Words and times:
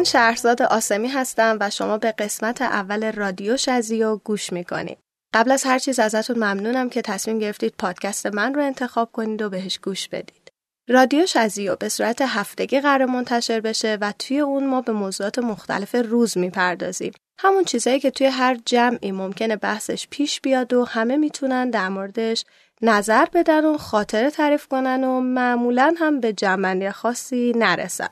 من 0.00 0.04
شهرزاد 0.04 0.62
آسمی 0.62 1.08
هستم 1.08 1.56
و 1.60 1.70
شما 1.70 1.98
به 1.98 2.12
قسمت 2.12 2.62
اول 2.62 3.12
رادیو 3.12 3.56
شزیو 3.56 4.16
گوش 4.16 4.52
می‌کنید. 4.52 4.98
قبل 5.34 5.50
از 5.50 5.64
هر 5.64 5.78
چیز 5.78 5.98
ازتون 5.98 6.36
ممنونم 6.36 6.90
که 6.90 7.02
تصمیم 7.02 7.38
گرفتید 7.38 7.74
پادکست 7.78 8.26
من 8.26 8.54
رو 8.54 8.62
انتخاب 8.62 9.12
کنید 9.12 9.42
و 9.42 9.50
بهش 9.50 9.78
گوش 9.78 10.08
بدید. 10.08 10.52
رادیو 10.88 11.26
شزیو 11.26 11.76
به 11.76 11.88
صورت 11.88 12.22
هفتگی 12.22 12.80
قرار 12.80 13.04
منتشر 13.04 13.60
بشه 13.60 13.98
و 14.00 14.12
توی 14.18 14.40
اون 14.40 14.66
ما 14.66 14.80
به 14.80 14.92
موضوعات 14.92 15.38
مختلف 15.38 15.94
روز 15.94 16.38
می‌پردازیم. 16.38 17.12
همون 17.38 17.64
چیزهایی 17.64 18.00
که 18.00 18.10
توی 18.10 18.26
هر 18.26 18.58
جمعی 18.66 19.12
ممکنه 19.12 19.56
بحثش 19.56 20.06
پیش 20.10 20.40
بیاد 20.40 20.72
و 20.72 20.84
همه 20.84 21.16
می‌تونن 21.16 21.70
در 21.70 21.88
موردش 21.88 22.44
نظر 22.82 23.24
بدن 23.32 23.64
و 23.64 23.78
خاطره 23.78 24.30
تعریف 24.30 24.66
کنن 24.66 25.04
و 25.04 25.20
معمولا 25.20 25.94
هم 25.98 26.20
به 26.20 26.32
جنبندی 26.32 26.90
خاصی 26.90 27.52
نرسن. 27.56 28.08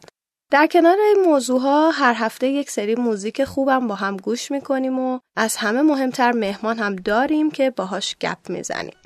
در 0.51 0.67
کنار 0.67 0.97
این 1.01 1.25
موضوع 1.27 1.61
ها 1.61 1.91
هر 1.91 2.15
هفته 2.17 2.49
یک 2.49 2.71
سری 2.71 2.95
موزیک 2.95 3.45
خوبم 3.45 3.89
با 3.89 3.95
هم 3.95 4.17
گوش 4.17 4.51
می‌کنیم 4.51 4.99
و 4.99 5.19
از 5.37 5.57
همه 5.57 5.83
مهمتر 5.83 6.33
مهمان 6.33 6.79
هم 6.79 6.97
داریم 6.97 7.51
که 7.51 7.71
باهاش 7.71 8.17
گپ 8.21 8.39
می‌زنیم. 8.49 8.97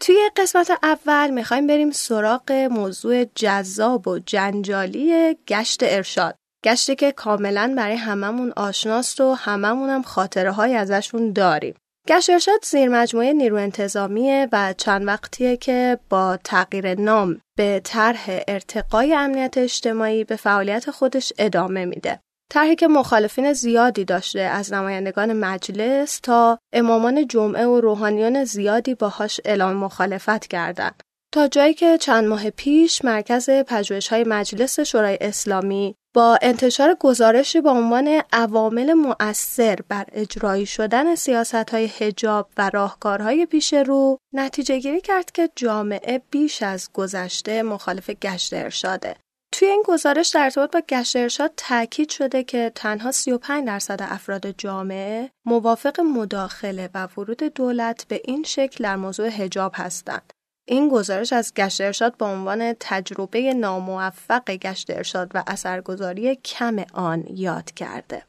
توی 0.00 0.30
قسمت 0.36 0.70
اول 0.82 1.30
می‌خوایم 1.30 1.66
بریم 1.66 1.90
سراغ 1.90 2.52
موضوع 2.52 3.24
جذاب 3.24 4.08
و 4.08 4.18
جنجالی 4.18 5.34
گشت 5.48 5.80
ارشاد. 5.82 6.36
گشتی 6.64 6.94
که 6.94 7.12
کاملا 7.12 7.74
برای 7.76 7.96
هممون 7.96 8.52
آشناست 8.56 9.20
و 9.20 9.34
هممون 9.34 9.90
هم 9.90 10.02
خاطره 10.02 10.52
های 10.52 10.74
ازشون 10.74 11.32
داریم. 11.32 11.74
گشت 12.08 12.30
ارشاد 12.30 12.64
زیر 12.64 12.88
مجموعه 12.88 13.32
نیرو 13.32 13.56
انتظامیه 13.56 14.48
و 14.52 14.74
چند 14.78 15.06
وقتیه 15.06 15.56
که 15.56 15.98
با 16.08 16.38
تغییر 16.44 17.00
نام 17.00 17.40
به 17.56 17.80
طرح 17.84 18.40
ارتقای 18.48 19.14
امنیت 19.14 19.58
اجتماعی 19.58 20.24
به 20.24 20.36
فعالیت 20.36 20.90
خودش 20.90 21.32
ادامه 21.38 21.84
میده. 21.84 22.20
طرحی 22.50 22.76
که 22.76 22.88
مخالفین 22.88 23.52
زیادی 23.52 24.04
داشته 24.04 24.40
از 24.40 24.72
نمایندگان 24.72 25.32
مجلس 25.32 26.20
تا 26.20 26.58
امامان 26.72 27.28
جمعه 27.28 27.66
و 27.66 27.80
روحانیان 27.80 28.44
زیادی 28.44 28.94
باهاش 28.94 29.40
اعلام 29.44 29.76
مخالفت 29.76 30.46
کردند. 30.46 31.02
تا 31.34 31.48
جایی 31.48 31.74
که 31.74 31.98
چند 31.98 32.24
ماه 32.24 32.50
پیش 32.50 33.04
مرکز 33.04 33.50
پژوهش‌های 33.50 34.24
مجلس 34.24 34.80
شورای 34.80 35.18
اسلامی 35.20 35.94
با 36.14 36.38
انتشار 36.42 36.96
گزارشی 37.00 37.60
با 37.60 37.70
عنوان 37.70 38.22
عوامل 38.32 38.92
مؤثر 38.92 39.78
بر 39.88 40.04
اجرایی 40.12 40.66
شدن 40.66 41.14
سیاست 41.14 41.54
های 41.70 41.90
هجاب 41.98 42.50
و 42.56 42.70
راهکارهای 42.72 43.46
پیش 43.46 43.72
رو 43.74 44.18
نتیجه 44.32 44.78
گیری 44.78 45.00
کرد 45.00 45.32
که 45.32 45.50
جامعه 45.56 46.22
بیش 46.30 46.62
از 46.62 46.90
گذشته 46.92 47.62
مخالف 47.62 48.10
گشت 48.10 48.54
ارشاده. 48.54 49.16
توی 49.52 49.68
این 49.68 49.82
گزارش 49.86 50.28
در 50.28 50.42
ارتباط 50.44 50.72
با 50.72 50.80
گشت 50.88 51.16
ارشاد 51.16 51.52
تاکید 51.56 52.10
شده 52.10 52.44
که 52.44 52.72
تنها 52.74 53.12
35 53.12 53.66
درصد 53.66 53.98
افراد 54.02 54.50
جامعه 54.50 55.30
موافق 55.46 56.00
مداخله 56.00 56.90
و 56.94 57.08
ورود 57.16 57.42
دولت 57.42 58.06
به 58.08 58.20
این 58.24 58.42
شکل 58.42 58.84
در 58.84 58.96
موضوع 58.96 59.26
هجاب 59.26 59.72
هستند. 59.74 60.32
این 60.66 60.88
گزارش 60.88 61.32
از 61.32 61.54
گشت 61.54 61.80
ارشاد 61.80 62.16
با 62.16 62.26
عنوان 62.26 62.76
تجربه 62.80 63.54
ناموفق 63.54 64.44
گشت 64.44 64.90
ارشاد 64.90 65.30
و 65.34 65.42
اثرگذاری 65.46 66.36
کم 66.36 66.76
آن 66.94 67.24
یاد 67.30 67.70
کرده. 67.70 68.22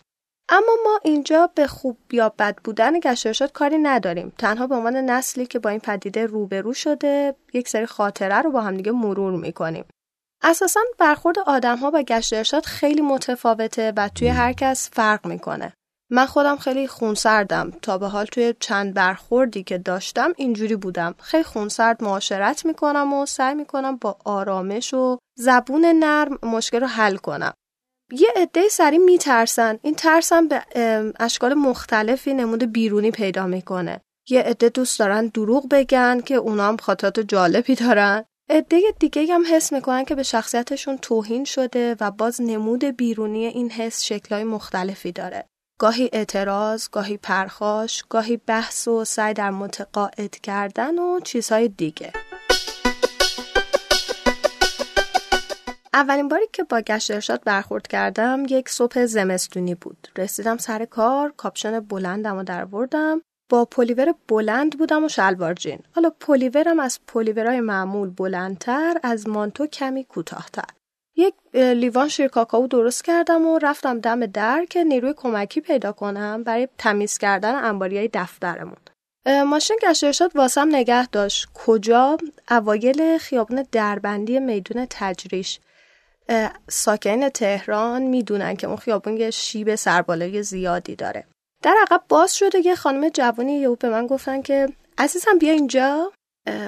اما 0.49 0.73
ما 0.83 0.99
اینجا 1.03 1.49
به 1.55 1.67
خوب 1.67 1.97
یا 2.11 2.29
بد 2.29 2.55
بودن 2.63 2.99
گشت 2.99 3.27
ارشاد 3.27 3.51
کاری 3.51 3.77
نداریم. 3.77 4.33
تنها 4.37 4.67
به 4.67 4.75
عنوان 4.75 4.95
نسلی 4.95 5.45
که 5.45 5.59
با 5.59 5.69
این 5.69 5.79
پدیده 5.79 6.25
روبرو 6.25 6.73
شده 6.73 7.35
یک 7.53 7.69
سری 7.69 7.85
خاطره 7.85 8.41
رو 8.41 8.51
با 8.51 8.61
همدیگه 8.61 8.91
مرور 8.91 9.33
می‌کنیم. 9.33 9.85
اساسا 10.43 10.79
برخورد 10.99 11.39
آدم 11.39 11.77
ها 11.77 11.91
با 11.91 12.01
گشت 12.01 12.33
ارشاد 12.33 12.65
خیلی 12.65 13.01
متفاوته 13.01 13.93
و 13.97 14.09
توی 14.09 14.27
هر 14.27 14.53
کس 14.53 14.89
فرق 14.93 15.27
می‌کنه. 15.27 15.73
من 16.09 16.25
خودم 16.25 16.57
خیلی 16.57 16.87
خونسردم. 16.87 17.71
تا 17.81 17.97
به 17.97 18.07
حال 18.07 18.25
توی 18.25 18.53
چند 18.59 18.93
برخوردی 18.93 19.63
که 19.63 19.77
داشتم 19.77 20.33
اینجوری 20.37 20.75
بودم. 20.75 21.15
خیلی 21.19 21.43
خونسرد 21.43 22.03
معاشرت 22.03 22.65
می‌کنم 22.65 23.13
و 23.13 23.25
سعی 23.25 23.55
می‌کنم 23.55 23.97
با 23.97 24.17
آرامش 24.25 24.93
و 24.93 25.17
زبون 25.37 25.85
نرم 25.85 26.39
مشکل 26.43 26.79
رو 26.79 26.87
حل 26.87 27.15
کنم. 27.15 27.53
یه 28.11 28.27
عده 28.35 28.67
سری 28.69 28.97
میترسن. 28.97 29.79
این 29.81 29.95
ترسم 29.95 30.47
به 30.47 30.63
اشکال 31.19 31.53
مختلفی 31.53 32.33
نمود 32.33 32.63
بیرونی 32.71 33.11
پیدا 33.11 33.47
می‌کنه. 33.47 34.01
یه 34.29 34.41
عده 34.41 34.69
دوست 34.69 34.99
دارن 34.99 35.27
دروغ 35.27 35.69
بگن 35.69 36.21
که 36.21 36.35
اونا 36.35 36.67
هم 36.67 36.77
خاطرات 36.77 37.19
جالبی 37.19 37.75
دارن. 37.75 38.25
عده 38.49 38.81
دیگه 38.99 39.33
هم 39.33 39.43
حس 39.51 39.73
می‌کنن 39.73 40.05
که 40.05 40.15
به 40.15 40.23
شخصیتشون 40.23 40.97
توهین 40.97 41.45
شده 41.45 41.95
و 41.99 42.11
باز 42.11 42.41
نمود 42.41 42.83
بیرونی 42.83 43.45
این 43.45 43.69
حس 43.71 44.03
شکلهای 44.03 44.43
مختلفی 44.43 45.11
داره. 45.11 45.45
گاهی 45.77 46.09
اعتراض، 46.13 46.89
گاهی 46.89 47.17
پرخاش، 47.17 48.03
گاهی 48.09 48.37
بحث 48.37 48.87
و 48.87 49.05
سعی 49.05 49.33
در 49.33 49.49
متقاعد 49.49 50.35
کردن 50.35 50.99
و 50.99 51.19
چیزهای 51.19 51.67
دیگه. 51.67 52.13
اولین 55.93 56.27
باری 56.27 56.45
که 56.53 56.63
با 56.63 56.81
گشت 56.81 57.11
ارشاد 57.11 57.43
برخورد 57.43 57.87
کردم 57.87 58.43
یک 58.49 58.69
صبح 58.69 59.05
زمستونی 59.05 59.75
بود. 59.75 60.07
رسیدم 60.17 60.57
سر 60.57 60.85
کار، 60.85 61.33
کاپشن 61.37 61.79
بلندم 61.79 62.37
و 62.37 62.43
درآوردم. 62.43 63.21
با 63.49 63.65
پلیور 63.65 64.13
بلند 64.27 64.77
بودم 64.77 65.03
و 65.03 65.09
شلوار 65.09 65.53
جین. 65.53 65.79
حالا 65.95 66.09
پلیورم 66.09 66.79
از 66.79 66.99
پلیورای 67.07 67.59
معمول 67.59 68.09
بلندتر، 68.09 68.99
از 69.03 69.27
مانتو 69.27 69.67
کمی 69.67 70.03
کوتاهتر. 70.03 70.65
یک 71.15 71.33
لیوان 71.53 72.09
شیر 72.09 72.27
کاکائو 72.27 72.67
درست 72.67 73.03
کردم 73.03 73.47
و 73.47 73.59
رفتم 73.59 73.99
دم 73.99 74.25
در 74.25 74.65
که 74.69 74.83
نیروی 74.83 75.13
کمکی 75.17 75.61
پیدا 75.61 75.91
کنم 75.91 76.43
برای 76.43 76.67
تمیز 76.77 77.17
کردن 77.17 77.55
انباریای 77.55 78.09
دفترمون. 78.13 78.77
ماشین 79.45 79.77
گشت 79.83 80.03
ارشاد 80.03 80.35
واسم 80.35 80.67
نگه 80.75 81.07
داشت. 81.07 81.47
کجا؟ 81.53 82.17
اوایل 82.49 83.17
خیابون 83.17 83.65
دربندی 83.71 84.39
میدون 84.39 84.87
تجریش. 84.89 85.59
ساکن 86.69 87.29
تهران 87.29 88.01
می‌دونن 88.01 88.55
که 88.55 88.67
اون 88.67 88.77
خیابون 88.77 89.17
یه 89.17 89.31
شیب 89.31 89.75
سربالای 89.75 90.43
زیادی 90.43 90.95
داره. 90.95 91.25
در 91.63 91.75
عقب 91.81 92.01
باز 92.09 92.35
شده 92.35 92.65
یه 92.65 92.75
خانم 92.75 93.09
جوانی 93.09 93.59
یهو 93.59 93.75
به 93.75 93.89
من 93.89 94.07
گفتن 94.07 94.41
که 94.41 94.69
عزیزم 94.97 95.37
بیا 95.39 95.53
اینجا. 95.53 96.11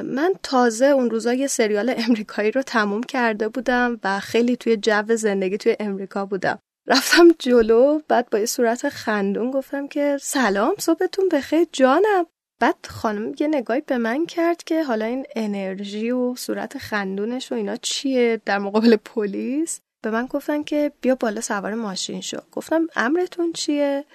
من 0.03 0.33
تازه 0.43 0.85
اون 0.85 1.09
روزا 1.09 1.33
یه 1.33 1.47
سریال 1.47 1.93
امریکایی 1.97 2.51
رو 2.51 2.61
تموم 2.61 3.03
کرده 3.03 3.47
بودم 3.47 3.99
و 4.03 4.19
خیلی 4.19 4.55
توی 4.55 4.77
جو 4.77 5.15
زندگی 5.15 5.57
توی 5.57 5.75
امریکا 5.79 6.25
بودم. 6.25 6.59
رفتم 6.87 7.27
جلو 7.39 7.99
بعد 8.07 8.29
با 8.29 8.39
یه 8.39 8.45
صورت 8.45 8.89
خندون 8.89 9.51
گفتم 9.51 9.87
که 9.87 10.17
سلام 10.21 10.75
صبحتون 10.77 11.29
بخیر 11.29 11.67
جانم. 11.71 12.25
بعد 12.59 12.75
خانم 12.89 13.33
یه 13.39 13.47
نگاهی 13.47 13.81
به 13.81 13.97
من 13.97 14.25
کرد 14.25 14.63
که 14.63 14.83
حالا 14.83 15.05
این 15.05 15.25
انرژی 15.35 16.11
و 16.11 16.35
صورت 16.35 16.77
خندونش 16.77 17.51
و 17.51 17.55
اینا 17.55 17.75
چیه 17.75 18.41
در 18.45 18.59
مقابل 18.59 18.95
پلیس؟ 18.95 19.79
به 20.03 20.09
من 20.09 20.25
گفتن 20.25 20.63
که 20.63 20.91
بیا 21.01 21.15
بالا 21.15 21.41
سوار 21.41 21.73
ماشین 21.73 22.21
شو. 22.21 22.37
گفتم 22.51 22.87
امرتون 22.95 23.53
چیه؟ 23.53 24.05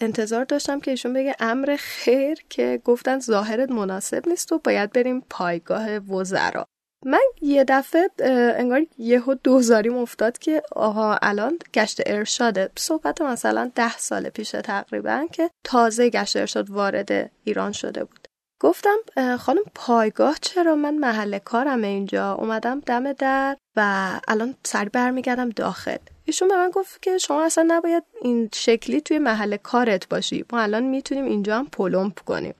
انتظار 0.00 0.44
داشتم 0.44 0.80
که 0.80 0.90
ایشون 0.90 1.12
بگه 1.12 1.36
امر 1.40 1.76
خیر 1.78 2.38
که 2.48 2.80
گفتن 2.84 3.18
ظاهرت 3.18 3.70
مناسب 3.70 4.28
نیست 4.28 4.52
و 4.52 4.58
باید 4.58 4.92
بریم 4.92 5.20
پایگاه 5.30 5.98
وزرا. 5.98 6.66
من 7.04 7.20
یه 7.40 7.64
دفعه 7.64 8.10
انگار 8.56 8.86
یهو 8.98 9.34
دوزاریم 9.34 9.96
افتاد 9.96 10.38
که 10.38 10.62
آها 10.72 11.18
الان 11.22 11.58
گشت 11.74 12.00
ارشاده 12.06 12.70
صحبت 12.76 13.22
مثلا 13.22 13.70
ده 13.74 13.98
سال 13.98 14.28
پیشه 14.28 14.62
تقریبا 14.62 15.26
که 15.32 15.50
تازه 15.64 16.10
گشت 16.10 16.36
ارشاد 16.36 16.70
وارد 16.70 17.30
ایران 17.44 17.72
شده 17.72 18.04
بود. 18.04 18.28
گفتم 18.60 18.96
خانم 19.38 19.62
پایگاه 19.74 20.36
چرا؟ 20.40 20.74
من 20.74 20.94
محل 20.94 21.38
کارم 21.38 21.82
اینجا. 21.82 22.34
اومدم 22.34 22.80
دم 22.80 23.12
در. 23.12 23.56
و 23.78 24.20
الان 24.28 24.54
سری 24.64 24.88
برمیگردم 24.88 25.48
داخل. 25.48 25.96
ایشون 26.24 26.48
به 26.48 26.56
من 26.56 26.70
گفت 26.70 27.02
که 27.02 27.18
شما 27.18 27.44
اصلا 27.44 27.64
نباید 27.68 28.02
این 28.22 28.48
شکلی 28.54 29.00
توی 29.00 29.18
محل 29.18 29.56
کارت 29.56 30.08
باشی. 30.08 30.44
ما 30.52 30.60
الان 30.60 30.82
می‌تونیم 30.82 31.24
اینجا 31.24 31.58
هم 31.58 31.66
پلمپ 31.66 32.18
کنیم. 32.18 32.54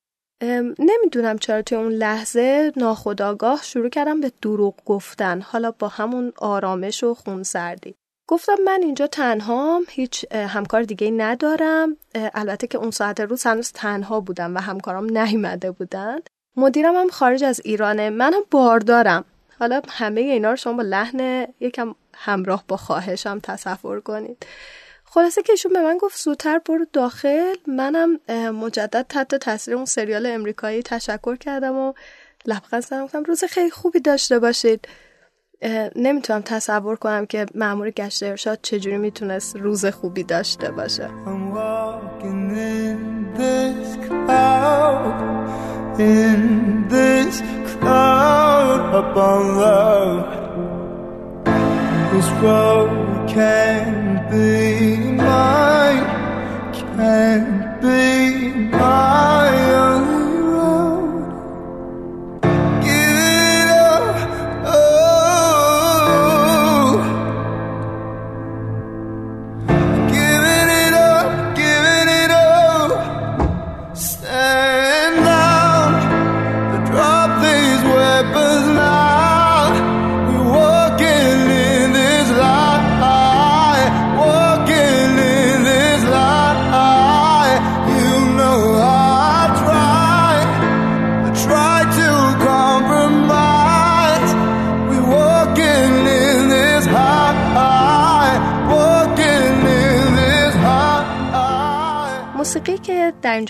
نمی‌دونم 0.78 1.38
چرا 1.38 1.62
توی 1.62 1.78
اون 1.78 1.92
لحظه 1.92 2.72
ناخداگاه 2.76 3.62
شروع 3.62 3.88
کردم 3.88 4.20
به 4.20 4.32
دروغ 4.42 4.74
گفتن. 4.86 5.40
حالا 5.40 5.70
با 5.70 5.88
همون 5.88 6.32
آرامش 6.36 7.04
و 7.04 7.14
خونسردی. 7.14 7.94
گفتم 8.28 8.56
من 8.64 8.80
اینجا 8.82 9.06
تنهام 9.06 9.84
هیچ 9.88 10.32
همکار 10.32 10.82
دیگه 10.82 11.10
ندارم. 11.10 11.96
البته 12.14 12.66
که 12.66 12.78
اون 12.78 12.90
ساعت 12.90 13.20
روز 13.20 13.44
هنوز 13.44 13.72
تنها 13.72 14.20
بودم 14.20 14.54
و 14.54 14.58
همکارام 14.58 15.18
نیومده 15.18 15.70
بودن 15.70 16.18
مدیرم 16.56 16.94
هم 16.94 17.08
خارج 17.08 17.44
از 17.44 17.60
ایرانه. 17.64 18.10
منم 18.10 18.42
باردارم. 18.50 19.24
حالا 19.58 19.82
همه 19.88 20.20
اینا 20.20 20.50
رو 20.50 20.56
شما 20.56 20.72
با 20.72 20.82
لحن 20.82 21.46
یکم 21.60 21.94
همراه 22.14 22.64
با 22.68 22.76
خواهشم 22.76 23.40
تصور 23.42 24.00
کنید. 24.00 24.46
خلاصه 25.04 25.42
که 25.42 25.52
ایشون 25.52 25.72
به 25.72 25.82
من 25.82 25.98
گفت 25.98 26.18
زودتر 26.22 26.58
برو 26.58 26.86
داخل. 26.92 27.54
منم 27.66 28.20
مجدد 28.54 29.06
تحت 29.08 29.34
تاثیر 29.34 29.74
اون 29.74 29.84
سریال 29.84 30.26
امریکایی 30.26 30.82
تشکر 30.82 31.36
کردم 31.36 31.76
و 31.76 31.92
لبخند 32.46 32.82
زدم 32.82 33.04
گفتم 33.04 33.22
روز 33.22 33.44
خیلی 33.44 33.70
خوبی 33.70 34.00
داشته 34.00 34.38
باشید. 34.38 34.88
نمی‌تونم 35.96 36.42
تصور 36.42 36.96
کنم 36.96 37.26
که 37.26 37.46
مأمور 37.54 37.90
گشت 37.90 38.22
ارشاد 38.22 38.58
چجوری 38.62 38.96
می‌تونست 38.96 39.56
روز 39.56 39.86
خوبی 39.86 40.22
داشته 40.22 40.70
باشه. 40.70 41.08
in 45.98 46.86
this 46.88 47.40
cloud 47.72 48.94
upon 48.94 49.56
love. 49.58 50.38
This 52.12 52.30
world 52.42 53.28
can't 53.28 54.30
be 54.30 54.96
mine, 55.12 56.04
can't 56.74 57.80
be 57.82 58.48
mine. 58.70 58.77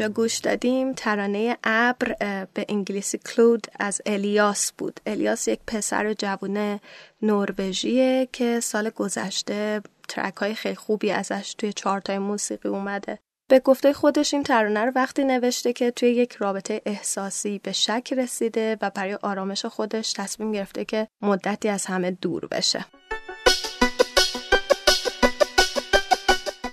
گوش 0.09 0.39
دادیم 0.39 0.93
ترانه 0.93 1.57
ابر 1.65 2.15
به 2.55 2.67
انگلیسی 2.69 3.19
کلود 3.19 3.67
از 3.79 4.01
الیاس 4.07 4.73
بود. 4.79 5.01
الیاس 5.07 5.49
یک 5.49 5.61
پسر 5.67 6.13
جوون 6.13 6.81
نروژیه 7.23 8.29
که 8.33 8.61
سال 8.61 8.91
گذشته 8.91 9.83
ترک 10.09 10.37
های 10.37 10.55
خیلی 10.55 10.75
خوبی 10.75 11.11
ازش 11.11 11.55
توی 11.59 11.73
چارتای 11.73 12.19
موسیقی 12.19 12.69
اومده. 12.69 13.19
به 13.49 13.59
گفته 13.59 13.93
خودش 13.93 14.35
این 14.35 14.43
ترانه 14.43 14.85
رو 14.85 14.93
وقتی 14.95 15.25
نوشته 15.25 15.73
که 15.73 15.91
توی 15.91 16.11
یک 16.11 16.33
رابطه 16.33 16.83
احساسی 16.87 17.59
به 17.59 17.73
شک 17.73 18.15
رسیده 18.17 18.77
و 18.83 18.91
برای 18.91 19.15
آرامش 19.15 19.65
خودش 19.67 20.13
تصمیم 20.13 20.53
گرفته 20.53 20.85
که 20.85 21.09
مدتی 21.23 21.69
از 21.69 21.87
همه 21.87 22.11
دور 22.11 22.47
بشه. 22.47 22.85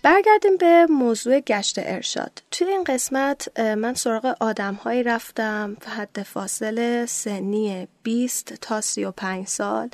برگردیم 0.05 0.57
به 0.57 0.85
موضوع 0.89 1.39
گشت 1.39 1.75
ارشاد. 1.79 2.43
توی 2.51 2.67
این 2.67 2.83
قسمت 2.83 3.59
من 3.59 3.93
سراغ 3.93 4.35
آدم 4.39 4.73
هایی 4.73 5.03
رفتم 5.03 5.77
حد 5.97 6.23
فاصله 6.23 7.05
سنی 7.05 7.87
20 8.03 8.53
تا 8.53 8.81
35 8.81 9.47
سال 9.47 9.89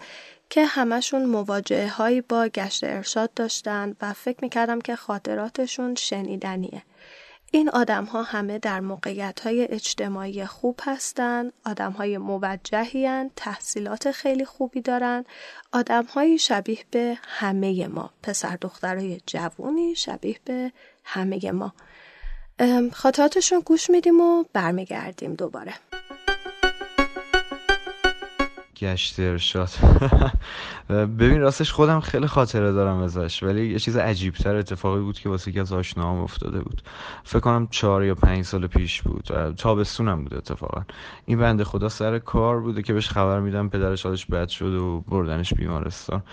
که 0.50 0.66
همشون 0.66 1.26
مواجهه 1.26 1.88
هایی 1.88 2.22
با 2.22 2.48
گشت 2.48 2.84
ارشاد 2.84 3.34
داشتن 3.34 3.96
و 4.02 4.14
فکر 4.14 4.38
می‌کردم 4.42 4.82
که 4.82 4.96
خاطراتشون 4.96 5.96
شنیدنیه. 5.96 6.84
این 7.54 7.70
آدم 7.70 8.06
ها 8.06 8.24
همه 8.24 8.60
در 8.60 8.80
موقعیت 8.80 9.40
های 9.40 9.68
اجتماعی 9.72 10.46
خوب 10.46 10.80
هستند، 10.84 11.54
آدم 11.66 11.92
های 11.92 12.18
موجهی 12.18 13.30
تحصیلات 13.36 14.12
خیلی 14.12 14.46
خوبی 14.46 14.82
دارن، 14.82 15.26
آدم 15.72 16.04
های 16.04 16.38
شبیه 16.38 16.80
به 16.92 17.18
همه 17.24 17.88
ما، 17.88 18.10
پسر 18.24 18.58
دخترای 18.62 19.22
جوونی 19.26 19.96
شبیه 19.96 20.40
به 20.46 20.72
همه 21.04 21.52
ما. 21.52 21.74
خاطراتشون 22.94 23.60
گوش 23.60 23.90
میدیم 23.90 24.22
و 24.22 24.44
برمیگردیم 24.54 25.34
دوباره. 25.34 25.74
گشت 28.82 29.20
ارشاد. 29.20 29.70
ببین 30.90 31.42
راستش 31.42 31.72
خودم 31.72 32.00
خیلی 32.00 32.28
خاطره 32.28 32.72
دارم 32.72 32.98
ازش 32.98 33.44
ولی 33.44 33.72
یه 33.72 33.80
چیز 33.80 33.98
عجیب 33.98 34.34
تر 34.34 34.56
اتفاقی 34.56 35.02
بود 35.02 35.20
که 35.20 35.30
واسه 35.30 35.52
یکی 35.52 35.60
از 35.60 35.74
آشناهام 35.74 36.20
افتاده 36.20 36.62
بود. 36.62 36.82
فکر 37.24 37.40
کنم 37.40 37.68
چهار 37.72 38.04
یا 38.04 38.16
پنج 38.16 38.46
سال 38.46 38.68
پیش 38.68 39.02
بود 39.02 39.54
تابستونم 39.58 40.24
بود 40.24 40.34
اتفاقا. 40.34 40.82
این 41.26 41.40
بنده 41.40 41.64
خدا 41.64 41.90
سر 41.90 42.20
کار 42.20 42.60
بوده 42.60 42.82
که 42.82 42.94
بهش 42.94 43.10
خبر 43.10 43.40
میدم 43.40 43.70
پدرش 43.70 44.06
حالش 44.06 44.26
بد 44.26 44.48
شد 44.48 44.74
و 44.74 45.04
بردنش 45.08 45.54
بیمارستان. 45.54 46.24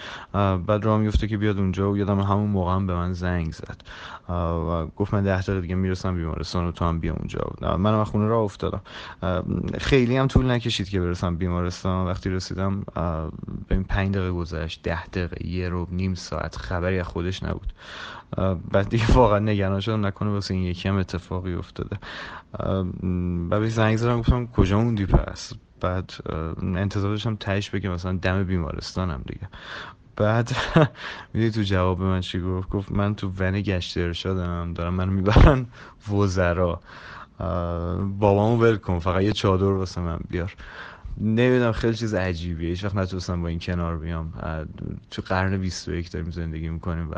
بعد 0.67 0.85
راه 0.85 0.99
میفته 0.99 1.29
که 1.29 1.37
بیاد 1.37 1.59
اونجا 1.59 1.91
و 1.91 1.99
یادم 1.99 2.21
همون 2.21 2.50
موقع 2.50 2.75
هم 2.75 2.87
به 2.87 2.95
من 2.95 3.12
زنگ 3.12 3.53
زد. 3.53 3.83
و 4.29 4.87
گفت 4.87 5.15
من 5.15 5.25
ده 5.25 5.41
دقیقه 5.41 5.61
دیگه 5.61 5.75
می‌رسم 5.75 6.17
بیمارستان 6.17 6.67
و 6.67 6.73
تو 6.73 6.85
هم 6.85 7.00
بیا 7.00 7.15
اونجا. 7.15 7.41
منم 7.77 8.05
خونه 8.05 8.27
راه 8.27 8.43
افتادم. 8.43 8.81
خیلی 9.79 10.17
هم 10.17 10.27
طول 10.27 10.50
نکشید 10.50 10.89
که 10.89 11.00
برسم 11.00 11.37
بیمارستان. 11.37 12.06
وقتی 12.06 12.31
رسیدم 12.38 12.81
به 13.69 13.75
این 13.75 13.85
پنج 13.85 14.14
دقیقه 14.14 14.31
گذشت 14.32 14.82
ده 14.82 15.06
دقیقه 15.06 15.46
یه 15.46 15.69
رو 15.69 15.87
نیم 15.90 16.14
ساعت 16.14 16.56
خبری 16.56 17.00
از 17.00 17.06
خودش 17.06 17.43
نبود. 17.43 17.73
بعد 18.70 18.88
دیگه 18.88 19.12
واقعا 19.12 19.38
نگران 19.38 19.81
شدم 19.81 20.06
نکنه 20.06 20.31
واسه 20.31 20.55
این 20.55 20.62
یکی 20.62 20.88
هم 20.88 20.96
اتفاقی 20.96 21.55
افتاده. 21.55 21.99
و 23.50 23.61
به 23.61 23.69
زنگ 23.69 23.96
زدم 23.96 24.20
گفتم 24.20 24.46
کجا 24.46 24.81
موندی 24.81 25.06
پس؟ 25.06 25.52
بعد 25.80 26.12
انتظار 26.62 27.11
داشتم 27.11 27.37
تهش 27.37 27.71
بگه 27.71 27.88
مثلا 27.88 28.18
دم 28.23 28.45
بیمارستانم 28.45 29.23
دیگه. 29.26 29.49
بعد 30.16 30.50
می‌دونی 31.35 31.52
تو 31.52 31.62
جواب 31.62 32.02
من 32.02 32.21
چی 32.21 32.40
گفت؟ 32.40 32.68
گفت 32.68 32.92
من 32.92 33.14
تو 33.14 33.33
ون 33.38 33.61
گشت 33.61 33.99
ارشادم 33.99 34.73
دارم 34.73 34.95
منو 34.95 35.12
می‌برن 35.12 35.66
وزرا. 36.12 36.80
بابامو 38.18 38.57
ول 38.57 38.76
کن 38.76 38.99
فقط 38.99 39.23
یه 39.23 39.33
چادر 39.33 39.64
واسه 39.64 40.00
من 40.00 40.18
بیار. 40.30 40.54
نمی‌دونم 41.20 41.72
خیلی 41.72 41.94
چیز 41.94 42.14
عجیبیه. 42.14 42.68
هیچ 42.68 42.84
وقت 42.84 42.94
نتونستم 42.94 43.42
با 43.42 43.48
این 43.48 43.58
کنار 43.58 43.98
بیام. 43.98 44.32
تو 45.10 45.22
قرن 45.22 45.60
21 45.60 46.10
داریم 46.10 46.30
زندگی 46.30 46.68
می‌کنیم 46.68 47.10
و 47.10 47.14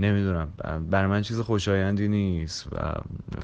نمی‌دونم. 0.00 0.48
برای 0.90 1.06
من 1.06 1.22
چیز 1.22 1.40
خوشایندی 1.40 2.08
نیست 2.08 2.66
و 2.72 2.76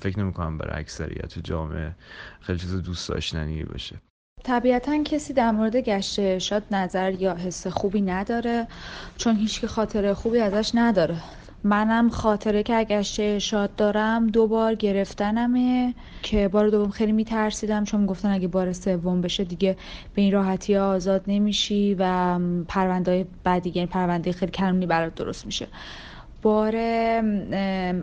فکر 0.00 0.18
نمی‌کنم 0.20 0.58
برای 0.58 0.80
اکثریت 0.80 1.38
جامعه 1.38 1.94
خیلی 2.40 2.58
چیز 2.58 2.74
دوست 2.74 3.08
داشتنی 3.08 3.64
باشه. 3.64 3.96
طبیعتا 4.44 5.02
کسی 5.02 5.32
در 5.32 5.50
مورد 5.50 5.76
گشت 5.76 6.18
ارشاد 6.18 6.62
نظر 6.70 7.12
یا 7.12 7.34
حس 7.34 7.66
خوبی 7.66 8.00
نداره 8.00 8.66
چون 9.16 9.36
هیچ 9.36 9.64
خاطره 9.66 10.14
خوبی 10.14 10.38
ازش 10.38 10.70
نداره. 10.74 11.16
منم 11.64 12.08
خاطره 12.08 12.62
که 12.62 12.74
اگشت 12.76 13.20
ارشاد 13.20 13.76
دارم 13.76 14.26
دو 14.26 14.46
بار 14.46 14.74
گرفتنمه 14.74 15.94
که 16.22 16.48
بار 16.48 16.68
دوم 16.68 16.90
خیلی 16.90 17.12
میترسیدم 17.12 17.84
چون 17.84 18.06
گفتن 18.06 18.30
اگه 18.30 18.48
بار 18.48 18.72
سوم 18.72 19.20
بشه 19.20 19.44
دیگه 19.44 19.76
به 20.14 20.22
این 20.22 20.32
راحتی 20.32 20.76
آزاد 20.76 21.24
نمیشی 21.26 21.96
و 21.98 22.38
پرونده 22.68 23.26
بعدی 23.44 23.72
یعنی 23.74 23.86
پرونده 23.86 24.32
خیلی 24.32 24.52
کمونی 24.52 24.86
برات 24.86 25.14
درست 25.14 25.46
میشه. 25.46 25.66
بار 26.42 26.76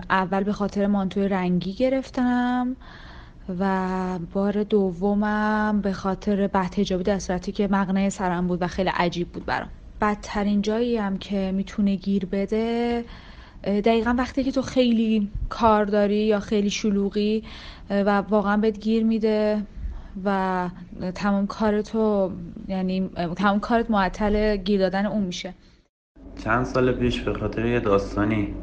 اول 0.10 0.44
به 0.44 0.54
خاطر 0.54 0.88
مانتوی 0.88 1.28
رنگی 1.28 1.74
گرفتم 1.74 2.76
و 3.60 4.20
بار 4.34 4.64
دومم 4.64 5.80
به 5.84 5.94
خاطر 5.94 6.48
بحث 6.48 6.80
حجابی 6.80 7.04
در 7.04 7.20
صورتی 7.20 7.52
که 7.52 7.68
مقنعه 7.68 8.10
سرم 8.10 8.48
بود 8.48 8.62
و 8.62 8.68
خیلی 8.68 8.90
عجیب 8.90 9.28
بود 9.32 9.46
برام. 9.46 9.70
بدترین 10.02 10.62
جایی 10.62 10.98
هم 10.98 11.18
که 11.18 11.52
می‌تونه 11.52 11.96
گیر 11.96 12.26
بده 12.26 13.04
دقیقا 13.64 14.16
وقتی 14.18 14.44
که 14.44 14.52
تو 14.52 14.62
خیلی 14.62 15.30
کار 15.50 15.86
داری 15.86 16.26
یا 16.26 16.40
خیلی 16.40 16.70
شلوغی 16.70 17.44
و 17.90 18.18
واقعا 18.18 18.58
بهت 18.58 18.80
گیر 18.80 19.04
میده 19.04 19.64
و 20.26 20.70
تمام 21.16 21.48
کارتو 21.48 22.32
یعنی 22.68 23.10
تمام 23.36 23.60
کارت 23.60 23.92
معطل 23.92 24.58
گیر 24.58 24.80
دادن 24.80 25.06
اون 25.06 25.24
میشه. 25.24 25.54
چند 26.44 26.66
سال 26.66 26.92
پیش 26.92 27.22
به 27.22 27.34
خاطر 27.34 27.66
یه 27.66 27.80
داستانی 27.80 28.56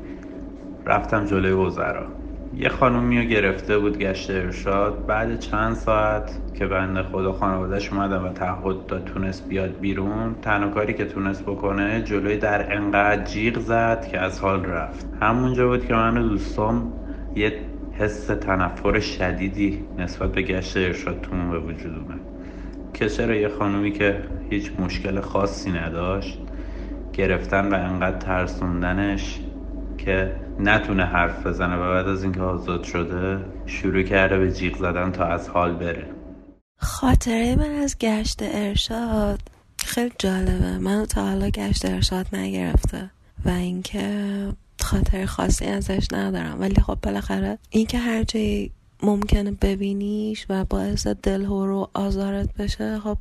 رفتم 0.86 1.24
جلوی 1.24 1.52
وزرا. 1.52 2.17
یه 2.60 2.68
خانومی 2.68 3.18
رو 3.18 3.24
گرفته 3.24 3.78
بود 3.78 3.98
گشت 3.98 4.30
ارشاد. 4.30 5.06
بعد 5.06 5.38
چند 5.38 5.74
ساعت 5.74 6.38
که 6.54 6.66
بنده 6.66 7.02
خدا 7.02 7.32
خانوادهش 7.32 7.92
اومدن 7.92 8.16
و 8.16 8.32
تعهد 8.32 8.86
داد 8.86 9.04
تونست 9.04 9.48
بیاد 9.48 9.78
بیرون 9.80 10.34
تنها 10.42 10.70
کاری 10.70 10.94
که 10.94 11.04
تونست 11.04 11.42
بکنه 11.42 12.02
جلوی 12.02 12.36
در 12.36 12.76
انقدر 12.76 13.24
جیغ 13.24 13.58
زد 13.58 14.08
که 14.10 14.18
از 14.18 14.40
حال 14.40 14.64
رفت. 14.64 15.06
همونجا 15.20 15.68
بود 15.68 15.86
که 15.86 15.94
من 15.94 16.18
و 16.18 16.38
یه 17.34 17.52
حس 17.92 18.26
تنفر 18.26 19.00
شدیدی 19.00 19.84
نسبت 19.98 20.32
به 20.32 20.42
گشت 20.42 20.76
ارشاد 20.76 21.20
تو 21.20 21.30
به 21.50 21.58
وجود 21.58 21.94
اومد. 21.94 22.20
که 22.94 23.08
چرا 23.08 23.34
یه 23.34 23.48
خانومی 23.48 23.92
که 23.92 24.22
هیچ 24.50 24.72
مشکل 24.78 25.20
خاصی 25.20 25.72
نداشت 25.72 26.38
گرفتن 27.12 27.68
و 27.68 27.74
انقدر 27.74 28.18
ترسوندنش 28.18 29.40
که 29.98 30.36
نتونه 30.58 31.04
حرف 31.04 31.46
بزنه 31.46 31.76
و 31.76 31.94
بعد 31.94 32.08
از 32.08 32.22
اینکه 32.22 32.40
آزاد 32.40 32.84
شده 32.84 33.44
شروع 33.66 34.02
کرده 34.02 34.38
به 34.38 34.52
جیغ 34.52 34.76
زدن 34.76 35.12
تا 35.12 35.24
از 35.24 35.48
حال 35.48 35.74
بره. 35.74 36.06
خاطره 36.76 37.56
من 37.56 37.70
از 37.70 37.96
گشت 37.98 38.38
ارشاد 38.42 39.40
خیلی 39.78 40.12
جالبه. 40.18 40.78
من 40.78 41.06
تا 41.06 41.22
حالا 41.22 41.50
گشت 41.50 41.84
ارشاد 41.84 42.26
نگرفته 42.32 43.10
و 43.44 43.48
اینکه 43.48 44.48
خاطر 44.80 45.26
خاصی 45.26 45.64
ازش 45.64 46.06
ندارم. 46.12 46.60
ولی 46.60 46.74
خب 46.74 46.98
بالاخره 47.02 47.58
اینکه 47.70 47.98
هر 47.98 48.22
جایی 48.22 48.70
ممکنه 49.02 49.50
ببینیش 49.50 50.46
و 50.48 50.64
باعث 50.64 51.06
دلهور 51.06 51.70
و 51.70 51.88
آزارت 51.94 52.54
بشه 52.56 53.00
خب 53.00 53.18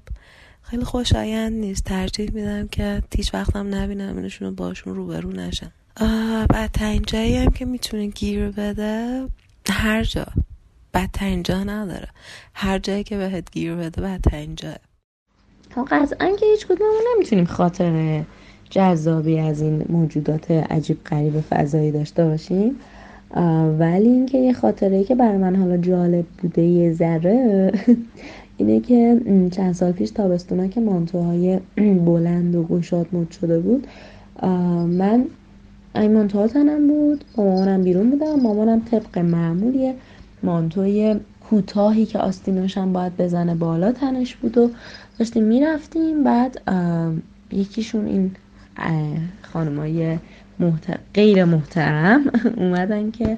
خیلی 0.62 0.84
خوشایند 0.84 1.54
نیست. 1.54 1.84
ترجیح 1.84 2.32
میدم 2.34 2.68
که 2.68 3.04
هیچ 3.16 3.34
وقتم 3.34 3.76
نبینم 3.76 4.18
اینشون 4.18 4.56
باشون 4.56 4.96
روبرو 4.96 5.32
نشن 5.32 5.72
بدترین 6.50 7.02
جایی 7.08 7.36
هم 7.36 7.52
که 7.52 7.66
می‌تونه 7.66 8.08
گیر 8.08 8.50
بده 8.52 9.28
هر 9.70 10.04
جا. 10.04 10.26
بدترین 10.94 11.44
جا 11.44 11.64
نداره. 11.64 12.08
هر 12.54 12.80
جایی 12.80 13.04
که 13.04 13.18
بهت 13.18 13.52
گیر 13.52 13.76
بده 13.76 14.02
بدترین 14.02 14.56
جا 14.56 14.74
خب 15.76 15.88
قطعا 15.92 16.36
که 16.40 16.46
هیچ 16.46 16.66
کدوممون 16.66 17.02
نمی‌تونیم 17.16 17.46
خاطر 17.46 18.24
جذابی 18.70 19.40
از 19.40 19.62
این 19.62 19.86
موجودات 19.90 20.52
عجیب 20.52 21.04
غریب 21.04 21.42
فضایی 21.42 21.92
داشته 21.92 22.26
باشیم. 22.26 22.76
ولی 23.80 24.10
اینکه 24.10 24.38
یه 24.38 24.54
خاطره 24.54 25.04
که 25.04 25.16
برای 25.16 25.38
من 25.38 25.56
حالا 25.56 25.78
جالب 25.78 26.26
بوده 26.42 26.62
یه 26.62 26.94
ذره 26.94 27.72
اینه 28.58 28.80
که 28.80 29.22
چند 29.52 29.74
سال 29.74 29.92
پیش 29.92 30.10
تابستونا 30.10 30.68
که 30.68 30.80
مانتوهای 30.80 31.60
بلند 32.08 32.56
و 32.56 32.64
گشاد 32.64 33.08
مد 33.12 33.32
شده 33.32 33.60
بود 33.60 33.88
من 34.88 35.26
این 36.00 36.14
مانتوها 36.14 36.48
تنم 36.48 36.88
بود. 36.88 37.24
با 37.36 37.44
مامانم 37.44 37.84
بیرون 37.84 38.10
بودم. 38.10 38.40
مامانم 38.40 38.80
طبق 38.92 39.18
معمولی 39.18 39.94
مانتوی 40.44 41.16
کوتاهی 41.50 42.06
که 42.06 42.20
آستیناشم 42.20 42.94
باید 42.94 43.18
بزنه 43.18 43.56
بالا 43.56 43.92
تنش 43.92 44.36
بود 44.36 44.58
و 44.58 44.70
داشتیم 45.20 45.44
می‌رفتیم. 45.44 46.24
بعد 46.24 46.62
یکیشون 47.52 48.06
این 48.06 48.32
خانمای 49.42 50.18
محتر... 50.60 50.98
غیر 51.14 51.46
محترم 51.46 52.22
اومدن 52.58 53.12
که 53.12 53.38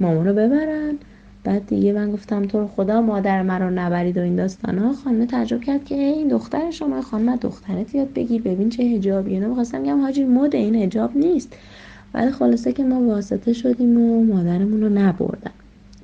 مامان 0.00 0.26
رو 0.26 0.32
ببرن. 0.32 0.98
بعد 1.44 1.66
دیگه 1.66 1.92
من 1.92 2.12
گفتم 2.12 2.42
تو 2.42 2.60
رو 2.60 2.68
خدا 2.76 3.00
مادر 3.00 3.42
مرا 3.42 3.70
نبرید 3.70 4.18
و 4.18 4.20
این 4.20 4.36
داستان 4.36 4.78
ها 4.78 4.92
خانم 4.92 5.26
تعجب 5.26 5.60
کرد 5.60 5.84
که 5.84 5.94
این 5.94 6.28
دختر 6.28 6.70
شما 6.70 7.02
خانم 7.02 7.36
دخترت 7.36 7.94
یاد 7.94 8.12
بگیر 8.12 8.42
ببین 8.42 8.70
چه 8.70 8.82
هجابی 8.82 9.32
اینا 9.32 9.48
می‌خواستم 9.48 9.82
بگم 9.82 10.00
حاجی 10.00 10.24
مد 10.24 10.54
این 10.54 10.74
هجاب 10.74 11.16
نیست. 11.16 11.56
ولی 12.14 12.30
خلاصه 12.30 12.72
که 12.72 12.84
ما 12.84 13.00
واسطه 13.00 13.52
شدیم 13.52 14.00
و 14.00 14.24
مادرمون 14.24 14.80
رو 14.80 14.88
نبردن. 14.88 15.50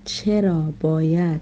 چرا 0.04 0.72
باید 0.80 1.40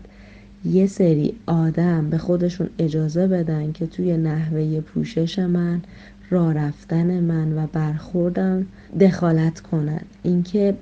یه 0.64 0.86
سری 0.86 1.34
آدم 1.46 2.10
به 2.10 2.18
خودشون 2.18 2.70
اجازه 2.78 3.26
بدن 3.26 3.72
که 3.72 3.86
توی 3.86 4.16
نحوه 4.16 4.80
پوشش 4.80 5.38
من 5.38 5.82
راه 6.30 6.54
رفتن 6.54 7.20
من 7.20 7.58
و 7.58 7.66
برخوردم 7.72 8.66
دخالت 9.00 9.60
کنن؟ 9.60 10.00
اینکه 10.22 10.74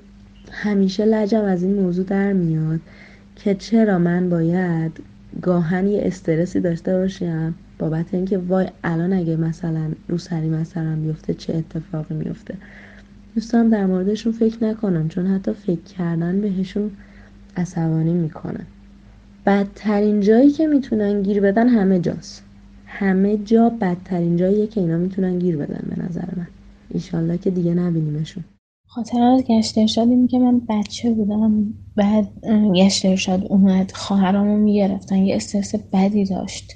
همیشه 0.51 1.05
لجم 1.05 1.43
از 1.43 1.63
این 1.63 1.73
موضوع 1.73 2.05
در 2.05 2.33
میاد 2.33 2.79
که 3.35 3.55
چرا 3.55 3.99
من 3.99 4.29
باید 4.29 4.91
گاهن 5.41 5.87
استرسی 5.87 6.59
داشته 6.59 6.97
باشم 6.97 7.53
بابت 7.79 8.13
اینکه 8.13 8.37
وای 8.37 8.67
الان 8.83 9.13
اگه 9.13 9.35
مثلا 9.35 9.91
رو 10.07 10.17
سری 10.17 10.49
مثلا 10.49 10.95
بیفته 10.95 11.33
چه 11.33 11.53
اتفاقی 11.55 12.15
میفته؟ 12.15 12.55
دوستان 13.35 13.69
در 13.69 13.85
موردشون 13.85 14.33
فکر 14.33 14.63
نکنم 14.63 15.07
چون 15.07 15.27
حتی 15.27 15.53
فکر 15.53 15.81
کردن 15.81 16.41
بهشون 16.41 16.91
عصبانی 17.57 18.13
می‌کنن. 18.13 18.65
بدترین 19.45 20.21
جایی 20.21 20.51
که 20.51 20.67
می‌تونن 20.67 21.21
گیر 21.21 21.41
بدن 21.41 21.67
همه 21.67 21.99
جاست. 21.99 22.43
همه 22.85 23.37
جا 23.37 23.69
بدترین 23.69 24.37
جاییه 24.37 24.67
که 24.67 24.81
اینا 24.81 24.97
می‌تونن 24.97 25.39
گیر 25.39 25.57
بدن 25.57 25.95
به 25.95 26.03
نظر 26.03 26.25
من. 26.37 26.47
ایشالله 26.89 27.37
که 27.37 27.49
دیگه 27.49 27.73
نبینیمشون. 27.73 28.43
خاطر 28.87 29.21
از 29.21 29.43
گشت 29.49 29.77
ارشاد 29.77 30.07
این 30.07 30.27
که 30.27 30.39
من 30.39 30.61
بچه 30.69 31.11
بودم 31.11 31.73
بعد 31.95 32.27
گشت 32.75 33.05
ارشاد 33.05 33.45
اومد 33.49 33.91
خواهرامو 33.91 34.57
می‌گرفتن 34.57 35.15
یه 35.15 35.35
استرس 35.35 35.75
بدی 35.75 36.25
داشت. 36.25 36.73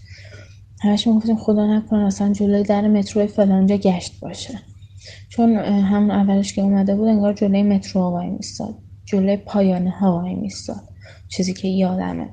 همش 0.82 1.08
گفتیم 1.08 1.36
خدا 1.36 1.78
نکنه 1.78 2.00
اصلا 2.00 2.34
جلوی 2.34 2.64
در 2.64 2.88
مترو 2.88 3.28
فلانجا 3.28 3.78
گشت 3.78 4.20
باشه. 4.20 4.60
چون 5.30 5.56
همون 5.56 6.12
اولش 6.12 6.54
که 6.54 6.62
اومده 6.62 6.96
بود 6.96 7.08
انگار 7.08 7.34
جلوی 7.34 7.64
مترو 7.64 8.02
وای 8.02 8.30
میستاد. 8.30 8.76
جلوی 9.06 9.38
پایانه 9.38 9.90
ها 9.90 10.18
وای 10.18 10.36
میستاد. 10.36 10.82
چیزی 11.28 11.54
که 11.54 11.68
یادمه. 11.68 12.30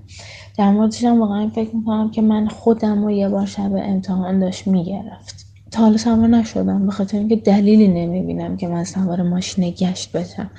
در 0.59 0.73
موردش 0.73 1.04
هم 1.04 1.21
واقعا 1.21 1.49
فکر 1.49 1.76
می‌کنم 1.76 2.11
که 2.11 2.23
من 2.23 2.49
خودم 2.49 3.04
رو 3.04 3.11
یه 3.11 3.28
بار 3.28 3.47
شب 3.47 3.73
امتحان 3.75 4.40
داشت 4.40 4.66
می‌گرفت. 4.66 5.47
تا 5.71 5.83
حالا 5.83 5.97
سوار 5.97 6.28
نشدم. 6.28 6.87
به 6.87 6.92
خاطر 6.92 7.18
اینکه 7.18 7.37
دلیلی 7.37 7.88
نمی‌بینم 7.88 8.56
که 8.56 8.68
من 8.68 8.85
سوار 8.85 9.23
ماشین 9.23 9.71
گشت 9.71 10.12
بشم. 10.12 10.50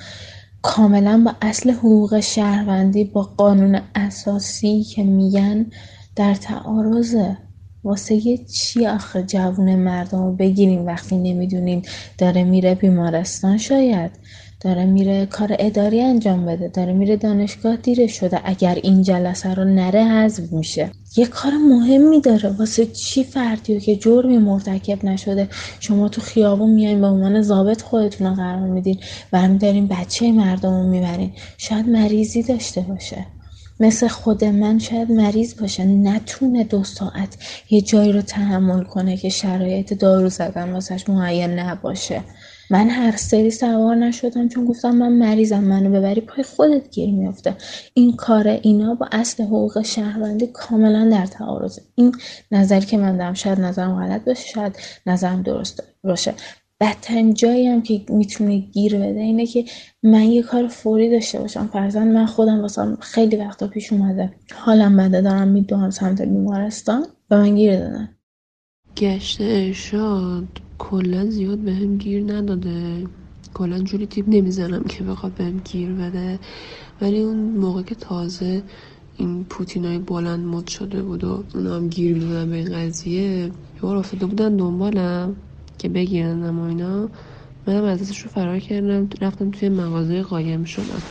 کاملا 0.62 1.22
با 1.24 1.32
اصل 1.42 1.70
حقوق 1.70 2.20
شهروندی 2.20 3.04
با 3.04 3.22
قانون 3.22 3.80
اساسی 3.94 4.82
که 4.82 5.02
میگن 5.02 5.66
در 6.16 6.34
تعارضه. 6.34 7.36
واسه 7.88 8.36
چی 8.38 8.86
آخه 8.86 9.22
جوون 9.22 9.74
مردم 9.74 10.24
رو 10.24 10.32
بگیریم 10.32 10.86
وقتی 10.86 11.16
نمی‌دونین 11.16 11.82
داره 12.18 12.44
میره 12.44 12.74
بیمارستان 12.74 13.58
شاید. 13.58 14.10
داره 14.60 14.84
میره 14.86 15.26
کار 15.26 15.56
اداری 15.58 16.02
انجام 16.02 16.46
بده. 16.46 16.68
داره 16.68 16.92
میره 16.92 17.16
دانشگاه 17.16 17.76
دیره 17.76 18.06
شده. 18.06 18.40
اگر 18.44 18.78
این 18.82 19.02
جلسه 19.02 19.54
رو 19.54 19.64
نره 19.64 20.04
حذف 20.04 20.52
میشه. 20.52 20.90
یه 21.16 21.26
کار 21.26 21.52
مهمی 21.52 22.20
داره. 22.20 22.48
واسه 22.50 22.86
چی 22.86 23.24
فردی 23.24 23.80
که 23.80 23.96
جرمی 23.96 24.38
مرتکب 24.38 25.04
نشده؟ 25.04 25.48
شما 25.80 26.08
تو 26.08 26.20
خیابون 26.20 26.70
میایین 26.70 27.00
به 27.00 27.06
عنوان 27.06 27.42
ضابط 27.42 27.82
خودتون 27.82 28.26
رو 28.26 28.34
قرار 28.34 28.66
میدین. 28.68 28.98
برمیدارین 29.30 29.86
بچه 29.86 30.32
مردم 30.32 30.70
رو 30.70 30.88
می‌برین. 30.90 31.32
شاید 31.58 31.88
مریضی 31.88 32.42
داشته 32.42 32.80
باشه. 32.80 33.26
مثل 33.80 34.08
خود 34.08 34.44
من 34.44 34.78
شاید 34.78 35.12
مریض 35.12 35.60
باشه. 35.60 35.84
نتونه 35.84 36.64
دو 36.64 36.84
ساعت 36.84 37.36
یه 37.70 37.80
جایی 37.80 38.12
رو 38.12 38.22
تحمل 38.22 38.84
کنه 38.84 39.16
که 39.16 39.28
شرایط 39.28 39.92
دارو 39.94 40.28
زدن 40.28 40.72
واسش 40.72 41.08
معین 41.08 41.58
نباشه. 41.58 42.22
من 42.70 42.90
هر 42.90 43.16
سری 43.16 43.50
سوار 43.50 43.96
نشدم 43.96 44.48
چون 44.48 44.64
گفتم 44.64 44.90
من 44.90 45.12
مریضم. 45.12 45.64
منو 45.64 45.90
ببری 45.90 46.20
پای 46.20 46.44
خودت 46.44 46.90
گیر 46.90 47.10
میافته. 47.10 47.54
این 47.94 48.16
کار 48.16 48.48
اینا 48.48 48.94
با 48.94 49.08
اصل 49.12 49.42
حقوق 49.44 49.82
شهروندی 49.82 50.46
کاملا 50.46 51.08
در 51.10 51.26
تعارضه. 51.26 51.82
این 51.94 52.14
نظری 52.52 52.86
که 52.86 52.96
من 52.96 53.16
دارم 53.16 53.34
شاید 53.34 53.60
نظرم 53.60 54.04
غلط 54.04 54.24
باشه 54.24 54.46
شاید 54.48 54.76
نظرم 55.06 55.42
درست 55.42 55.82
باشه. 56.04 56.34
بدترین 56.80 57.34
جایی 57.34 57.66
هم 57.66 57.82
که 57.82 58.04
می‌تونه 58.08 58.58
گیر 58.58 58.96
بده 58.96 59.20
اینه 59.20 59.46
که 59.46 59.64
من 60.02 60.22
یه 60.22 60.42
کار 60.42 60.68
فوری 60.68 61.10
داشته 61.10 61.38
باشم. 61.40 61.66
فرزن 61.72 62.08
من 62.08 62.26
خودم 62.26 62.60
واسه 62.60 62.96
خیلی 63.00 63.36
وقتا 63.36 63.66
پیش 63.66 63.92
اومده. 63.92 64.32
حالم 64.54 64.96
بده 64.96 65.20
دارم 65.20 65.48
می‌دونم 65.48 65.90
سمت 65.90 66.22
بیمارستان 66.22 67.06
و 67.30 67.38
من 67.38 67.54
گیر 67.54 67.78
دادن 67.78 68.08
گشت 68.96 69.40
ارشاد 69.40 70.48
کلا 70.78 71.30
زیاد 71.30 71.58
به 71.58 71.72
هم 71.72 71.98
گیر 71.98 72.32
نداده. 72.32 73.06
کلا 73.54 73.78
جوری 73.78 74.06
تیپ 74.06 74.24
نمی‌زنم 74.28 74.84
که 74.84 75.04
بخواد 75.04 75.32
بهم 75.32 75.60
گیر 75.64 75.92
بده. 75.92 76.38
ولی 77.00 77.20
اون 77.20 77.36
موقع 77.36 77.82
که 77.82 77.94
تازه 77.94 78.62
این 79.16 79.44
پوتینای 79.44 79.98
بلند 79.98 80.46
مد 80.46 80.66
شده 80.66 81.02
بود 81.02 81.24
و 81.24 81.44
اونا 81.54 81.76
هم 81.76 81.88
گیر 81.88 82.14
می‌دادن 82.14 82.50
به 82.50 82.56
این 82.56 82.72
قضیه 82.72 83.22
یه 83.22 83.50
بار 83.82 83.96
افتاده 83.96 84.26
بودن 84.26 84.56
دنبالم. 84.56 85.36
که 85.78 85.88
بگیرنم 85.88 86.58
و 86.60 86.62
اینا 86.62 87.08
منم 87.66 87.84
ازش 87.84 88.20
رو 88.20 88.30
فرار 88.30 88.58
کردم 88.58 89.08
رفتم 89.20 89.50
توی 89.50 89.68
مغازه 89.68 90.22
قایم 90.22 90.64
شدم. 90.64 91.02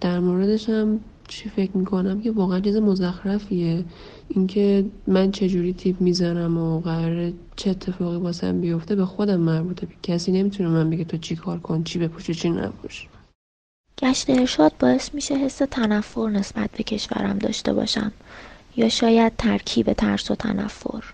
در 0.00 0.20
موردش 0.20 0.68
هم 0.68 1.00
چی 1.28 1.48
فکر 1.48 1.76
می‌کنم؟ 1.76 2.20
که 2.20 2.30
واقعا 2.30 2.60
چیز 2.60 2.76
مزخرفیه. 2.76 3.84
اینکه 4.28 4.84
من 5.06 5.30
چجوری 5.30 5.72
تیپ 5.72 6.00
می‌زنم 6.00 6.58
و 6.58 6.80
قرار 6.80 7.32
چه 7.56 7.70
اتفاقی 7.70 8.16
واسم 8.16 8.60
بیفته 8.60 8.94
به 8.94 9.04
خودم 9.04 9.40
مربوطه. 9.40 9.86
کسی 10.02 10.32
نمی‌تونه 10.32 10.68
من 10.68 10.90
بگه 10.90 11.04
تو 11.04 11.16
چی 11.16 11.36
کار 11.36 11.58
کن 11.58 11.84
چی 11.84 11.98
بپوش 11.98 12.30
چی 12.30 12.50
نپوش. 12.50 13.08
گشت 13.98 14.30
ارشاد 14.30 14.72
باعث 14.80 15.14
میشه 15.14 15.34
حس 15.34 15.56
تنفر 15.56 16.28
نسبت 16.28 16.70
به 16.70 16.82
کشورم 16.82 17.38
داشته 17.38 17.72
باشم. 17.72 18.12
یا 18.76 18.88
شاید 18.88 19.32
ترکیب 19.38 19.92
ترس 19.92 20.30
و 20.30 20.34
تنفر. 20.34 21.04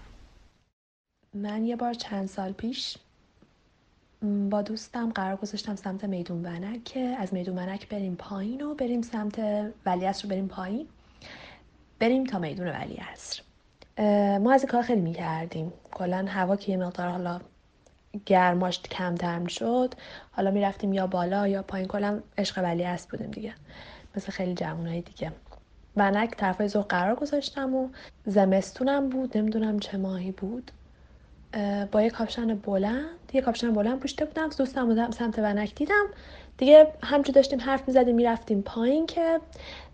من 1.35 1.65
یه 1.65 1.77
بار 1.77 1.95
چند 1.95 2.29
سال 2.29 2.53
پیش 2.53 2.99
با 4.51 4.63
دوستم 4.63 5.11
قرار 5.11 5.37
گذاشتم 5.37 5.77
سمت 5.77 6.05
میدون 6.05 6.47
ونک 6.47 6.99
از 7.19 7.35
میدون 7.35 7.59
ونک 7.59 7.89
بریم 7.89 8.15
پایین 8.15 8.63
و 8.63 8.75
بریم 8.75 9.03
سمت 9.03 9.39
ولیعصر 9.87 10.23
رو 10.23 10.29
بریم 10.29 10.49
پایین. 10.49 10.89
بریم 11.99 12.25
تا 12.25 12.39
میدون 12.39 12.69
ولیعصر. 12.69 13.43
ما 14.39 14.53
از 14.53 14.65
کار 14.65 14.83
خیلی 14.83 15.01
می‌کردیم. 15.01 15.73
کلا 15.91 16.27
هوا 16.29 16.57
که 16.57 16.73
یه 16.73 16.79
مقدار 16.79 17.09
حالا 17.09 17.41
گرماش 18.27 18.83
کمتر 18.83 19.47
شد 19.47 19.95
حالا 20.31 20.51
می‌رفتیم 20.51 20.93
یا 20.93 21.07
بالا 21.07 21.49
یا 21.49 21.63
پایین. 21.63 21.89
کلا 21.89 22.21
عشق 22.39 22.59
ولیعصر 22.65 23.09
بودیم 23.11 23.31
دیگه. 23.31 23.55
مثل 24.17 24.33
خیلی 24.33 24.55
جوانای 24.55 25.01
دیگه. 25.01 25.33
ونک 25.97 26.31
طرفای 26.37 26.69
ظهر 26.69 26.85
قرار 26.85 27.15
گذاشتم 27.15 27.75
و 27.75 27.89
زمستونم 28.27 29.09
بود. 29.09 29.39
نمی‌دونم 29.39 29.79
چه 29.79 29.99
ماهی 29.99 30.33
بود. 30.33 30.71
با 31.93 32.03
یه 32.03 32.11
کاپشن 32.11 32.55
بلند 32.55 33.33
یه 33.33 33.41
کاپشن 33.41 33.73
بلند 33.73 34.01
پوشیده 34.01 34.25
بودم 34.25 34.49
دوستم 34.59 34.87
بودم 34.87 35.11
سمت 35.11 35.39
ونک 35.39 35.75
دیدم. 35.75 36.07
دیگه 36.59 36.87
همجور 37.03 37.35
داشتیم 37.35 37.61
حرف 37.61 37.89
می‌زدیم 37.89 38.15
می‌رفتیم 38.15 38.63
پایین 38.63 39.07
که 39.07 39.41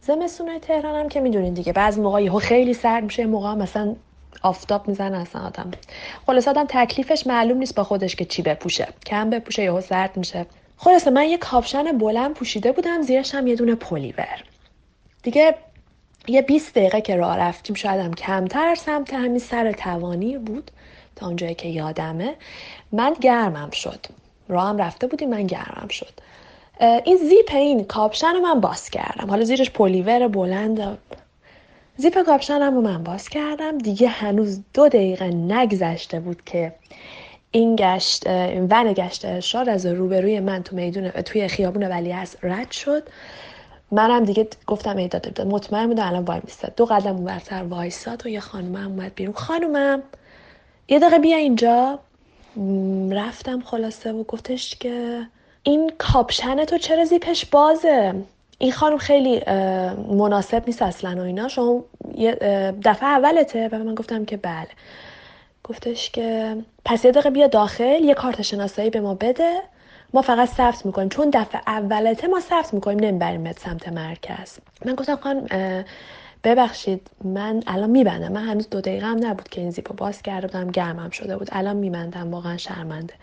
زمستونای 0.01 0.59
تهران 0.59 1.01
هم 1.01 1.09
که 1.09 1.21
می‌دونین 1.21 1.55
دیگه 1.55 1.73
بعض 1.73 1.99
موقع 1.99 2.23
یهو 2.23 2.39
خیلی 2.39 2.75
سرد 2.75 3.05
میشه 3.05 3.27
موقع 3.27 3.55
مثلا 3.55 3.97
آفتاب 4.43 4.89
می‌زنه 4.89 5.19
اصلا 5.19 5.43
آدم. 5.43 5.71
خلاص 6.27 6.49
آدم 6.49 6.65
تکلیفش 6.69 7.27
معلوم 7.27 7.59
نیست 7.59 7.75
با 7.75 7.85
خودش 7.85 8.17
که 8.17 8.25
چی 8.25 8.43
بپوشه. 8.43 8.89
کم 9.07 9.31
بپوشه 9.31 9.63
یهو 9.63 9.81
سرد 9.81 10.17
میشه. 10.17 10.47
خلاصه 10.77 11.11
من 11.11 11.25
یه 11.25 11.39
کاپشن 11.39 11.99
بلند 11.99 12.35
پوشیده 12.35 12.73
بودم 12.73 13.03
زیرش 13.03 13.35
هم 13.35 13.47
یه 13.47 13.55
دونه 13.55 13.75
پلیور. 13.75 14.45
دیگه 15.23 15.55
یه 16.29 16.43
20 16.43 16.75
دقیقه 16.75 17.01
که 17.01 17.17
راه 17.17 17.39
رفتیم 17.39 17.77
شاید 17.77 18.01
هم 18.01 18.15
کمتر 18.15 18.75
سمت 18.75 19.15
همین 19.15 19.39
سر 19.39 19.73
توانیر 19.73 20.39
بود. 20.39 20.71
تا 21.17 21.27
اونجایی 21.27 21.55
که 21.55 21.69
یادمه 21.69 22.35
من 22.93 23.17
گرمم 23.21 23.71
شد. 23.71 24.07
راه 24.49 24.69
هم 24.69 24.79
رفته 24.79 25.07
بودیم 25.07 25.31
من 25.31 25.47
گرمم 25.47 25.89
شد. 25.89 26.13
این 26.81 27.17
زیپ 27.17 27.51
این 27.55 27.85
کاپشن 27.85 28.33
رو 28.35 28.41
من 28.41 28.61
باز 28.61 28.91
کردم. 28.91 29.31
حالا 29.31 29.45
زیرش 29.45 29.71
پلیور 29.71 30.29
بلند 30.29 30.99
زیپ 31.97 32.23
کاپشنم 32.23 32.75
رو 32.75 32.81
من 32.81 33.03
باز 33.03 33.29
کردم. 33.29 33.79
دیگه 33.79 34.09
هنوز 34.09 34.61
دو 34.75 34.89
دقیقه 34.89 35.29
نگذشته 35.29 36.21
بود 36.21 36.45
که 36.45 36.75
این 37.51 37.77
گشت 37.77 38.27
این 38.27 38.67
ون 38.71 38.93
گشت 38.93 39.25
ارشاد 39.25 39.69
از 39.69 39.87
روبروی 39.87 40.41
من 40.41 40.63
تو 40.63 40.77
میدون 40.77 41.11
توی 41.11 41.49
خیابون 41.49 41.83
ولی 41.83 42.13
از 42.13 42.37
رد 42.43 42.71
شد. 42.71 43.09
منم 43.91 44.25
دیگه 44.25 44.49
گفتم 44.67 44.97
ای 44.97 45.09
داده 45.09 45.45
مطمئن 45.45 45.87
بودم 45.87 46.07
الان 46.07 46.25
وای 46.25 46.41
میستاد. 46.45 46.75
دو 46.77 46.87
قدم 46.87 47.17
اونورتر 47.17 47.63
وایساد 47.63 48.27
و 48.27 48.29
یه 48.29 48.41
خانومم 48.41 48.87
اومد 48.87 49.15
بیرون. 49.15 49.35
خانومم 49.35 50.03
یه 50.89 50.99
دقیقه 50.99 51.19
بیا 51.19 51.37
اینجا. 51.37 51.99
رفتم 53.11 53.61
خلاصه 53.61 54.13
و 54.13 54.23
گفتش 54.25 54.77
که 54.77 55.27
این 55.63 55.93
کاپشن 55.99 56.65
تو 56.65 56.79
چرا 56.79 57.05
زیپش 57.05 57.47
بازه؟ 57.47 58.15
این 58.59 58.73
خانم 58.73 58.99
خیلی 58.99 59.43
مناسب 60.11 60.63
نیست 60.67 60.83
اصلا 60.83 61.23
و 61.23 61.25
اینا. 61.25 61.49
شما 61.49 61.85
دفعه 62.85 63.09
اولته 63.09 63.69
و 63.73 63.79
من 63.79 63.95
گفتم 63.95 64.25
که 64.25 64.37
بله. 64.37 64.69
گفتش 65.65 66.11
که 66.11 66.57
پس 66.85 67.05
یه 67.05 67.11
دقیقه 67.11 67.31
بیا 67.31 67.47
داخل 67.47 68.05
یه 68.05 68.15
کارت 68.15 68.43
شناسایی 68.43 68.91
به 68.91 69.01
ما 69.01 69.15
بده. 69.15 69.63
ما 70.15 70.23
فقط 70.23 70.49
ثبت 70.49 70.87
می‌کنیم. 70.87 71.09
چون 71.09 71.31
دفعه 71.31 71.61
اولته 71.67 72.27
ما 72.27 72.41
ثبت 72.41 72.75
می‌کنیم 72.75 72.99
نمی‌بریم 72.99 73.53
سمت 73.53 73.89
مرکز. 73.89 74.59
من 74.85 74.95
گفتم 74.95 75.17
خانم 75.17 75.47
ببخشید 76.47 77.11
من 77.25 77.63
الان 77.67 77.91
میبندم. 77.91 78.33
من 78.33 78.45
هنوز 78.45 78.71
دو 78.71 78.81
دقیقه 78.81 79.07
هم 79.07 79.27
نبود 79.27 79.49
که 79.49 79.61
این 79.61 79.71
زیپو 79.71 79.95
باز 79.95 80.23
کرده 80.23 80.47
بودم 80.47 80.71
گرمم 80.71 81.11
شده 81.11 81.37
بود. 81.37 81.49
الان 81.53 81.77
میبندم 81.77 82.31
واقعا 82.31 82.57
شرمنده. 82.57 83.15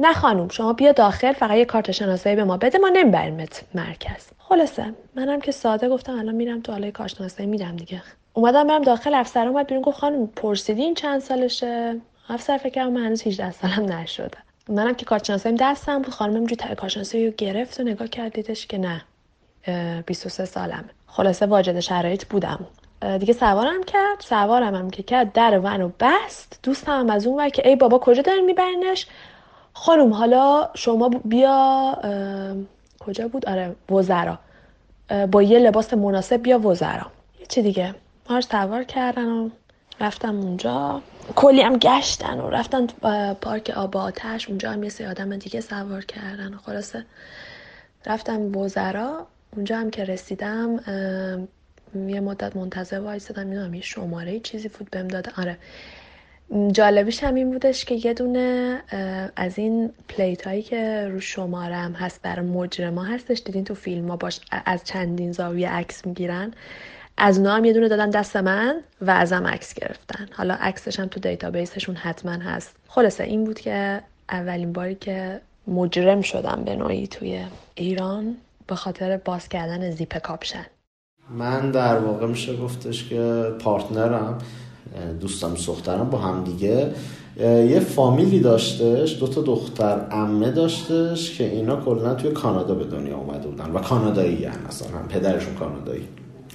نه 0.00 0.12
خانم 0.12 0.48
شما 0.48 0.72
بیا 0.72 0.92
داخل 0.92 1.32
فقط 1.32 1.56
یه 1.56 1.64
کارت 1.64 1.90
شناسایی 1.92 2.36
به 2.36 2.44
ما 2.44 2.56
بده 2.56 2.78
ما 2.78 2.88
نمیبریمت 2.88 3.62
مرکز. 3.74 4.26
خلاصه 4.38 4.94
منم 5.14 5.40
که 5.40 5.52
ساده 5.52 5.88
گفتم 5.88 6.18
الان 6.18 6.34
میرم 6.34 6.60
تو 6.60 6.72
حاله 6.72 6.90
کارت 6.90 7.10
شناسایی 7.10 7.48
میدم 7.48 7.76
دیگه. 7.76 8.02
اومدم 8.32 8.66
برم 8.66 8.82
داخل 8.82 9.14
افسر 9.14 9.48
اومد 9.48 9.66
بیرون 9.66 9.82
گفت 9.82 9.98
خانم 9.98 10.26
پرسیدین 10.26 10.94
چند 10.94 11.20
سالشه؟ 11.20 12.00
افسر 12.28 12.58
فکر 12.58 12.74
کنم 12.74 12.92
من 12.92 13.04
هنوز 13.04 13.26
18 13.26 13.50
سالم 13.50 13.92
نشده. 13.92 14.38
منم 14.68 14.94
که 14.94 15.04
کارت 15.04 15.24
شناساییم 15.24 15.58
دستم 15.60 16.02
بود 16.02 16.14
خانم 16.14 16.34
اینجوری 16.34 16.74
کارت 16.74 16.88
شناسایی 16.88 17.26
رو 17.26 17.32
گرفت 17.36 17.80
و 17.80 17.82
نگاه 17.82 18.08
کردیدش 18.08 18.66
که 18.66 18.78
نه 18.78 19.04
23 20.06 20.44
سالمه. 20.44 20.97
خلاصه 21.08 21.46
واجد 21.46 21.80
شرایط 21.80 22.24
بودم. 22.24 22.66
دیگه 23.18 23.32
سوارم 23.32 23.82
کرد 23.82 24.20
سوارم 24.20 24.74
هم 24.74 24.90
که 24.90 25.02
کرد 25.02 25.32
در 25.32 25.60
ونو 25.64 25.90
بست. 26.00 26.60
دوستم 26.62 26.92
هم 26.92 27.10
از 27.10 27.26
اون 27.26 27.50
که 27.50 27.68
ای 27.68 27.76
بابا 27.76 27.98
کجا 27.98 28.22
دارین 28.22 28.44
میبرنش 28.44 29.06
خانم 29.72 30.12
حالا 30.12 30.68
شما 30.74 31.10
بیا 31.24 31.96
کجا 33.00 33.28
بود؟ 33.28 33.46
آره 33.46 33.76
وزرا. 33.90 34.38
با 35.30 35.42
یه 35.42 35.58
لباس 35.58 35.94
مناسب 35.94 36.42
بیا 36.42 36.58
وزرا. 36.58 37.06
چی 37.48 37.62
دیگه؟ 37.62 37.94
ما 38.30 38.40
سوار 38.40 38.84
کردن 38.84 39.26
و 39.28 39.50
رفتم 40.00 40.36
اونجا. 40.40 41.02
کلی 41.36 41.62
هم 41.62 41.76
گشتن 41.76 42.40
و 42.40 42.50
رفتن 42.50 42.86
پارک 43.34 43.70
آب 43.76 43.96
آتش. 43.96 44.48
اونجا 44.48 44.70
هم 44.70 44.82
یه 44.82 44.90
سری 44.90 45.06
آدم 45.06 45.36
دیگه 45.36 45.60
سوار 45.60 46.04
کردن 46.04 46.54
و 46.54 46.58
خلاصه 46.58 47.04
رفتم 48.06 48.56
وزرا. 48.56 49.26
اونجا 49.56 49.76
هم 49.78 49.90
که 49.90 50.04
رسیدم 50.04 50.80
یه 51.94 52.20
مدت 52.20 52.56
منتظر 52.56 52.98
وایسادم 52.98 53.46
می‌دونم 53.46 53.74
یه 53.74 53.82
شماره 53.82 54.40
چیزی 54.40 54.68
بود 54.68 54.90
بهم 54.90 55.08
داده. 55.08 55.30
آره. 55.38 55.56
جالبیش 56.72 57.24
هم 57.24 57.34
این 57.34 57.50
بودش 57.50 57.84
که 57.84 57.94
یه 57.94 58.14
دونه 58.14 58.78
از 59.36 59.58
این 59.58 59.92
پلیت 60.08 60.46
هایی 60.46 60.62
که 60.62 61.08
رو 61.08 61.20
شماره 61.20 61.76
هم 61.76 61.92
هست 61.92 62.22
برای 62.22 62.46
مجرما 62.46 63.04
هستش. 63.04 63.42
دیدین 63.44 63.64
تو 63.64 63.74
فیلم 63.74 64.08
ها 64.08 64.16
باش 64.16 64.40
از 64.66 64.84
چندین 64.84 65.32
زاویه 65.32 65.70
عکس 65.70 66.06
می‌گیرن. 66.06 66.52
از 67.16 67.38
اونا 67.38 67.54
هم 67.54 67.64
یه 67.64 67.72
دونه 67.72 67.88
دادن 67.88 68.10
دست 68.10 68.36
من 68.36 68.80
و 69.00 69.10
ازم 69.10 69.46
عکس 69.46 69.74
گرفتن. 69.74 70.28
حالا 70.32 70.54
عکسش 70.54 71.00
هم 71.00 71.06
تو 71.06 71.20
database 71.20 71.71
شون 71.71 71.96
حتما 71.96 72.32
هست. 72.32 72.76
خلاصه 72.88 73.24
این 73.24 73.44
بود 73.44 73.60
که 73.60 74.00
اولین 74.30 74.72
باری 74.72 74.94
که 74.94 75.40
مجرم 75.68 76.20
شدم 76.20 76.62
به 76.64 76.76
نوعی 76.76 77.06
توی 77.06 77.44
ایران. 77.74 78.36
به 78.68 78.74
خاطر 78.74 79.16
باز 79.16 79.48
کردن 79.48 79.90
زیپ 79.90 80.18
کاپشن. 80.18 80.66
من 81.30 81.70
در 81.70 81.98
واقع 81.98 82.26
میشه 82.26 82.56
گفتش 82.56 83.08
که 83.08 83.52
partner 83.58 84.28
م 84.28 84.38
دوست 85.20 85.56
دخترم 85.56 86.10
با 86.10 86.18
هم 86.18 86.44
دیگه. 86.44 86.94
یه 87.40 87.80
فامیلی 87.80 88.40
داشتش 88.40 89.18
دو 89.20 89.26
تا 89.26 89.42
دختر 89.42 90.06
عمه 90.10 90.50
داشتش 90.50 91.38
که 91.38 91.44
اینا 91.44 91.76
کلا 91.76 92.14
توی 92.14 92.30
کانادا 92.30 92.74
به 92.74 92.84
دنیا 92.84 93.16
اومده 93.16 93.48
بودن 93.48 93.70
و 93.70 93.78
کانادایی 93.78 94.44
هم 94.44 94.58
مثلا 94.68 94.98
هم 94.98 95.08
پدرشون 95.08 95.54
کانادایی 95.54 96.08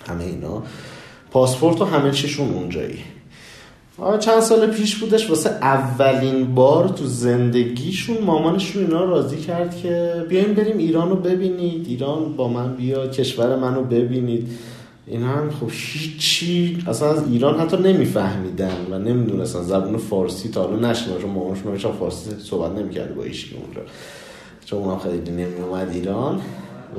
همه 0.07 0.23
اینا. 0.23 0.63
پاسپورت 1.31 1.81
و 1.81 1.85
همه 1.85 2.11
چیشون 2.11 2.49
اونجایی. 2.53 2.99
چند 4.19 4.39
سال 4.39 4.67
پیش 4.71 4.95
بودش 4.95 5.29
واسه 5.29 5.49
اولین 5.49 6.55
بار 6.55 6.87
تو 6.87 7.05
زندگیشون 7.05 8.17
مامانشون 8.17 8.83
اینا 8.83 9.05
راضی 9.05 9.37
کرد 9.37 9.77
که 9.77 10.25
بیاین 10.29 10.53
بریم 10.53 10.77
ایران 10.77 11.09
رو 11.09 11.15
ببینید 11.15 11.87
ایران 11.87 12.35
با 12.35 12.47
من 12.47 12.75
بیا 12.75 13.07
کشور 13.07 13.55
منو 13.55 13.83
ببینید. 13.83 14.49
این 15.07 15.23
هم 15.23 15.51
خب 15.59 15.67
هیچی 15.71 16.83
اصلا 16.87 17.11
از 17.11 17.31
ایران 17.31 17.59
حتی 17.59 17.77
نمیفهمیدن 17.77 18.77
و 18.91 18.99
نمی‌دونستن. 18.99 19.61
زبون 19.61 19.97
فارسی 19.97 20.49
تا 20.49 20.63
حالا 20.63 20.89
نشنه 20.89 21.17
چون 21.21 21.29
مامانشون 21.29 21.67
همیشه 21.67 21.91
فارسی 21.91 22.29
صحبت 22.43 22.71
نمی‌کرده 22.79 23.13
با 23.13 23.23
ایشکی 23.23 23.55
اونجا. 23.55 23.81
چون 24.65 24.79
اونم 24.79 24.99
خیلی 24.99 25.31
نمی 25.31 25.61
اومد 25.69 25.89
ایران. 25.93 26.41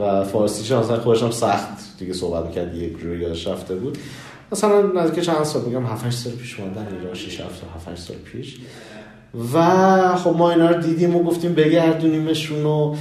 و 0.01 0.25
فارسیش 0.25 0.73
اصلا 0.73 1.01
خودش 1.01 1.23
هم 1.23 1.31
سخت 1.31 1.99
دیگه 1.99 2.13
صحبت 2.13 2.47
می‌کرد 2.47 2.75
یک 2.75 2.99
جوری 2.99 3.21
یادش 3.21 3.47
رفته 3.47 3.75
بود. 3.75 3.99
مثلا 4.55 5.03
نزدیک 5.03 5.25
چند 5.25 5.43
سال 5.43 5.63
میگم 5.63 5.87
7 5.87 6.11
سال 6.11 6.33
پیش 6.33 6.61
اومدن 6.61 6.87
ایران 7.01 7.15
6 7.15 7.41
7 7.41 7.63
7 7.89 7.99
سال 7.99 8.17
پیش. 8.17 8.57
و 9.55 10.17
خب 10.17 10.37
ما 10.37 10.51
اینا 10.51 10.71
رو 10.71 10.83
دیدیم 10.83 11.17
و 11.17 11.23
گفتیم 11.23 11.55
بگردونیمشون 11.55 12.67
و 12.67 12.95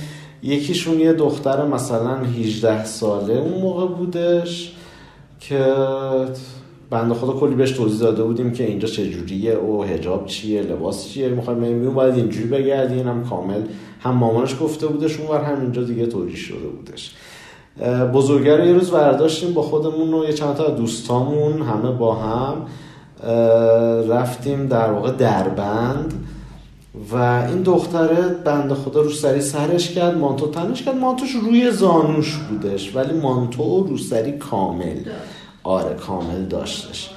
یکیشون 0.43 0.99
یه 0.99 1.13
دختر 1.13 1.65
مثلا 1.65 2.15
18 2.15 2.85
ساله 2.85 3.33
اون 3.33 3.61
موقع 3.61 3.87
بودش 3.87 4.73
که 5.39 5.73
بنده 6.89 7.13
خدا 7.13 7.33
کلی 7.33 7.55
بهش 7.55 7.71
توضیح 7.71 7.99
داده 7.99 8.23
بودیم 8.23 8.51
که 8.51 8.63
اینجا 8.63 8.87
چجوریه 8.87 9.57
و 9.57 9.83
هجاب 9.83 10.25
چیه 10.25 10.61
لباس 10.61 11.07
چیه 11.09 11.29
می‌خوایم 11.29 11.59
میون 11.59 11.93
باید 11.93 12.15
اینجوری 12.15 12.47
بگردین 12.47 13.07
هم 13.07 13.25
کامل 13.25 13.61
هم 13.99 14.15
مامانش 14.15 14.55
گفته 14.61 14.87
بودش 14.87 15.19
اون 15.19 15.41
هم 15.41 15.61
اینجا 15.61 15.83
دیگه 15.83 16.05
توضیح 16.05 16.35
شده 16.35 16.67
بودش. 16.67 17.15
بزرگه 18.13 18.67
یه 18.67 18.73
روز 18.73 18.91
برداشتیم 18.91 19.53
با 19.53 19.61
خودمون 19.61 20.13
و 20.13 20.25
یه 20.25 20.33
چند 20.33 20.55
تا 20.55 20.69
دوستامون 20.69 21.61
همه 21.61 21.91
با 21.91 22.15
هم 22.15 22.55
رفتیم 24.09 24.67
در 24.67 24.91
واقع 24.91 25.11
دربند 25.11 26.13
و 27.11 27.15
این 27.49 27.61
دختره 27.61 28.27
بنده 28.27 28.75
خدا 28.75 29.01
رو 29.01 29.09
سری 29.09 29.41
سرش 29.41 29.91
کرد 29.91 30.17
مانتو 30.17 30.47
تنش 30.47 30.83
کرد. 30.83 30.95
مانتوش 30.95 31.31
روی 31.31 31.71
زانوش 31.71 32.37
بودش 32.37 32.95
ولی 32.95 33.13
مانتو 33.13 33.87
رو 33.89 33.97
سری 33.97 34.31
کامل. 34.31 34.99
آره 35.63 35.95
کامل 35.95 36.45
داشتش. 36.45 37.09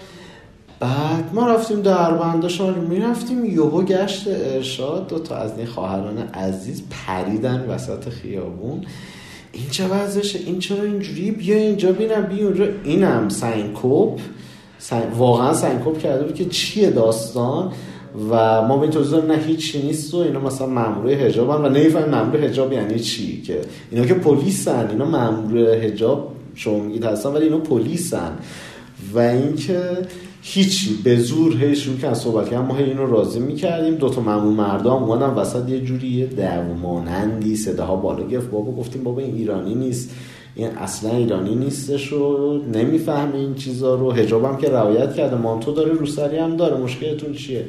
بعد 0.81 1.35
ما 1.35 1.47
رفتیم 1.47 1.83
در 1.83 2.49
شما 2.49 2.71
می‌رفتیم 2.71 3.45
یهو 3.45 3.83
گشت 3.83 4.25
ارشاد 4.29 5.09
دو 5.09 5.19
تا 5.19 5.37
از 5.37 5.59
این 5.59 5.67
خواهران 5.67 6.19
عزیز 6.19 6.83
پریدن 6.91 7.67
وسط 7.69 8.09
خیابون. 8.09 8.85
این 9.57 9.71
چه 9.71 9.89
وضعشه 9.89 10.39
این 10.39 10.59
چرا 10.59 10.83
اینجوری؟ 10.83 11.31
بیا 11.31 11.57
اینجا 11.57 11.93
بینم 11.93 12.23
بیا 12.23 12.47
اونجا. 12.47 12.65
اینم 12.85 13.29
سنکوپ 13.29 14.21
واقعا 15.17 15.55
سنکوپ 15.55 15.99
کرده 15.99 16.25
بود 16.25 16.35
که 16.35 16.45
چیه 16.45 16.91
داستان؟ 16.91 17.73
و 18.31 18.63
ما 18.63 18.77
به 18.77 18.89
توضیح 18.89 19.19
نه 19.19 19.37
هیچی 19.37 19.83
نیست 19.83 20.15
و 20.15 20.17
اینا 20.17 20.41
مثلا 20.41 20.67
مامور 20.67 21.15
حجاب 21.15 21.49
و 21.49 21.69
نمی‌فهمن 21.69 22.09
مامور 22.09 22.41
حجاب 22.41 22.73
یعنی 22.73 22.99
چی 22.99 23.43
که؟ 23.43 23.61
اینا 23.91 24.07
که 24.07 24.15
پلیسن 24.15 24.89
اینا 24.91 25.05
مامور 25.05 25.75
حجاب 25.75 26.33
شما 26.55 26.79
میگید 26.79 27.05
هستن 27.05 27.29
ولی 27.31 27.45
اینا 27.45 27.59
پلیسن. 27.59 28.33
و 29.15 29.19
اینکه 29.19 29.81
هیچی. 30.49 30.99
به 31.05 31.17
زور 31.17 31.57
هی 31.65 31.77
شروع 31.77 31.97
کردن 31.97 32.15
صحبت 32.15 32.51
کردن. 32.51 32.67
ما 32.67 32.75
هی 32.75 32.85
اینو 32.85 33.07
راضی 33.07 33.41
می‌کردیم. 33.41 33.95
دو 33.95 34.09
تا 34.09 34.21
مامور 34.21 34.55
مردا 34.55 34.93
اومدن 34.93 35.27
وسط 35.27 35.69
یه 35.69 35.81
جوری 35.81 36.27
دعوا 36.27 36.75
مانندی 36.75 37.57
صداها 37.57 37.97
بالا 37.97 38.27
گرفت. 38.27 38.51
بابا 38.51 38.73
گفتیم 38.73 39.03
بابا 39.03 39.21
این 39.21 39.35
ایرانی 39.35 39.75
نیست. 39.75 40.11
این 40.55 40.69
اصلا 40.69 41.17
ایرانی 41.17 41.55
نیستش 41.55 42.13
و 42.13 42.61
نمی‌فهمه 42.75 43.35
این 43.35 43.55
چیزا 43.55 43.95
رو. 43.95 44.13
حجابم 44.13 44.57
که 44.57 44.71
رعایت 44.71 45.15
کرده. 45.15 45.37
مانتو 45.37 45.73
داره 45.73 45.93
روسری 45.93 46.37
هم 46.37 46.57
داره. 46.57 46.77
مشکلتون 46.77 47.33
چیه؟ 47.33 47.65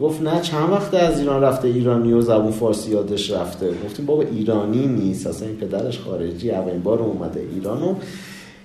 گفت 0.00 0.22
نه 0.22 0.40
چند 0.40 0.70
وقت 0.70 0.94
از 0.94 1.20
ایران 1.20 1.42
رفته 1.42 1.68
ایرانی 1.68 2.12
و 2.12 2.20
زبون 2.20 2.52
فارسی 2.52 2.90
یادش 2.90 3.30
رفته. 3.30 3.70
گفتیم 3.84 4.06
بابا 4.06 4.22
ایرانی 4.22 4.86
نیست. 4.86 5.26
اصلا 5.26 5.48
این 5.48 5.56
پدرش 5.56 5.98
خارجی 5.98 6.50
اولین 6.50 6.82
بار 6.82 6.98
اومده 6.98 7.40
ایرانو 7.54 7.94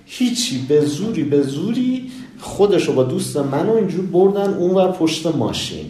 هیچی 0.04 0.66
به 0.68 0.80
زوری 0.80 1.22
به 1.22 1.42
زوری 1.42 2.10
خودش 2.40 2.90
با 2.90 3.02
دوست 3.02 3.36
منو 3.36 3.74
اینجور 3.74 4.06
بردن 4.06 4.54
اونور 4.54 4.92
پشت 4.92 5.26
ماشین. 5.26 5.86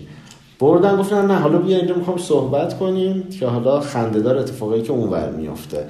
بردن 0.60 0.96
گفتن 0.96 1.26
نه 1.26 1.34
حالا 1.34 1.58
بیا 1.58 1.76
اینجا 1.78 1.94
می‌خوام 1.94 2.18
صحبت 2.18 2.78
کنیم 2.78 3.22
که 3.22 3.46
حالا 3.46 3.80
خندهدار 3.80 4.38
اتفاقی 4.38 4.82
که 4.82 4.92
اونور 4.92 5.30
میافته. 5.30 5.86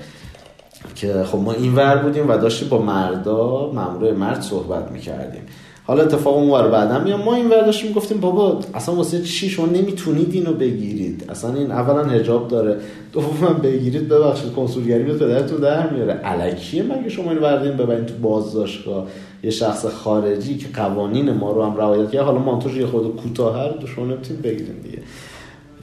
که 0.95 1.25
خب 1.25 1.39
ما 1.39 1.53
اینور 1.53 1.97
بودیم 1.97 2.29
و 2.29 2.37
داشتیم 2.37 2.69
با 2.69 2.83
مردا 2.83 3.73
مامور 3.75 4.13
مرد 4.13 4.41
صحبت 4.41 4.91
می‌کردیم. 4.91 5.43
حالا 5.85 6.03
اتفاق 6.03 6.37
اونور 6.37 6.69
بعدا 6.69 7.05
میام 7.05 7.23
ما 7.23 7.35
این 7.35 7.49
داشتیم 7.49 7.89
می‌گفتیم 7.89 8.21
بابا 8.21 8.61
اصلا 8.75 8.95
واسه 8.95 9.23
چی 9.23 9.49
شما 9.49 9.67
نمی‌تونید 9.67 10.35
اینو 10.35 10.53
بگیرید؟ 10.53 11.25
اصلا 11.29 11.55
این 11.55 11.71
اولا 11.71 12.05
حجاب 12.05 12.49
داره. 12.49 12.77
دوما 13.13 13.49
بگیرید 13.63 14.09
ببخشید 14.09 14.53
کنسولگری 14.53 15.03
به 15.03 15.13
پدرتون 15.13 15.61
در 15.61 15.91
میاره. 15.91 16.21
الکیه 16.25 16.83
مگه 16.83 17.09
شما 17.09 17.31
اینو 17.31 17.41
بردین 17.41 17.73
ببرین 17.73 18.07
تو 18.07 18.15
بازداشتگاه؟ 18.23 19.07
یه 19.43 19.51
شخص 19.51 19.87
خارجی 19.87 20.59
که 20.59 20.69
قوانین 20.75 21.31
ما 21.31 21.53
رو 21.53 21.63
هم 21.63 21.77
رعایت 21.77 22.11
کرده 22.11 22.25
حالا 22.25 22.39
مانتوش 22.39 22.75
یه 22.75 22.87
خود 22.87 23.17
کوتاه 23.17 23.59
هر 23.59 23.87
شما 23.97 24.07
نمی‌تونید 24.07 24.43
بگیرین 24.43 24.81
دیگه. 24.83 24.99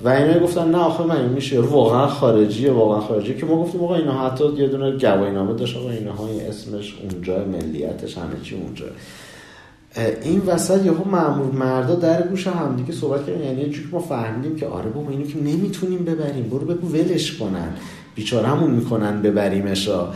و 0.04 0.10
اینا 0.10 0.40
گفتن 0.40 0.72
نه 0.72 0.78
آخه 0.78 1.04
من 1.04 1.30
میشه. 1.30 1.60
واقعا 1.60 2.08
خارجیه 2.08 2.72
واقعا 2.72 3.00
خارجی 3.00 3.36
که 3.36 3.46
ما 3.46 3.62
گفتیم 3.64 3.84
آقا 3.84 3.96
اینا 3.96 4.28
حتی 4.28 4.44
یه 4.58 4.68
دونه 4.68 4.98
گواهی 4.98 5.32
نامه 5.32 5.54
داشت. 5.54 5.78
آقا 5.78 5.90
اینها 5.90 6.28
اسمش 6.50 6.96
اونجا 7.02 7.46
ملیتش 7.46 8.18
همه 8.18 8.36
چی 8.44 8.56
اونجا. 8.56 8.86
این 10.24 10.42
وسط 10.48 10.86
یهو 10.86 11.10
مامور 11.10 11.52
مردا 11.52 11.96
در 11.96 12.28
گوش 12.28 12.48
همدیگه 12.48 12.94
صحبت 12.94 13.26
کردن. 13.26 13.44
یعنی 13.44 13.70
چون 13.70 13.84
ما 13.92 14.00
فهمیدیم 14.00 14.56
که 14.56 14.68
آره 14.68 14.90
بابا 14.90 15.12
اینو 15.12 15.26
که 15.26 15.38
نمی‌تونیم 15.38 16.06
ببریم. 16.06 16.50
برو 16.50 16.60
بگو 16.60 16.88
ولش 16.88 17.38
کنن. 17.38 17.74
بیچارهمون 18.16 18.72
می‌کنن 18.72 19.22
ببریمشا. 19.22 20.08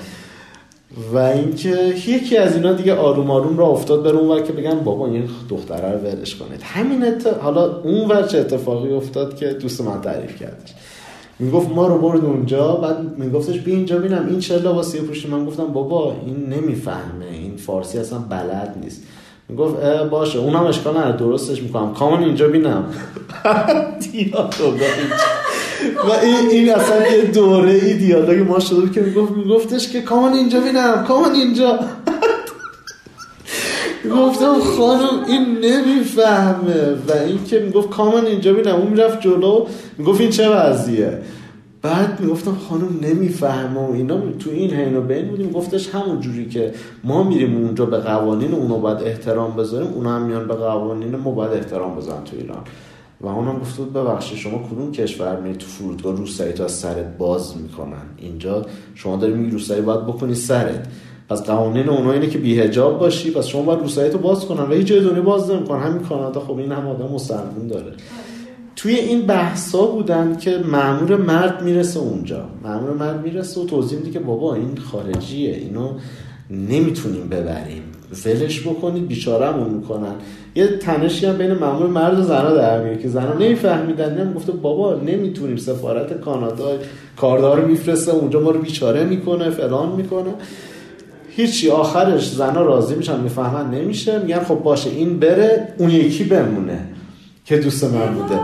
و 1.13 1.17
اینکه 1.17 1.93
یکی 2.07 2.37
از 2.37 2.55
اینا 2.55 2.73
دیگه 2.73 2.93
آروم 2.93 3.31
آروم 3.31 3.57
را 3.57 3.67
افتاد 3.67 4.03
بره 4.03 4.17
اونور 4.17 4.41
که 4.41 4.53
بگن 4.53 4.79
بابا 4.79 5.07
این 5.07 5.29
دختره 5.49 5.91
رو 5.91 5.99
ولش 5.99 6.35
کنید. 6.35 6.61
همین 6.61 7.05
ات... 7.05 7.27
حالا 7.27 7.81
اون 7.81 8.27
چه 8.27 8.37
اتفاقی 8.37 8.93
افتاد 8.93 9.35
که 9.35 9.47
دوست 9.47 9.81
من 9.81 10.01
تعریف 10.01 10.39
کردش. 10.39 10.73
می‌گفت 11.39 11.69
ما 11.69 11.87
رو 11.87 11.97
برد 11.97 12.25
اونجا 12.25 12.73
بعد 12.73 13.17
میگفتش 13.17 13.59
بی 13.59 13.71
اینجا 13.71 13.97
بینم 13.97 14.27
این 14.29 14.39
چه 14.39 14.57
لباسی 14.57 14.99
پوشی؟ 14.99 15.27
من 15.27 15.45
گفتم 15.45 15.67
بابا 15.67 16.15
این 16.25 16.45
نمی‌فهمه. 16.53 17.25
این 17.31 17.57
فارسی 17.57 17.97
اصلا 17.97 18.19
بلد 18.19 18.75
نیست. 18.83 19.03
گفت 19.57 19.75
باشه. 20.11 20.39
اونم 20.39 20.65
اشکال 20.65 20.97
نداره. 20.97 21.17
درستش 21.17 21.61
می‌کنم. 21.61 21.93
کامان 21.93 22.23
اینجا 22.23 22.47
بینم. 22.47 22.85
و 26.07 26.11
این, 26.23 26.49
این 26.51 26.73
اصلا 26.73 27.07
یه 27.07 27.25
دوره 27.25 27.71
ای 27.71 27.93
دیالوگ 27.93 28.49
ما 28.49 28.59
شده 28.59 28.93
که 28.93 29.01
می‌گفت 29.01 29.31
میگفتش 29.31 29.89
که 29.89 30.01
کامان 30.01 30.33
اینجا 30.33 30.59
بینم. 30.59 31.05
کامان 31.07 31.35
اینجا. 31.35 31.79
گفتم 34.15 34.59
خانم 34.77 35.23
این 35.27 35.57
نمی‌فهمه. 35.61 36.91
و 37.07 37.11
این 37.27 37.45
که 37.45 37.59
می‌گفت 37.59 37.89
کامان 37.89 38.25
اینجا 38.25 38.53
بینم. 38.53 38.75
اون 38.75 38.87
می‌رفت 38.87 39.21
جلو. 39.21 39.65
می‌گفت 39.97 40.21
این 40.21 40.29
چه 40.29 40.49
وضعیه؟ 40.49 41.21
بعد 41.83 42.19
می‌گفتم 42.19 42.55
خانم 42.69 42.99
نمی‌فهمه 43.01 43.79
و 43.79 43.91
اینا. 43.91 44.17
تو 44.39 44.49
این 44.49 44.71
حین 44.71 44.97
و 44.97 45.01
بین 45.01 45.27
بودیم. 45.27 45.51
گفتش 45.51 45.89
همون 45.89 46.19
جوری 46.19 46.49
که 46.49 46.73
ما 47.03 47.23
میریم 47.23 47.57
اونجا 47.57 47.85
به 47.85 47.97
قوانین 47.97 48.53
اونو 48.53 48.77
باید 48.77 48.97
احترام 48.97 49.55
بذاریم. 49.55 49.93
اونا 49.93 50.15
هم 50.15 50.21
میان 50.21 50.47
به 50.47 50.53
قوانین 50.53 51.15
ما 51.15 51.31
باید 51.31 51.51
احترام 51.51 51.95
بذارن 51.95 52.23
تو 52.23 52.35
ایران. 52.37 52.61
و 53.21 53.27
اونم 53.27 53.59
گفت 53.59 53.77
بود 53.77 53.93
ببخشید 53.93 54.37
شما 54.37 54.69
کدوم 54.71 54.91
کشور 54.91 55.39
میری 55.39 55.55
تو 55.55 55.65
فرودگاه؟ 55.67 56.15
روسری 56.15 56.53
تو 56.53 56.63
از 56.63 56.71
سرت 56.71 57.17
باز 57.17 57.57
می‌کنن. 57.57 58.03
اینجا 58.17 58.65
شما 58.95 59.17
داری 59.17 59.33
میگی 59.33 59.51
روسری 59.51 59.81
باید 59.81 60.05
بکنی 60.05 60.35
سرت. 60.35 60.87
پس 61.29 61.43
قوانین 61.43 61.89
اونا 61.89 62.11
اینه 62.11 62.27
که 62.27 62.37
بیهجاب 62.37 62.99
باشی. 62.99 63.31
پس 63.31 63.45
شما 63.45 63.61
باید 63.61 63.79
روسری 63.79 64.09
تو 64.09 64.17
باز 64.17 64.45
کنن. 64.45 64.63
و 64.63 64.73
هیچ 64.73 64.87
جای 64.87 64.99
دنیا 64.99 65.21
باز 65.21 65.51
نمی‌کنن. 65.51 65.83
همین 65.83 66.03
کانادا 66.03 66.39
خب 66.39 66.57
این 66.57 66.71
هم 66.71 66.87
آدم 66.87 67.13
مسلمون 67.13 67.67
داره. 67.69 67.93
توی 68.83 68.95
این 68.95 69.21
بحثا 69.21 69.85
بودن 69.85 70.37
که 70.37 70.57
معمور 70.57 71.17
مرد 71.17 71.61
می‌رسه 71.61 71.99
اونجا. 71.99 72.45
معمور 72.63 72.93
مرد 72.93 73.25
می‌رسه 73.25 73.61
و 73.61 73.65
توضیح 73.65 73.97
میده 73.97 74.11
که 74.11 74.19
بابا 74.19 74.55
این 74.55 74.77
خارجیه 74.77 75.53
اینو 75.53 75.89
نمی‌تونیم 76.49 77.29
ببریم. 77.29 77.83
ولش 78.25 78.61
بکنید 78.67 79.07
بیچارهمون 79.07 79.69
می‌کنن. 79.69 80.13
یه 80.55 80.67
تنشی 80.67 81.25
هم 81.25 81.37
بین 81.37 81.53
معمور 81.53 81.87
مرد 81.87 82.19
و 82.19 82.21
زنا 82.21 82.53
در 82.53 82.83
میاد 82.83 82.99
که 82.99 83.07
زنا 83.07 83.33
نمیفهمیدن 83.33 84.21
نمی 84.21 84.33
گفته 84.33 84.51
بابا 84.51 84.93
نمی‌تونیم 84.95 85.57
سفارت 85.57 86.21
کانادا 86.21 86.77
کاردار 87.17 87.65
میفرسته 87.65 88.11
اونجا 88.11 88.39
ما 88.39 88.51
رو 88.51 88.61
بیچاره 88.61 89.03
می‌کنه 89.03 89.49
فلان 89.49 89.95
می‌کنه. 89.95 90.33
هیچی. 91.29 91.69
آخرش 91.69 92.31
زنا 92.31 92.61
راضی 92.61 92.95
میشن 92.95 93.19
می‌فهمن 93.19 93.71
نمیشه. 93.71 94.19
میگن 94.19 94.39
خب 94.39 94.55
باشه 94.55 94.89
این 94.89 95.19
بره 95.19 95.73
اون 95.77 95.89
یکی 95.89 96.23
بمونه 96.23 96.79
که 97.45 97.57
دوست 97.57 97.83
من 97.83 98.13
بوده. 98.13 98.39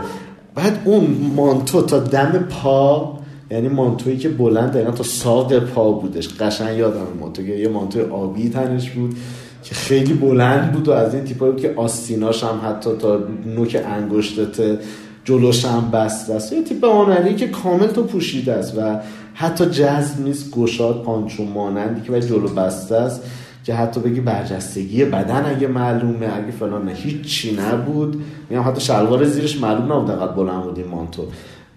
بعد 0.54 0.82
اون 0.84 1.32
مانتو 1.36 1.82
تا 1.82 1.98
دم 1.98 2.38
پا 2.38 3.18
یعنی 3.50 3.68
مانتویی 3.68 4.18
که 4.18 4.28
بلند 4.28 4.76
اینا 4.76 4.90
تا 4.90 5.02
ساق 5.02 5.58
پا 5.58 5.92
بودش. 5.92 6.28
قشنگ 6.28 6.78
یادم 6.78 7.06
مانتو 7.20 7.42
یه 7.42 7.68
مانتوی 7.68 8.02
آبی 8.02 8.48
تنش 8.48 8.90
بود 8.90 9.16
که 9.62 9.74
خیلی 9.74 10.14
بلند 10.14 10.72
بود 10.72 10.88
و 10.88 10.92
از 10.92 11.14
این 11.14 11.24
تیپایی 11.24 11.52
بود 11.52 11.60
که 11.60 11.74
آستیناش 11.76 12.44
هم 12.44 12.60
حتی 12.64 12.90
تا 12.98 13.20
نوک 13.56 13.82
انگشتت 13.86 14.78
جلوش 15.24 15.64
هم 15.64 15.90
بسته 15.90 16.34
است. 16.34 16.52
یه 16.52 16.62
تیپ 16.62 16.84
آنری 16.84 17.34
که 17.34 17.48
کامل 17.48 17.86
تو 17.86 18.02
پوشیده 18.02 18.52
است 18.52 18.78
و 18.78 19.00
حتی 19.34 19.66
جذب 19.66 20.20
نیست 20.24 20.50
گشاد 20.50 21.02
پانچون 21.02 21.48
مانندی 21.48 22.00
که 22.00 22.20
جلو 22.20 22.48
بسته 22.48 22.96
است. 22.96 23.22
که 23.64 23.74
حتی 23.74 24.00
بگی 24.00 24.20
برجستگی 24.20 25.04
بدن 25.04 25.56
اگه 25.56 25.66
معلومه 25.66 26.26
اگه 26.36 26.50
فلان 26.50 26.88
هیچی 26.88 27.56
نبود. 27.56 28.24
میگم 28.50 28.62
حتی 28.62 28.80
شلوار 28.80 29.24
زیرش 29.24 29.60
معلوم 29.60 29.92
نبود 29.92 30.06
دقیق 30.06 30.34
بلند 30.34 30.62
بود 30.62 30.78
این 30.78 30.88
مانتو. 30.88 31.26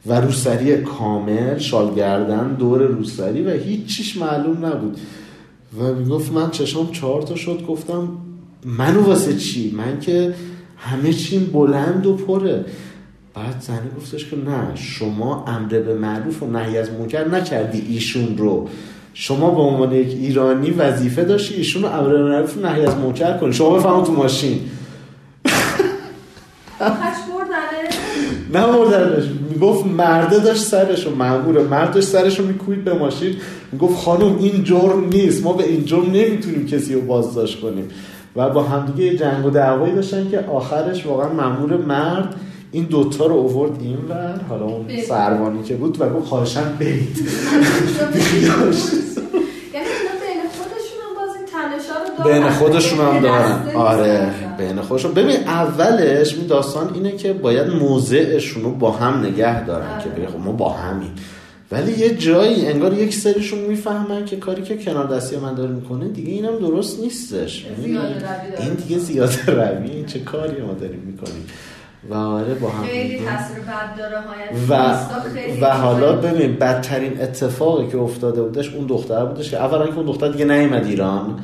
و 0.05 0.21
روسری 0.21 0.77
کامل 0.77 1.57
شال 1.57 1.95
گردن 1.95 2.53
دور 2.53 2.81
روسری 2.81 3.41
و 3.41 3.49
هیچیش 3.49 4.17
معلوم 4.17 4.65
نبود. 4.65 4.97
و 5.79 5.93
می‌گفت 5.93 6.31
من 6.31 6.51
چشام 6.51 6.91
چهار 6.91 7.21
تا 7.21 7.35
شد 7.35 7.65
گفتم 7.67 8.07
منو 8.65 9.01
واسه 9.01 9.37
چی؟ 9.37 9.75
من 9.77 9.99
که 9.99 10.33
همه 10.77 11.13
چیم 11.13 11.45
بلند 11.53 12.05
و 12.05 12.13
پره. 12.15 12.65
بعد 13.33 13.61
زنی 13.61 13.89
گفتش 13.97 14.29
که 14.29 14.35
نه 14.35 14.75
شما 14.75 15.45
امر 15.47 15.79
به 15.79 15.95
معروف 15.95 16.43
و 16.43 16.47
نهی 16.47 16.77
از 16.77 16.91
منکر 16.91 17.27
نکردی 17.27 17.81
ایشون 17.89 18.37
رو. 18.37 18.69
شما 19.13 19.51
به 19.51 19.61
عنوان 19.61 19.91
یک 19.91 20.07
ایرانی 20.07 20.71
وظیفه 20.71 21.23
داشتی 21.23 21.55
ایشون 21.55 21.83
رو 21.83 21.89
امر 21.89 22.17
معروف 22.17 22.57
نهی 22.57 22.85
از 22.85 22.97
منکر 22.97 23.37
کنی. 23.37 23.53
شما 23.53 23.69
بفهمون 23.69 24.03
تو 24.03 24.11
ماشین. 24.11 24.59
نه 28.53 28.67
بردنش 28.67 29.23
می‌گفت 29.49 29.85
مرده 29.85 30.39
داشت 30.39 30.63
سرش 30.63 31.07
و 31.07 31.15
مامور 31.15 31.67
مرد 31.67 31.93
داشت 31.93 32.07
سرش 32.07 32.39
رو 32.39 32.45
میکوید 32.45 32.83
به 32.83 32.93
ماشین. 32.93 33.35
می‌گفت 33.71 34.03
خانم 34.03 34.37
این 34.39 34.63
جرم 34.63 35.09
نیست. 35.09 35.43
ما 35.43 35.53
به 35.53 35.63
این 35.63 35.85
جرم 35.85 36.05
نمی‌تونیم 36.05 36.65
کسی 36.65 36.93
رو 36.93 37.01
بازداشت 37.01 37.61
کنیم. 37.61 37.89
و 38.35 38.49
با 38.49 38.63
همدیگه 38.63 39.17
جنگ 39.17 39.45
و 39.45 39.49
دعوایی 39.49 39.95
داشتن 39.95 40.29
که 40.29 40.39
آخرش 40.39 41.05
واقعا 41.05 41.33
مامور 41.33 41.77
مرد 41.77 42.35
این 42.73 42.83
دوتا 42.83 43.25
رو 43.25 43.35
اوورد 43.35 43.81
این 43.81 43.97
ور 44.09 44.39
حالا 44.49 44.65
اون 44.65 45.01
سروانی 45.07 45.63
که 45.63 45.75
بود 45.75 46.01
و 46.01 46.09
گفت 46.09 46.27
خواهشم 46.27 46.77
برید. 46.79 47.17
بین 52.25 52.49
خودشون 52.49 52.99
هم 52.99 53.19
دارن. 53.19 53.75
آره 53.75 54.31
بین 54.57 54.81
خودشون. 54.81 55.13
ببین 55.13 55.35
اولش 55.35 56.33
این 56.35 56.47
داستان 56.47 56.93
اینه 56.93 57.11
که 57.11 57.33
باید 57.33 57.67
موضعشون 57.67 58.63
رو 58.63 58.71
با 58.71 58.91
هم 58.91 59.25
نگه 59.25 59.65
دارن 59.65 59.99
که 60.03 60.09
بگه 60.09 60.27
خب 60.27 60.39
ما 60.39 60.51
با 60.51 60.69
همین 60.69 61.09
ولی 61.71 61.91
یه 61.91 62.15
جایی 62.15 62.67
انگار 62.67 62.93
یک 62.93 63.13
سریشون 63.13 63.59
می‌فهمن 63.59 64.25
که 64.25 64.35
کاری 64.35 64.61
که 64.61 64.77
کنار 64.77 65.15
دستی 65.15 65.37
من 65.37 65.55
داره 65.55 65.71
می‌کنه 65.71 66.07
دیگه 66.07 66.31
اینم 66.31 66.59
درست 66.59 66.99
نیستش. 66.99 67.65
این 68.59 68.73
دیگه 68.73 68.99
زیاده 68.99 69.45
روی 69.45 70.03
چه 70.07 70.19
کاری 70.19 70.61
ما 70.61 70.73
داریم 70.73 70.99
می‌کنیم. 70.99 71.45
و 72.09 72.13
آره 72.13 72.53
با 72.53 72.69
هم 72.69 72.85
خیلی 72.85 73.17
تاثیر 73.17 73.59
بد 73.59 73.97
داره 73.97 74.17
و, 74.69 74.97
و 75.61 75.69
حالا 75.69 76.13
ببین 76.13 76.55
بدترین 76.55 77.21
اتفاقی 77.21 77.87
که 77.87 77.97
افتاده 77.97 78.41
بودش 78.41 78.73
اون 78.73 78.87
دختر 78.87 79.25
بودش 79.25 79.51
که 79.51 79.57
اولا 79.57 79.87
که 79.87 79.95
اون 79.95 80.05
دختر 80.05 80.27
دیگه 80.27 80.45
نیومد 80.45 80.85
ایران 80.85 81.39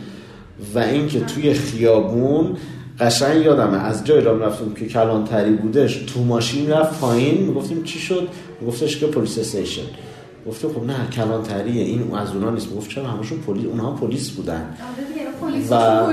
و 0.75 0.79
اینکه 0.79 1.19
توی 1.19 1.53
خیابون 1.53 2.57
قشنگ 2.99 3.45
یادمه 3.45 3.85
از 3.85 4.05
جای 4.05 4.21
راه 4.21 4.39
رفتیم 4.39 4.73
که 4.73 4.87
کلانتری 4.87 5.51
بودش 5.51 5.95
تو 5.95 6.23
ماشین 6.23 6.69
رفت 6.69 6.99
پایین 6.99 7.43
می‌گفتیم 7.43 7.83
چی 7.83 7.99
شد؟ 7.99 8.27
میگفتش 8.61 8.99
که 8.99 9.07
پلیس 9.07 9.39
استیشن. 9.39 9.81
گفته 10.47 10.67
خب 10.67 10.83
نه 10.83 10.95
کلانتریه 11.15 11.83
این 11.83 12.15
از 12.15 12.31
اونا 12.35 12.49
نیست. 12.49 12.75
گفت 12.75 12.89
چرا 12.89 13.03
همشون 13.07 13.37
پلیس 13.37 13.65
اونها 13.65 13.91
پلیس 13.91 14.29
بودن. 14.31 14.75
و 15.69 16.03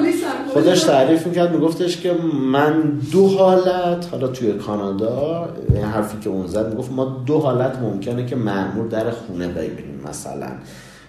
خودش 0.52 0.82
تعریف 0.82 1.26
می‌کرد 1.26 1.54
میگفتش 1.54 2.00
که 2.00 2.12
من 2.52 2.82
دو 3.12 3.28
حالت 3.28 4.08
حالا 4.10 4.28
توی 4.28 4.52
کانادا 4.52 5.48
این 5.74 5.84
حرفی 5.84 6.18
که 6.18 6.30
اون 6.30 6.46
زد 6.46 6.68
می‌گفت 6.70 6.92
ما 6.92 7.22
دو 7.26 7.38
حالت 7.38 7.78
ممکنه 7.78 8.26
که 8.26 8.36
معمور 8.36 8.86
در 8.86 9.10
خونه 9.10 9.48
ببینیم 9.48 10.00
مثلا. 10.08 10.48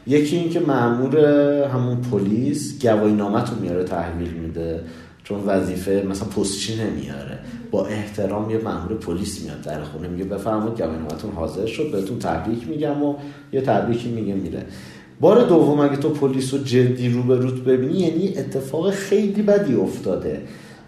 یکی 0.08 0.36
این 0.38 0.50
که 0.50 0.60
معمور 0.60 1.18
همون 1.64 1.98
پلیس 2.12 2.82
گواهی 2.82 3.14
نامت 3.14 3.50
رو 3.50 3.56
میاره 3.56 3.84
تحویل 3.84 4.34
میده 4.34 4.82
چون 5.24 5.40
وظیفه 5.46 6.06
مثلا 6.10 6.28
پستچی 6.28 6.76
نمیاره. 6.76 7.40
با 7.72 7.86
احترام 7.86 8.50
یه 8.50 8.58
مأمور 8.58 8.94
پلیس 8.98 9.42
میاد 9.44 9.62
در 9.62 9.84
خونه 9.84 10.08
میگه 10.08 10.24
بفرمایید 10.24 10.78
گواهینامه‌تون 10.78 11.32
حاضر 11.32 11.66
شد 11.66 11.92
بهتون 11.92 12.20
تبریک 12.20 12.68
میگم 12.68 13.04
و 13.04 13.16
یه 13.54 13.62
تبریکی 13.62 14.10
میگه 14.10 14.34
میره. 14.34 14.66
بار 15.22 15.44
دوم 15.44 15.80
اگه 15.80 15.98
تو 15.98 16.10
پلیس 16.10 16.54
رو 16.54 16.60
جدی 16.60 17.10
رو 17.10 17.24
به 17.24 17.36
روت 17.36 17.64
ببینی 17.64 18.00
یعنی 18.00 18.38
اتفاق 18.38 18.90
خیلی 18.92 19.42
بدی 19.42 19.76
افتاده. 19.76 20.42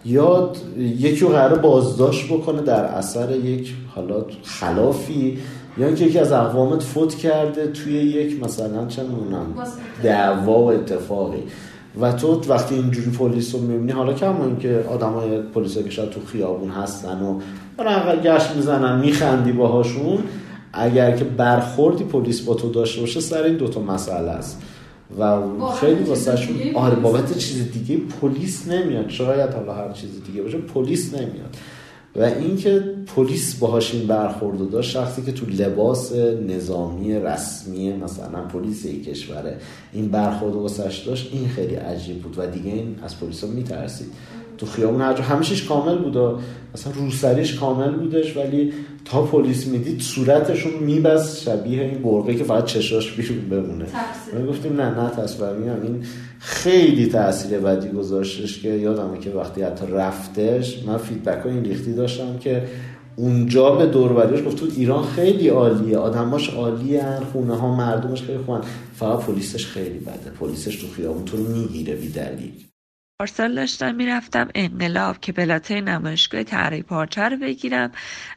یا 0.04 0.52
یکی 0.78 1.20
رو 1.20 1.28
قرار 1.28 1.58
بازداشت 1.58 2.32
بکنه 2.32 2.62
در 2.62 2.84
اثر 2.84 3.36
یک 3.36 3.74
حالات 3.94 4.26
خلافی 4.44 5.38
یا 5.78 5.86
اینکه 5.86 6.04
یکی 6.04 6.18
از 6.18 6.32
اقوامت 6.32 6.82
فوت 6.82 7.14
کرده 7.14 7.66
توی 7.66 7.92
یک 7.92 8.44
مثلا 8.44 8.86
چه 8.86 9.02
دعوا 10.02 10.62
و 10.62 10.72
اتفاقی. 10.72 11.42
و 12.00 12.12
تو 12.12 12.40
وقتی 12.48 12.74
اینجوری 12.74 13.10
پلیس 13.10 13.54
رو 13.54 13.60
می‌بینی 13.60 13.92
حالا 13.92 14.12
کما 14.12 14.44
اینکه 14.44 14.84
آدمای 14.90 15.42
پلیس 15.54 15.78
که 15.78 15.90
شاید 15.90 16.10
تو 16.10 16.20
خیابون 16.32 16.70
هستن 16.70 17.22
و 17.22 17.40
گشت 18.16 18.56
می‌زنن 18.56 19.00
میخندی 19.00 19.52
باهاشون 19.52 20.18
اگر 20.72 21.16
که 21.16 21.24
برخوردی 21.24 22.04
پلیس 22.04 22.40
با 22.40 22.54
تو 22.54 22.70
داشته 22.70 23.00
باشه 23.00 23.20
سر 23.20 23.42
این 23.42 23.56
دوتا 23.56 23.80
مسئله 23.80 24.30
است. 24.30 24.62
و 25.18 25.40
خیلی 25.80 26.02
واسهشون 26.02 26.56
آره 26.74 26.94
بابت 26.94 27.38
چیز 27.38 27.72
دیگه 27.72 27.96
پلیس 28.20 28.68
نمیاد. 28.68 29.08
شاید 29.08 29.50
حالا 29.50 29.74
هر 29.74 29.92
چیز 29.92 30.10
دیگه 30.26 30.42
باشه 30.42 30.58
پلیس 30.58 31.14
نمیاد. 31.14 31.56
و 32.16 32.22
اینکه 32.22 32.84
پلیس 33.16 33.54
باهاش 33.54 33.94
این 33.94 34.06
برخورد 34.06 34.70
داشت 34.70 34.90
شخصی 34.90 35.22
که 35.22 35.32
تو 35.32 35.46
لباس 35.46 36.12
نظامی 36.48 37.14
رسمی 37.14 37.92
مثلا 37.92 38.42
پلیس 38.42 38.84
یک 38.84 39.04
کشوره 39.04 39.56
این 39.92 40.08
برخورد 40.08 40.54
واسش 40.54 41.02
داشت 41.06 41.30
این 41.32 41.48
خیلی 41.48 41.74
عجیب 41.74 42.22
بود. 42.22 42.38
و 42.38 42.46
دیگه 42.46 42.70
این 42.70 42.96
از 43.02 43.20
پلیس 43.20 43.44
ها 43.44 43.50
میترسید. 43.50 44.08
تو 44.60 44.66
خیابون 44.66 45.00
هر 45.00 45.20
همیشش 45.20 45.62
کامل 45.62 45.98
بود 45.98 46.40
مثلا 46.74 46.92
روسریش 46.92 47.54
کامل 47.54 47.90
بودش 47.90 48.36
ولی 48.36 48.72
تا 49.04 49.22
پلیس 49.22 49.66
می‌دید 49.66 50.00
صورتشون 50.00 50.72
میبست 50.72 51.42
شبیه 51.42 51.82
این 51.82 52.02
برقه 52.02 52.34
که 52.34 52.44
فقط 52.44 52.64
چشاش 52.64 53.12
بیرون 53.12 53.48
بمونه. 53.48 53.84
ما 54.38 54.46
گفتیم 54.46 54.80
نه 54.80 55.02
نه 55.02 55.10
تصویر 55.10 55.50
این 55.82 56.04
خیلی 56.38 57.06
تاثیر 57.06 57.58
بدی 57.58 57.88
گذاشتش 57.88 58.62
که 58.62 58.68
یادمه 58.68 59.18
که 59.18 59.30
وقتی 59.30 59.62
حتی 59.62 59.86
رفتش 59.92 60.84
من 60.86 60.96
فیدبک 60.96 61.46
این 61.46 61.64
ریختی 61.64 61.92
داشتم 61.92 62.38
که 62.38 62.62
اونجا 63.16 63.70
به 63.70 63.86
دوروبریش 63.86 64.44
گفت 64.46 64.56
تو 64.56 64.66
ایران 64.76 65.04
خیلی 65.04 65.48
عالیه 65.48 65.98
آدماش 65.98 66.50
عالیه 66.50 67.04
خونه 67.32 67.54
ها 67.56 67.76
مردمش 67.76 68.22
خیلی 68.22 68.38
خوان 68.38 68.60
فقط 68.96 69.18
پلیسش 69.18 69.66
خیلی 69.66 69.98
بده 69.98 70.30
پلیسش 70.40 70.76
تو 70.76 70.86
خیابون 70.96 71.24
تو 71.24 71.36
رو 71.36 71.48
می‌گیره 71.48 71.94
بی 71.94 72.08
دلیل 72.08 72.69
پارسال 73.20 73.54
داشتم 73.54 73.94
می‌رفتم 73.94 74.48
انقلاب 74.54 75.20
که 75.20 75.32
بلاته 75.32 75.80
نمایشگاه 75.80 76.42
طرح 76.42 76.80
پارچه 76.80 77.22
رو 77.22 77.36
بگیرم. 77.36 77.92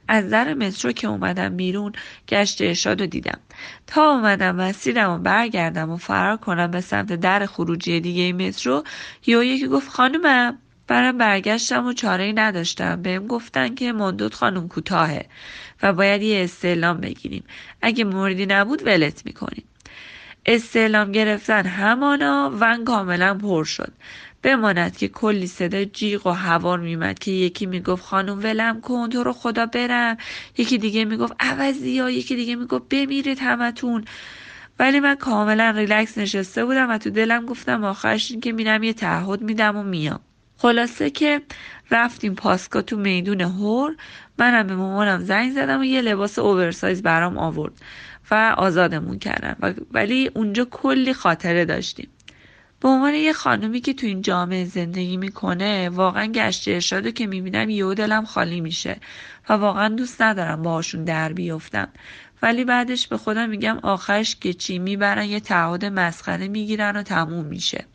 از 0.08 0.30
در 0.30 0.54
مترو 0.54 0.91
که 0.91 1.08
اومدم 1.08 1.58
بیرون 1.58 1.91
گشت 2.28 2.62
ارشاد 2.62 3.02
رو 3.02 3.08
دیدم. 3.08 3.39
تا 3.88 4.12
اومدم 4.12 4.56
مسیرم 4.56 5.10
و 5.10 5.17
برگردم 5.17 5.89
و 5.89 5.98
فرار 5.98 6.38
کنم 6.38 6.72
به 6.72 6.82
سمت 6.82 7.13
در 7.13 7.46
خروجی 7.46 8.00
دیگه 8.00 8.34
مترو 8.34 8.84
یه 9.26 9.46
یکی 9.46 9.67
گفت 9.67 9.89
خانومم؟ 9.89 10.58
برم 10.88 11.17
برگشتم 11.17 11.86
و 11.86 11.93
چاره 11.93 12.34
نداشتم. 12.36 13.02
بهم 13.02 13.28
گفتن 13.28 13.76
که 13.76 13.93
مندود 13.93 14.34
خانم 14.34 14.67
کوتاهه 14.67 15.26
و 15.84 15.93
باید 15.93 16.22
یه 16.22 16.43
استعلام 16.43 16.98
بگیریم. 16.98 17.43
اگه 17.82 18.04
موردی 18.04 18.46
نبود 18.46 18.84
ولت 18.86 19.26
می‌کنیم. 19.26 19.63
استعلام 20.46 21.12
گرفتن 21.12 21.65
همانا 21.65 22.52
ون 22.60 22.84
کاملا 22.84 23.34
پر 23.34 23.63
شد. 23.63 23.93
بماند 24.43 24.97
که 24.97 25.08
کلی 25.08 25.47
صدا 25.47 25.84
جیغ 25.84 26.27
و 26.27 26.32
هوار 26.32 26.79
میمد 26.79 27.19
که 27.19 27.32
یکی 27.32 27.65
می‌گفت 27.65 28.03
خانم 28.03 28.39
ولم 28.39 28.82
کن 28.82 29.10
تو 29.10 29.23
رو 29.23 29.34
خدا 29.34 29.65
برم. 29.65 30.17
یکی 30.58 30.77
دیگه 30.77 31.06
می‌گفت 31.06 31.34
عوضی 31.39 31.89
یا 31.89 32.10
یکی 32.10 32.36
دیگه 32.36 32.56
می‌گفت 32.56 32.84
بمیرید 32.89 33.39
همتون. 33.39 34.06
ولی 34.79 34.99
من 34.99 35.15
کاملا 35.15 35.73
ریلکس 35.77 36.17
نشسته 36.17 36.65
بودم 36.65 36.89
و 36.89 36.97
تو 36.97 37.10
دلم 37.10 37.45
گفتم 37.45 37.84
آخرش 37.84 38.32
این 38.32 38.41
که 38.41 38.51
میرم 38.51 38.84
یه 38.84 38.93
تعهد 38.93 39.41
میدم 39.41 39.77
و 39.77 39.84
میام. 39.84 40.19
خلاصه 40.58 41.10
که 41.10 41.41
رفتیم 41.91 42.36
پاسکا 42.36 42.82
تو 42.82 42.97
میدون 42.97 43.41
هور 43.41 43.95
منم 44.38 44.67
به 44.67 44.75
مامانم 44.75 45.19
زنگ 45.19 45.51
زدم 45.53 45.82
و 45.82 45.84
یه 45.84 46.01
لباس 46.01 46.39
اوورسایز 46.39 47.03
برام 47.03 47.38
آورد 47.38 47.73
و 48.32 48.56
آزادمون 48.58 49.19
کردن 49.19 49.75
ولی 49.91 50.32
اونجا 50.34 50.65
کلی 50.65 51.13
خاطره 51.13 51.65
داشتیم. 51.65 52.10
به 52.84 52.89
عنوان 52.89 53.13
یه 53.13 53.34
خانومی 53.34 53.82
که 53.82 53.93
تو 53.93 54.08
این 54.08 54.22
جامعه 54.22 54.65
زندگی 54.65 55.17
می‌کنه 55.17 55.89
واقعا 55.89 56.26
گشت 56.26 56.67
ارشادو 56.67 57.12
که 57.12 57.28
می‌بینم 57.28 57.69
یهو 57.69 57.93
دلم 57.93 58.26
خالی 58.26 58.62
میشه 58.62 59.00
و 59.50 59.54
واقعا 59.54 59.89
دوست 59.89 60.22
ندارم 60.22 60.62
باهاشون 60.62 61.04
در 61.04 61.34
بیفتم. 61.34 61.88
ولی 62.41 62.65
بعدش 62.65 63.08
به 63.08 63.17
خودم 63.17 63.50
میگم 63.50 63.80
آخرش 63.84 64.36
که 64.36 64.54
چی 64.54 64.80
می‌برن 64.80 65.26
یه 65.26 65.39
تعهد 65.39 65.86
مسخره 65.86 66.48
می‌گیرن 66.48 66.96
و 66.96 67.04
تموم 67.04 67.46
میشه. 67.46 67.86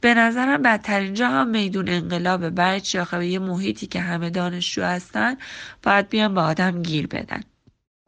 به 0.00 0.14
نظرم 0.14 0.62
بدترین 0.62 1.14
جا 1.14 1.28
هم 1.28 1.48
میدون 1.48 1.88
انقلابه 1.88 2.50
برای 2.50 2.80
چاخه 2.80 3.26
یه 3.26 3.38
محیطی 3.38 3.86
که 3.86 4.00
همه 4.00 4.30
دانشجو 4.30 4.82
هستن 4.82 5.36
باید 5.82 6.08
بیان 6.08 6.34
به 6.34 6.40
آدم 6.40 6.82
گیر 6.82 7.06
بدن. 7.06 7.40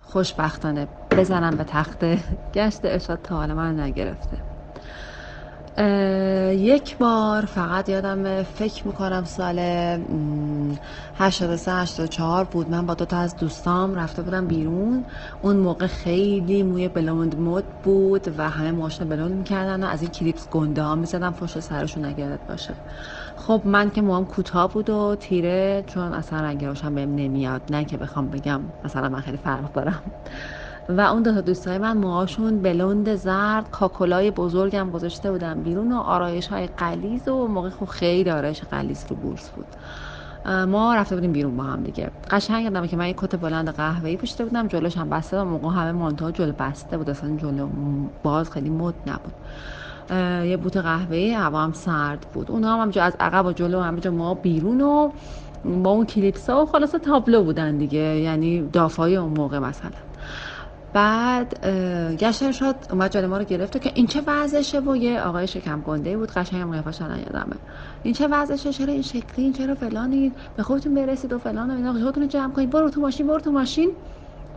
خوشبختانه 0.01 0.89
بزنم 1.11 1.57
به 1.57 1.65
تخته. 1.65 2.25
گشت 2.55 2.85
ارشاد 2.85 3.23
تا 3.23 3.37
حالا 3.37 3.55
من 3.55 3.81
نگرفته. 3.81 4.50
یک 5.79 6.99
بار 6.99 7.45
فقط 7.45 7.89
یادم 7.89 8.43
فکر 8.43 8.87
می‌کنم 8.87 9.25
سال 9.25 9.59
83 11.15 11.73
84 11.73 12.45
بود. 12.45 12.71
من 12.71 12.87
با 12.87 12.95
دو 12.95 13.05
تا 13.05 13.17
از 13.17 13.37
دوستام 13.37 13.95
رفته 13.95 14.23
بودم 14.23 14.47
بیرون. 14.47 15.07
اون 15.41 15.57
موقع 15.57 15.87
خیلی 15.87 16.63
موی 16.63 16.89
بلوند 16.89 17.39
مد 17.39 17.65
بود 17.83 18.39
و 18.39 18.51
همه 18.51 18.73
ماشین 18.73 19.09
بلوند 19.09 19.33
می‌کردن 19.33 19.83
و 19.85 19.87
از 19.87 20.03
این 20.03 20.11
کلیپس 20.11 20.49
گنده 20.49 20.83
ها 20.83 20.95
می‌زدم 20.95 21.33
پشت 21.35 21.61
سرشون 21.61 22.05
نگرد 22.05 22.47
باشه. 22.47 22.75
خب 23.37 23.63
من 23.65 23.91
که 23.91 24.03
موام 24.03 24.27
کوتاه 24.27 24.73
بود 24.73 24.91
و 24.91 25.17
تیره 25.21 25.85
چون 25.87 26.13
اصلا 26.13 26.41
رنگ 26.41 26.65
روشن 26.65 26.95
بهم 26.95 27.15
نمیاد. 27.15 27.63
نه 27.71 27.85
که 27.85 27.97
بخوام 27.97 28.31
بگم 28.31 28.61
مثلا 28.85 29.09
من 29.09 29.21
خیلی 29.21 29.37
فرق 29.37 29.73
دارم. 29.73 30.03
و 30.97 31.01
اون 31.01 31.23
دو 31.23 31.33
تا 31.33 31.41
دوستای 31.41 31.79
من 31.79 31.97
موهاشون 31.97 32.63
بلوند 32.63 33.15
زرد 33.15 33.71
کاکولای 33.71 34.31
بزرگم 34.31 34.91
گذاشته 34.91 35.33
بودم 35.33 35.63
بیرون 35.63 35.93
و 35.93 35.97
آرایش 35.97 36.47
های 36.47 36.67
قلیز 36.67 37.29
و 37.29 37.47
موقع 37.47 37.71
خب 37.71 37.85
خیلی 37.87 38.31
آرایش 38.31 38.61
قلیز 38.63 39.07
رو 39.09 39.17
بورس 39.17 39.51
بود. 39.51 39.67
ما 40.69 40.95
رفته 40.95 41.15
بودیم 41.15 41.33
بیرون 41.33 41.57
با 41.57 41.63
هم 41.63 41.83
دیگه. 41.83 42.11
قشنگ 42.31 42.65
یادمه 42.65 42.89
که 42.89 42.97
من 42.97 43.07
یه 43.07 43.15
کت 43.17 43.37
بلند 43.37 43.69
قهوه‌ای 43.69 44.17
پوشیده 44.17 44.45
بودم 44.45 44.69
جلوش 44.69 44.97
هم 44.97 45.11
بسته 45.11 45.41
و 45.41 45.45
موقع 45.45 45.69
همه 45.69 45.93
مانتوها 45.93 46.31
جلو 46.31 46.53
بسته 46.53 46.99
بود 46.99 47.11
اصلا 47.11 47.37
جلو 47.37 47.69
باز 48.23 48.51
خیلی 48.51 48.71
مد 48.71 48.95
نبود. 49.07 49.33
یه 50.49 50.57
بوت 50.57 50.77
قهوه‌ای 50.77 51.33
هوا 51.33 51.61
هم 51.61 51.73
سرد 51.73 52.27
بود. 52.33 52.51
اونا 52.51 52.75
هم, 52.75 52.91
هم 52.91 53.03
از 53.03 53.17
عقب 53.21 53.47
و 53.47 53.53
جلو 53.53 53.81
همه 53.81 54.01
جا 54.01 54.11
ما 54.11 54.35
بیرون 54.35 54.81
و 54.81 55.11
با 55.65 55.91
اون 55.91 56.07
کلیپسا 56.07 56.63
و 56.63 56.67
خلاصه 56.67 56.99
تابلو 56.99 57.43
بودن 57.45 57.79
دیگه. 57.79 57.99
یعنی 57.99 58.69
دافای 58.69 59.17
اون 59.17 59.33
موقع 59.33 59.59
مثلا. 59.59 59.91
بعد 60.93 61.67
گشتر 62.17 62.53
شد 62.53 62.75
اومد 62.91 63.11
جلوی 63.11 63.27
ما 63.27 63.39
رو 63.39 63.45
گرفته 63.45 63.79
که 63.79 63.93
این 63.95 64.07
چه 64.07 64.23
وضعشه 64.27 64.81
و 64.81 64.97
یه 64.97 65.21
آقای 65.21 65.47
شکم 65.47 65.81
گنده 65.81 66.17
بود 66.17 66.31
قشنگ 66.31 66.61
هم 66.61 66.71
قیافش 66.71 67.01
یادمه. 67.01 67.57
این 68.03 68.15
چه 68.15 68.29
وضعشه 68.29 68.73
چرا 68.73 68.93
این 68.93 69.03
شکلی 69.03 69.45
این 69.45 69.53
چرا 69.53 69.75
فلانید 69.75 70.33
به 70.57 70.63
خودتون 70.63 70.95
برسید 70.95 71.33
و 71.33 71.39
فلان 71.39 71.71
و 71.71 71.75
اینا. 71.75 71.93
خودتون 71.93 72.29
جمع 72.29 72.53
کنید. 72.53 72.71
برو 72.71 72.91
تو 72.91 73.01
ماشین 73.01 73.27
برو 73.27 73.41
تو 73.41 73.53
ماشین. 73.53 73.91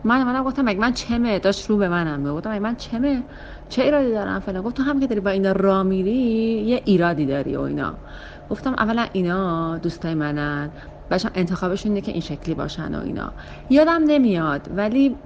من 0.04 0.24
منم 0.24 0.44
گفتم 0.44 0.62
مگه 0.62 0.80
من 0.80 0.92
چمه؟ 0.92 1.38
داشت 1.38 1.70
رو 1.70 1.76
به 1.76 1.88
منم 1.88 2.34
گفتم 2.34 2.50
مگه 2.50 2.60
من 2.60 2.76
چمه؟ 2.76 3.22
چه 3.68 3.82
ایرادی 3.82 4.10
دارم 4.10 4.40
فلان؟ 4.40 4.62
گفت 4.62 4.76
تو 4.76 4.82
هم 4.82 5.00
که 5.00 5.06
داری 5.06 5.20
با 5.20 5.30
اینا 5.30 5.52
را 5.52 5.82
میری 5.82 6.12
یه 6.66 6.82
ایرادی 6.84 7.26
داری 7.26 7.56
و 7.56 7.60
اینا. 7.60 7.94
گفتم 8.50 8.72
اولا 8.72 9.06
اینا 9.12 9.78
دوستای 9.78 10.14
منن. 10.14 10.70
باشم 11.10 11.30
انتخابشون 11.34 11.92
اینه 11.92 12.00
که 12.00 12.12
این 12.12 12.20
شکلی 12.20 12.54
باشن 12.54 12.94
و 12.94 13.02
اینا. 13.02 13.32
یادم 13.70 14.02
نمیاد 14.06 14.70
ولی 14.76 15.16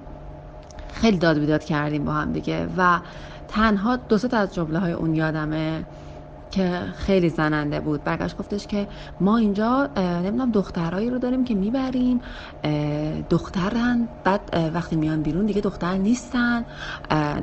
خیلی 0.91 1.17
داد 1.17 1.39
بیداد 1.39 1.63
کردیم 1.63 2.05
با 2.05 2.13
هم 2.13 2.33
دیگه 2.33 2.67
و 2.77 2.99
تنها 3.47 3.95
دو 3.95 4.17
تا 4.17 4.37
از 4.37 4.53
جمله 4.53 4.79
های 4.79 4.91
اون 4.91 5.15
یادمه. 5.15 5.85
که 6.51 6.79
خیلی 6.95 7.29
زننده 7.29 7.79
بود. 7.79 8.03
برگشت 8.03 8.37
گفتش 8.37 8.67
که 8.67 8.87
ما 9.19 9.37
اینجا 9.37 9.89
نمی‌دونم 9.97 10.51
دخترایی 10.51 11.09
رو 11.09 11.19
داریم 11.19 11.43
که 11.43 11.55
می‌بریم. 11.55 12.19
دخترن 13.29 14.09
بعد 14.23 14.49
وقتی 14.73 14.95
میان 14.95 15.21
بیرون 15.23 15.45
دیگه 15.45 15.61
دختر 15.61 15.97
نیستن. 15.97 16.65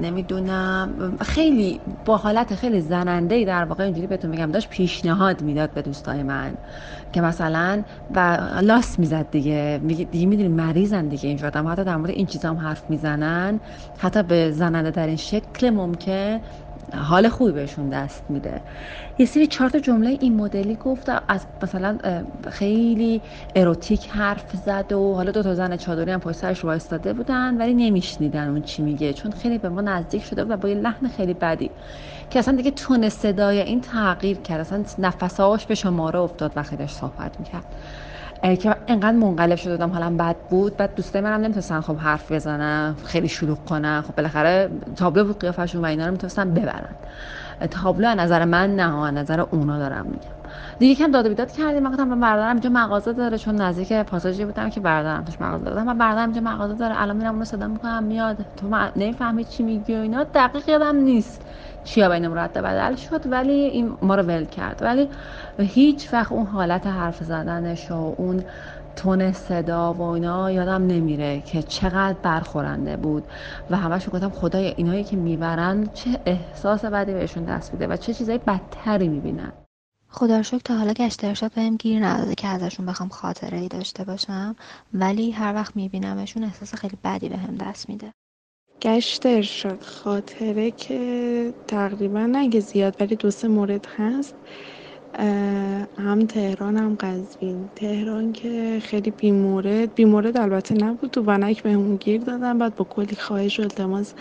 نمی‌دونم. 0.00 1.16
خیلی 1.20 1.80
با 2.04 2.16
حالت 2.16 2.54
خیلی 2.54 2.80
زننده 2.80 3.34
ای 3.34 3.44
در 3.44 3.64
واقع 3.64 3.84
اینجوری 3.84 4.06
بهتون 4.06 4.30
میگم 4.30 4.50
داشت 4.52 4.68
پیشنهاد 4.68 5.42
می‌داد 5.42 5.72
به 5.72 5.82
دوستای 5.82 6.22
من 6.22 6.54
که 7.12 7.20
مثلا 7.20 7.82
و 8.10 8.38
لاس 8.62 8.98
می‌زد 8.98 9.30
دیگه. 9.30 9.80
دیگه 10.10 10.26
می‌دونی 10.26 10.48
مریضن 10.48 11.08
دیگه 11.08 11.28
اینجا 11.28 11.46
آدم 11.46 11.68
حتی 11.68 11.84
در 11.84 11.96
مورد 11.96 12.10
این 12.10 12.26
چیزا 12.26 12.50
هم 12.50 12.56
حرف 12.56 12.84
می‌زنن. 12.90 13.60
حتی 13.98 14.22
به 14.22 14.50
زننده 14.50 14.90
در 14.90 15.06
این 15.06 15.16
شکل 15.16 15.70
ممکن 15.70 16.40
حال 16.94 17.28
خوبی 17.28 17.52
بهشون 17.52 17.88
دست 17.88 18.24
میده. 18.28 18.62
یه 19.18 19.26
سری 19.26 19.46
چهار 19.46 19.70
تا 19.70 19.78
جمله 19.78 20.10
این 20.20 20.36
مدلی 20.36 20.76
گفت 20.76 21.08
از 21.28 21.46
مثلا 21.62 21.98
خیلی 22.50 23.22
اروتیک 23.54 24.08
حرف 24.10 24.56
زد 24.56 24.92
و 24.92 25.14
حالا 25.14 25.30
دو 25.32 25.42
تا 25.42 25.54
زن 25.54 25.76
چادری 25.76 26.10
هم 26.10 26.20
پشت 26.20 26.36
سرش 26.36 26.64
وایستاده 26.64 27.12
بودن 27.12 27.56
ولی 27.56 27.74
نمیشنیدن 27.74 28.48
اون 28.48 28.62
چی 28.62 28.82
میگه. 28.82 29.12
چون 29.12 29.32
خیلی 29.32 29.58
به 29.58 29.68
ما 29.68 29.80
نزدیک 29.80 30.24
شده 30.24 30.44
و 30.44 30.56
با 30.56 30.68
یه 30.68 30.74
لحن 30.74 31.08
خیلی 31.08 31.34
بدی. 31.34 31.70
که 32.30 32.38
اصلا 32.38 32.56
دیگه 32.56 32.70
تون 32.70 33.08
صدای 33.08 33.60
این 33.60 33.80
تغییر 33.80 34.38
کرد. 34.40 34.60
اصلا 34.60 34.84
نفساش 34.98 35.66
به 35.66 35.74
شماره 35.74 36.18
افتاد 36.18 36.52
وقتی 36.56 36.76
داشت 36.76 36.96
صحبت 36.96 37.40
می‌کرد. 37.40 37.64
که 38.42 38.76
انقدر 38.88 39.16
منقلب 39.16 39.56
شده 39.56 39.76
بودم 39.76 39.90
حالا 39.90 40.16
بد 40.16 40.36
بود. 40.48 40.76
بعد 40.76 40.94
دوستای 40.94 41.22
منم 41.22 41.40
نمی‌تونستن 41.40 41.80
خب 41.80 41.96
حرف 41.96 42.32
بزنن 42.32 42.94
خیلی 43.04 43.28
شلوغ 43.28 43.64
کنن. 43.64 44.00
خب 44.00 44.14
بالاخره 44.14 44.70
تابلو 44.96 45.24
بود 45.24 45.40
قیافشون 45.40 45.82
و 45.82 45.86
اینا 45.86 46.06
رو 46.06 46.12
می‌تونستن 46.12 46.54
ببرن. 46.54 46.94
تابلو 47.70 48.08
از 48.08 48.18
نظر 48.18 48.44
من 48.44 48.76
نه 48.76 49.02
از 49.04 49.14
نظر 49.14 49.40
اونا 49.40 49.78
دارم 49.78 50.06
میگم. 50.06 50.36
دیگه 50.78 50.94
کم 50.94 51.10
داد 51.10 51.28
بیداد 51.28 51.52
کردیم. 51.52 51.82
من 51.82 51.90
گفتم 51.90 52.20
برادرم 52.20 52.50
اینجا 52.50 52.70
مغازه 52.70 53.12
داره 53.12 53.38
چون 53.38 53.56
نزدیک 53.56 53.92
پاساژی 53.92 54.44
بودم 54.44 54.70
که 54.70 54.80
برادرم 54.80 55.24
توش 55.24 55.40
مغازه 55.40 55.64
داره. 55.64 55.82
من 55.82 55.98
برادرم 55.98 56.24
اینجا 56.24 56.40
مغازه 56.40 56.74
داره. 56.74 57.02
الان 57.02 57.16
میرم 57.16 57.32
اونو 57.32 57.44
صدا 57.44 57.68
می‌کنم 57.68 58.04
میاد. 58.04 58.36
تو 58.56 58.68
نمی‌فهمی 58.96 59.44
چی 59.44 59.62
میگی 59.62 59.94
و 59.94 59.98
اینا. 59.98 60.24
دقیق 60.24 60.68
یادم 60.68 60.96
نیست. 60.96 61.42
چیا 61.86 62.08
بین 62.08 62.28
مرتب 62.28 62.60
بدل 62.60 62.96
شد 62.96 63.32
ولی 63.32 63.52
این 63.52 63.96
ما 64.02 64.14
رو 64.14 64.22
ول 64.22 64.44
کرد. 64.44 64.78
ولی 64.82 65.08
هیچ 65.58 66.12
وقت 66.12 66.32
اون 66.32 66.46
حالت 66.46 66.86
حرف 66.86 67.24
زدنش 67.24 67.90
و 67.90 68.14
اون 68.16 68.44
تون 68.96 69.32
صدا 69.32 69.92
و 69.92 70.02
اینا 70.02 70.50
یادم 70.50 70.86
نمیره 70.86 71.40
که 71.40 71.62
چقدر 71.62 72.16
برخورنده 72.22 72.96
بود. 72.96 73.24
و 73.70 73.76
همش 73.76 74.06
گفتم 74.12 74.30
خدای 74.30 74.74
اینایی 74.76 75.04
که 75.04 75.16
می‌برن 75.16 75.86
چه 75.94 76.20
احساس 76.26 76.84
بدی 76.84 77.12
بهشون 77.12 77.44
دست 77.44 77.72
میده 77.72 77.86
و 77.86 77.96
چه 77.96 78.14
چیزای 78.14 78.38
بدتری 78.38 79.08
می‌بینن. 79.08 79.52
خدا 80.08 80.42
شکر 80.42 80.58
تا 80.58 80.76
حالا 80.76 80.92
گشت 80.92 81.24
ارشاد 81.24 81.52
بهم 81.52 81.76
گیر 81.76 82.06
نداده 82.06 82.34
که 82.34 82.48
ازشون 82.48 82.86
بخوام 82.86 83.08
خاطره 83.08 83.58
ای 83.58 83.68
داشته 83.68 84.04
باشم. 84.04 84.56
ولی 84.94 85.30
هر 85.30 85.54
وقت 85.54 85.76
میبینمشون 85.76 86.44
احساس 86.44 86.74
خیلی 86.74 86.98
بدی 87.04 87.28
بهم 87.28 87.56
به 87.56 87.64
دست 87.64 87.88
میده. 87.88 88.12
گشت 88.82 89.26
ارشاد. 89.26 89.82
خاطره 89.82 90.70
که 90.70 91.54
تقریبا 91.68 92.26
نگه 92.26 92.60
زیاد 92.60 92.96
ولی 93.00 93.16
دو 93.16 93.30
سه 93.30 93.48
مورد 93.48 93.86
هست. 93.96 94.36
هم 95.98 96.26
تهران 96.28 96.76
هم 96.76 96.96
قزوین. 97.00 97.70
تهران 97.76 98.32
که 98.32 98.80
خیلی 98.82 99.10
بیمورد 99.10 99.94
بیمورد 99.94 100.36
البته 100.38 100.74
نبود. 100.74 101.10
تو 101.10 101.22
ونک 101.22 101.62
بهمون 101.62 101.96
گیر 101.96 102.22
دادن 102.22 102.58
بعد 102.58 102.74
با 102.76 102.84
کلی 102.84 103.16
خواهش 103.16 103.60
و 103.60 103.62
التماس 103.62 104.14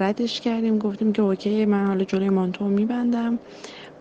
ردش 0.00 0.40
کردیم. 0.40 0.78
گفتیم 0.78 1.12
که 1.12 1.22
اوکی 1.22 1.66
من 1.66 1.86
حالا 1.86 2.04
جلوی 2.04 2.30
مانتو 2.30 2.68
میبندم. 2.68 3.40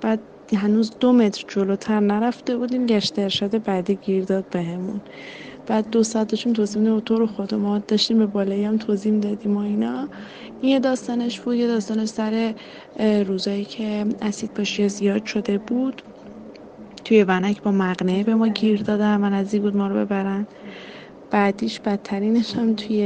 بعد 0.02 0.24
هنوز 0.56 0.98
دو 1.00 1.14
متر 1.14 1.46
جلوتر 1.48 2.00
نرفته 2.00 2.58
بودیم. 2.58 2.86
گشت 2.86 3.20
ارشاد 3.20 3.64
بعدی 3.64 3.96
گیر 3.96 4.26
داد 4.26 4.50
بهمون. 4.50 5.02
بعد 5.68 5.90
دو 5.90 6.04
ساعت 6.04 6.28
داشتیم 6.28 6.54
توضیح 6.54 6.82
میدیم 6.82 7.00
تو 7.00 7.16
رو 7.16 7.28
خود 7.28 7.56
ما 7.56 7.80
داشتیم 7.80 8.18
به 8.18 8.26
بالایی 8.26 8.64
هم 8.64 8.78
توضیح 8.78 9.20
دادیم 9.20 9.58
و 9.58 9.60
اینا. 9.60 10.10
این 10.62 10.72
یه 10.72 10.80
داستانش 10.80 11.40
بود 11.40 11.56
یه 11.56 11.68
داستانش 11.68 12.10
سر 12.10 12.54
روزایی 13.28 13.66
که 13.66 14.06
اسید 14.22 14.54
پاشی 14.54 14.90
زیاد 14.90 15.26
شده 15.26 15.58
بود. 15.58 16.02
توی 17.06 17.24
ونک 17.24 17.62
با 17.62 17.72
مقنعه 17.72 18.24
به 18.24 18.36
ما 18.36 18.48
گیر 18.48 18.82
دادن 18.82 19.24
و 19.24 19.30
نزدیک 19.30 19.62
بود 19.62 19.76
ما 19.76 19.88
رو 19.88 19.96
ببرن. 19.96 20.48
بعدیش 21.32 21.80
بدترینش 21.80 22.56
هم 22.56 22.76
توی 22.76 23.04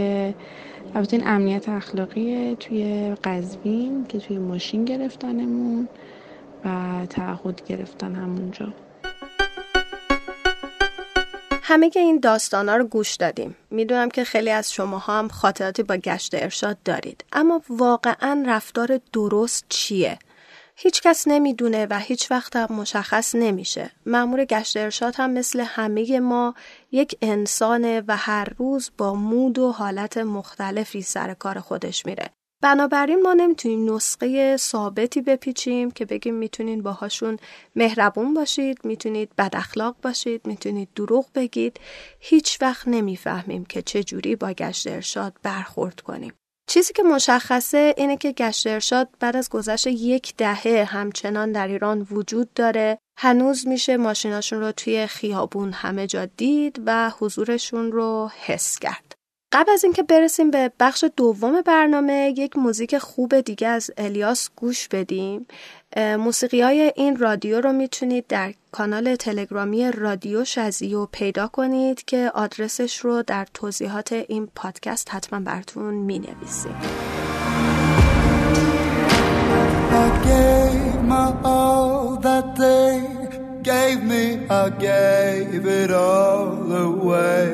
البته 0.95 1.17
این 1.17 1.28
امنیت 1.28 1.69
اخلاقیه 1.69 2.56
توی 2.56 3.15
قزوین 3.24 4.06
که 4.10 4.19
توی 4.19 4.38
ماشین 4.38 4.86
گرفتنمون 4.86 5.88
و 6.65 6.69
تعهد 7.10 7.62
گرفتن 7.67 8.15
همونجا. 8.15 8.74
همه 11.71 11.89
که 11.89 11.99
این 11.99 12.19
داستانا 12.19 12.75
رو 12.75 12.84
گوش 12.84 13.15
دادیم 13.15 13.55
می‌دونم 13.69 14.10
که 14.10 14.23
خیلی 14.23 14.49
از 14.49 14.73
شماها 14.73 15.19
هم 15.19 15.27
خاطراتی 15.27 15.84
با 15.84 15.97
گشت 15.97 16.36
ارشاد 16.36 16.77
دارید 16.86 17.25
اما 17.34 17.62
واقعا 17.69 18.43
رفتار 18.47 18.99
درست 19.13 19.65
چیه 19.69 20.19
هیچ 20.75 21.01
کس 21.01 21.27
نمی‌دونه 21.27 21.88
و 21.89 21.99
هیچ 21.99 22.31
وقت 22.31 22.55
هم 22.55 22.75
مشخص 22.75 23.36
نمیشه. 23.36 23.91
مأمور 24.05 24.45
گشت 24.45 24.77
ارشاد 24.77 25.15
هم 25.15 25.31
مثل 25.31 25.60
همه 25.60 26.19
ما 26.19 26.55
یک 26.91 27.17
انسانه 27.21 28.03
و 28.07 28.17
هر 28.17 28.47
روز 28.57 28.91
با 28.97 29.13
مود 29.13 29.60
و 29.60 29.71
حالت 29.71 30.17
مختلفی 30.17 31.01
سر 31.01 31.34
کار 31.34 31.60
خودش 31.60 32.05
میره. 32.05 32.29
بنابراین 32.62 33.21
ما 33.21 33.34
نمی‌تونیم 33.34 33.95
نسخه 33.95 34.58
ثابتی 34.58 35.21
بپیچیم 35.21 35.91
که 35.91 36.06
بگیم 36.06 36.36
می‌تونید 36.36 36.84
باهاشون 36.84 37.38
مهربون 37.76 38.34
باشید 38.34 38.80
می‌تونید 38.84 39.36
بد 39.38 39.56
اخلاق 39.56 39.95
باشید 40.02 40.47
می‌تونید 40.47 40.89
دروغ 40.95 41.26
بگید. 41.36 41.80
هیچ 42.19 42.58
وقت 42.62 42.88
نمی‌فهمیم 42.88 43.65
که 43.65 43.82
چه 43.82 44.04
جوری 44.04 44.36
با 44.36 44.52
گشت 44.52 44.88
ارشاد 44.88 45.34
برخورد 45.43 46.02
کنیم. 46.02 46.34
چیزی 46.67 46.93
که 46.93 47.04
مشخصه 47.04 47.93
اینه 47.97 48.17
که 48.17 48.32
گشت 48.32 48.67
ارشاد 48.67 49.10
بعد 49.19 49.36
از 49.36 49.50
گذشت 49.50 49.88
یک 49.88 50.36
دهه 50.38 50.84
همچنان 50.88 51.52
در 51.52 51.67
ایران 51.67 52.08
وجود 52.12 52.54
داره. 52.54 52.97
هنوز 53.19 53.67
میشه 53.67 53.97
ماشیناشون 53.97 54.60
رو 54.60 54.71
توی 54.71 55.08
خیابون 55.08 55.71
همه 55.71 56.08
جا 56.08 56.26
دید 56.26 56.82
و 56.86 57.12
حضورشون 57.19 57.91
رو 57.91 58.32
حس 58.45 58.80
کرد. 58.80 59.11
قبل 59.51 59.71
از 59.71 59.83
اینکه 59.83 60.03
برسیم 60.03 60.51
به 60.51 60.71
بخش 60.79 61.05
دوم 61.17 61.61
برنامه 61.61 62.33
یک 62.37 62.57
موزیک 62.57 62.97
خوب 62.97 63.39
دیگه 63.39 63.67
از 63.67 63.91
الیاس 63.97 64.49
گوش 64.55 64.87
بدیم. 64.87 65.47
موسیقی 65.97 66.61
های 66.61 66.93
این 66.95 67.17
رادیو 67.17 67.61
رو 67.61 67.73
می‌تونید 67.73 68.27
در 68.27 68.53
کانال 68.71 69.15
تلگرامی 69.15 69.91
رادیو 69.91 70.45
شزیو 70.45 71.05
پیدا 71.05 71.47
کنید 71.47 72.05
که 72.05 72.31
آدرسش 72.33 72.97
رو 72.97 73.23
در 73.23 73.47
توضیحات 73.53 74.13
این 74.13 74.47
پادکست 74.55 75.09
حتما 75.11 75.39
براتون 75.39 75.93
می 75.93 76.19
نویسیم 76.19 76.75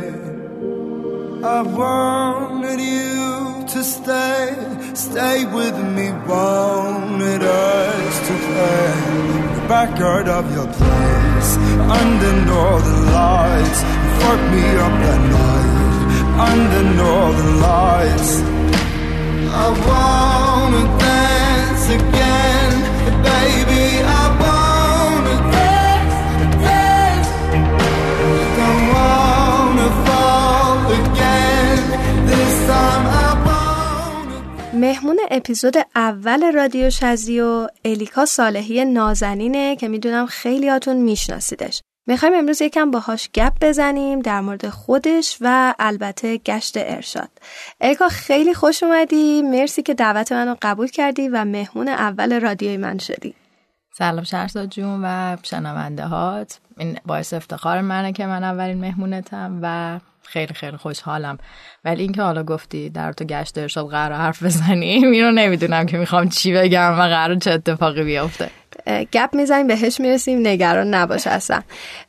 I 0.09 0.36
wanted 1.63 2.79
you 2.79 3.65
to 3.73 3.83
stay, 3.83 4.55
stay 4.93 5.45
with 5.45 5.77
me, 5.95 6.11
wanted 6.27 7.41
us 7.41 8.13
to 8.27 8.33
play 8.47 8.93
in 9.15 9.55
the 9.55 9.65
backyard 9.67 10.27
of 10.27 10.43
your 10.53 10.67
place, 10.67 11.49
under 12.01 12.33
northern 12.45 13.03
lights. 13.13 13.79
You 14.03 14.09
fucked 14.19 14.49
me 14.55 14.65
up 14.85 14.95
that 15.05 15.23
night, 15.39 16.49
under 16.49 16.83
northern 17.03 17.61
lights. 17.61 18.31
I 19.63 19.67
wanna 19.87 20.83
dance 20.99 21.85
again, 21.99 22.73
baby. 23.23 23.85
I 24.21 24.26
مهمون 34.77 35.19
اپیزود 35.31 35.73
اول 35.95 36.51
رادیو 36.51 36.89
شزیو 36.89 37.67
الیکا 37.85 38.25
صالحی 38.25 38.85
نازنینه 38.85 39.75
که 39.75 39.87
می‌دونم 39.87 40.25
خیلیاتون 40.25 40.97
میشناسیدش. 40.97 41.81
می‌خوایم 42.07 42.33
امروز 42.33 42.61
یکم 42.61 42.91
باهاش 42.91 43.29
گپ 43.33 43.53
بزنیم 43.61 44.19
در 44.19 44.41
مورد 44.41 44.69
خودش 44.69 45.37
و 45.41 45.73
البته 45.79 46.37
گشت 46.37 46.73
ارشاد. 46.77 47.29
الیکا 47.81 48.07
خیلی 48.07 48.53
خوش 48.53 48.83
اومدی. 48.83 49.41
مرسی 49.41 49.83
که 49.83 49.93
دعوت 49.93 50.31
منو 50.31 50.55
قبول 50.61 50.87
کردی 50.87 51.29
و 51.29 51.45
مهمون 51.45 51.87
اول 51.87 52.39
رادیوی 52.39 52.77
من 52.77 52.97
شدی. 52.97 53.33
سلام 53.97 54.23
شهرزاد 54.23 54.69
جون 54.69 55.01
و 55.03 55.37
شنونده 55.43 56.05
هات 56.05 56.59
این 56.77 56.99
باعث 57.05 57.33
افتخار 57.33 57.81
منه 57.81 58.13
که 58.13 58.25
من 58.25 58.43
اولین 58.43 58.77
مهمونتم 58.77 59.59
و 59.61 59.99
خیلی 60.27 60.53
خیلی 60.53 60.77
خوشحالم. 60.77 61.37
ولی 61.85 62.01
اینکه 62.01 62.21
حالا 62.21 62.43
گفتی 62.43 62.89
در 62.89 63.13
تو 63.13 63.25
گشت 63.25 63.57
ارشاد 63.57 63.87
قرار 63.87 64.19
حرف 64.19 64.43
بزنیم 64.43 65.11
اینو 65.11 65.31
نمی‌دونم 65.31 65.85
که 65.85 65.97
می‌خوام 65.97 66.29
چی 66.29 66.53
بگم 66.53 66.99
و 66.99 67.01
قرار 67.01 67.35
چه 67.35 67.51
اتفاقی 67.51 68.03
بیفته. 68.03 68.49
گپ 69.13 69.29
می‌زنیم 69.33 69.67
بهش 69.67 69.99
می‌رسیم 69.99 70.47
نگران 70.47 70.93
نباش 70.93 71.27
اصلا. 71.27 71.61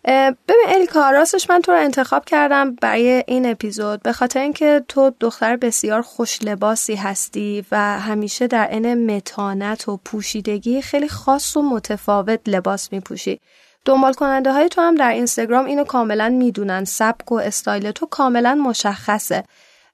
ببین 0.05 0.66
الکا 0.69 1.11
راستش 1.11 1.51
من 1.51 1.61
تو 1.61 1.73
رو 1.73 1.79
انتخاب 1.79 2.25
کردم 2.25 2.75
برای 2.75 3.25
این 3.27 3.51
اپیزود 3.51 4.03
به 4.03 4.12
خاطر 4.12 4.41
اینکه 4.41 4.83
تو 4.89 5.12
دختر 5.21 5.57
بسیار 5.57 6.03
خوش 6.03 6.39
لباسی 6.43 6.95
هستی 6.95 7.64
و 7.73 8.01
همیشه 8.01 8.47
در 8.47 8.64
عین 8.64 9.16
متانت 9.16 9.89
و 9.89 9.97
پوشیدگی 10.05 10.83
خیلی 10.83 11.09
خاص 11.09 11.57
و 11.57 11.62
متفاوت 11.62 12.41
لباس 12.47 12.93
میپوشی. 12.93 13.41
دنبال 13.89 14.12
کننده 14.12 14.53
های 14.53 14.68
تو 14.68 14.80
هم 14.80 14.95
در 14.95 15.11
اینستاگرام 15.11 15.64
اینو 15.64 15.84
کاملا 15.84 16.28
می‌دونن. 16.28 16.84
سبک 16.84 17.32
و 17.32 17.34
استایل 17.34 17.91
تو 17.91 18.07
کاملا 18.07 18.55
مشخصه. 18.55 19.45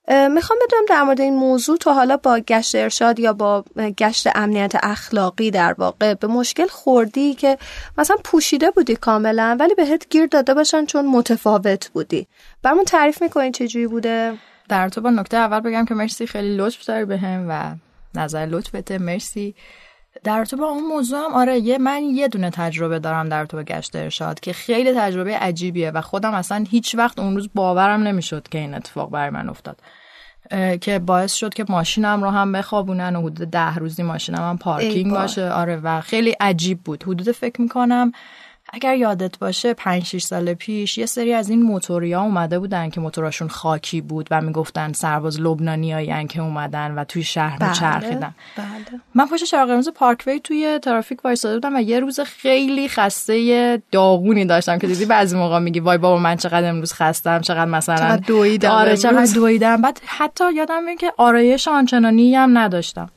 می‌خوام 0.08 0.58
بدونم 0.62 0.84
در 0.88 1.02
مورد 1.02 1.20
این 1.20 1.34
موضوع 1.34 1.76
تو 1.76 1.90
حالا 1.90 2.16
با 2.16 2.38
گشت 2.38 2.74
ارشاد 2.74 3.18
یا 3.18 3.32
با 3.32 3.64
گشت 3.98 4.28
امنیت 4.34 4.72
اخلاقی 4.82 5.50
در 5.50 5.74
واقع 5.78 6.14
به 6.14 6.26
مشکل 6.26 6.66
خوردی 6.66 7.34
که 7.34 7.58
مثلا 7.98 8.16
پوشیده 8.24 8.70
بودی 8.70 8.96
کاملا 8.96 9.56
ولی 9.60 9.74
بهت 9.74 10.08
گیر 10.10 10.26
داده 10.26 10.54
باشن 10.54 10.86
چون 10.86 11.06
متفاوت 11.06 11.88
بودی. 11.88 12.26
برامون 12.62 12.84
تعریف 12.84 13.22
می‌کنین 13.22 13.52
چجوری 13.52 13.86
بوده؟ 13.86 14.34
در 14.68 14.88
تو 14.88 15.00
با 15.00 15.10
نکته 15.10 15.36
اول 15.36 15.60
بگم 15.60 15.84
که 15.84 15.94
مرسی 15.94 16.26
خیلی 16.26 16.56
لطف 16.56 16.84
داری 16.86 17.04
بهم 17.04 17.46
و 17.48 17.74
نظر 18.14 18.46
لطفته. 18.46 18.98
مرسی. 18.98 19.54
در 20.24 20.44
تو 20.44 20.56
با 20.56 20.66
اون 20.66 20.84
موضوع 20.84 21.18
هم 21.18 21.34
آره 21.34 21.58
یه 21.58 21.78
من 21.78 22.02
یه 22.02 22.28
دونه 22.28 22.50
تجربه 22.50 22.98
دارم 22.98 23.28
در 23.28 23.46
تو 23.46 23.62
گشت 23.62 23.96
ارشاد 23.96 24.40
که 24.40 24.52
خیلی 24.52 24.92
تجربه 24.92 25.36
عجیبیه 25.36 25.90
و 25.90 26.00
خودم 26.00 26.34
اصلا 26.34 26.64
هیچ 26.70 26.94
وقت 26.94 27.18
اون 27.18 27.34
روز 27.34 27.48
باورم 27.54 28.02
نمی‌شد 28.02 28.48
که 28.48 28.58
این 28.58 28.74
اتفاق 28.74 29.10
برای 29.10 29.30
من 29.30 29.48
افتاد. 29.48 29.76
که 30.80 30.98
باعث 30.98 31.34
شد 31.34 31.54
که 31.54 31.64
ماشینم 31.68 32.22
رو 32.22 32.30
هم 32.30 32.52
بخوابونن 32.52 33.16
و 33.16 33.22
حدود 33.22 33.50
ده 33.50 33.74
روزی 33.74 34.02
ماشینم 34.02 34.38
هم 34.38 34.58
پارکینگ 34.58 35.12
باشه. 35.12 35.50
آره 35.50 35.76
و 35.76 36.00
خیلی 36.00 36.30
عجیب 36.30 36.80
بود. 36.82 37.02
حدود 37.02 37.30
فکر 37.30 37.60
می‌کنم 37.60 38.12
اگر 38.74 38.96
یادت 38.96 39.38
باشه 39.38 39.74
5 39.74 40.04
6 40.04 40.22
سال 40.22 40.54
پیش 40.54 40.98
یه 40.98 41.06
سری 41.06 41.32
از 41.32 41.50
این 41.50 41.62
موتوریا 41.62 42.22
اومده 42.22 42.58
بودن 42.58 42.90
که 42.90 43.00
موتوراشون 43.00 43.48
خاکی 43.48 44.00
بود 44.00 44.28
و 44.30 44.40
می‌گفتن 44.40 44.92
سرباز 44.92 45.40
لبنانیایی 45.40 46.26
که 46.26 46.40
اومدن 46.40 46.94
و 46.94 47.04
توی 47.04 47.22
شهر 47.22 47.58
بله، 47.58 47.68
میچرخیدن. 47.68 48.34
بله. 48.56 49.00
من 49.14 49.26
پشت 49.26 49.44
چراغ 49.44 49.68
قرمز 49.68 49.88
پارکوی 49.88 50.40
توی 50.40 50.78
ترافیک 50.82 51.24
وایساده 51.24 51.54
بودم 51.54 51.76
و 51.76 51.80
یه 51.80 52.00
روز 52.00 52.20
خیلی 52.20 52.88
خسته 52.88 53.82
داغونی 53.92 54.44
داشتم 54.44 54.78
که 54.78 54.86
دیدی 54.86 55.04
بعضی 55.06 55.36
موقع 55.36 55.58
میگی 55.58 55.80
وای 55.80 55.98
بابا 55.98 56.18
من 56.18 56.36
چقدر 56.36 56.68
امروز 56.68 56.92
خستم 56.92 57.40
چقدر 57.40 57.70
مثلا 57.70 57.96
چقدر 57.96 58.16
دویدم 58.26 58.70
آره 58.70 58.96
چقدر 58.96 59.34
دویدم. 59.34 59.82
بعد 59.82 60.00
حتی 60.06 60.52
یادم 60.52 60.84
میاد 60.84 60.98
که 60.98 61.12
آرایش 61.16 61.68
آنچنانی 61.68 62.34
هم 62.34 62.58
نداشتم. 62.58 63.10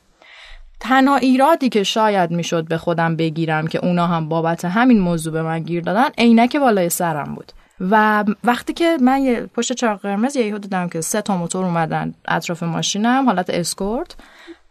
تنها 0.80 1.16
ایرادی 1.16 1.68
که 1.68 1.82
شاید 1.82 2.30
می‌شد 2.30 2.68
به 2.68 2.78
خودم 2.78 3.16
بگیرم 3.16 3.66
که 3.66 3.84
اونا 3.84 4.06
هم 4.06 4.28
بابت 4.28 4.64
همین 4.64 5.00
موضوع 5.00 5.32
به 5.32 5.42
من 5.42 5.60
گیر 5.60 5.82
دادن 5.82 6.08
عینک 6.18 6.56
بالای 6.56 6.88
سرم 6.88 7.34
بود. 7.34 7.52
و 7.80 8.24
وقتی 8.44 8.72
که 8.72 8.96
من 9.00 9.22
یه 9.22 9.40
پشت 9.40 9.72
چراغ 9.72 10.00
قرمز 10.00 10.36
یهو 10.36 10.58
دیدم 10.58 10.88
که 10.88 11.00
سه 11.00 11.22
تا 11.22 11.36
موتور 11.36 11.64
اومدن 11.64 12.14
اطراف 12.28 12.62
ماشینم 12.62 13.26
حالت 13.26 13.50
اسکورت. 13.50 14.16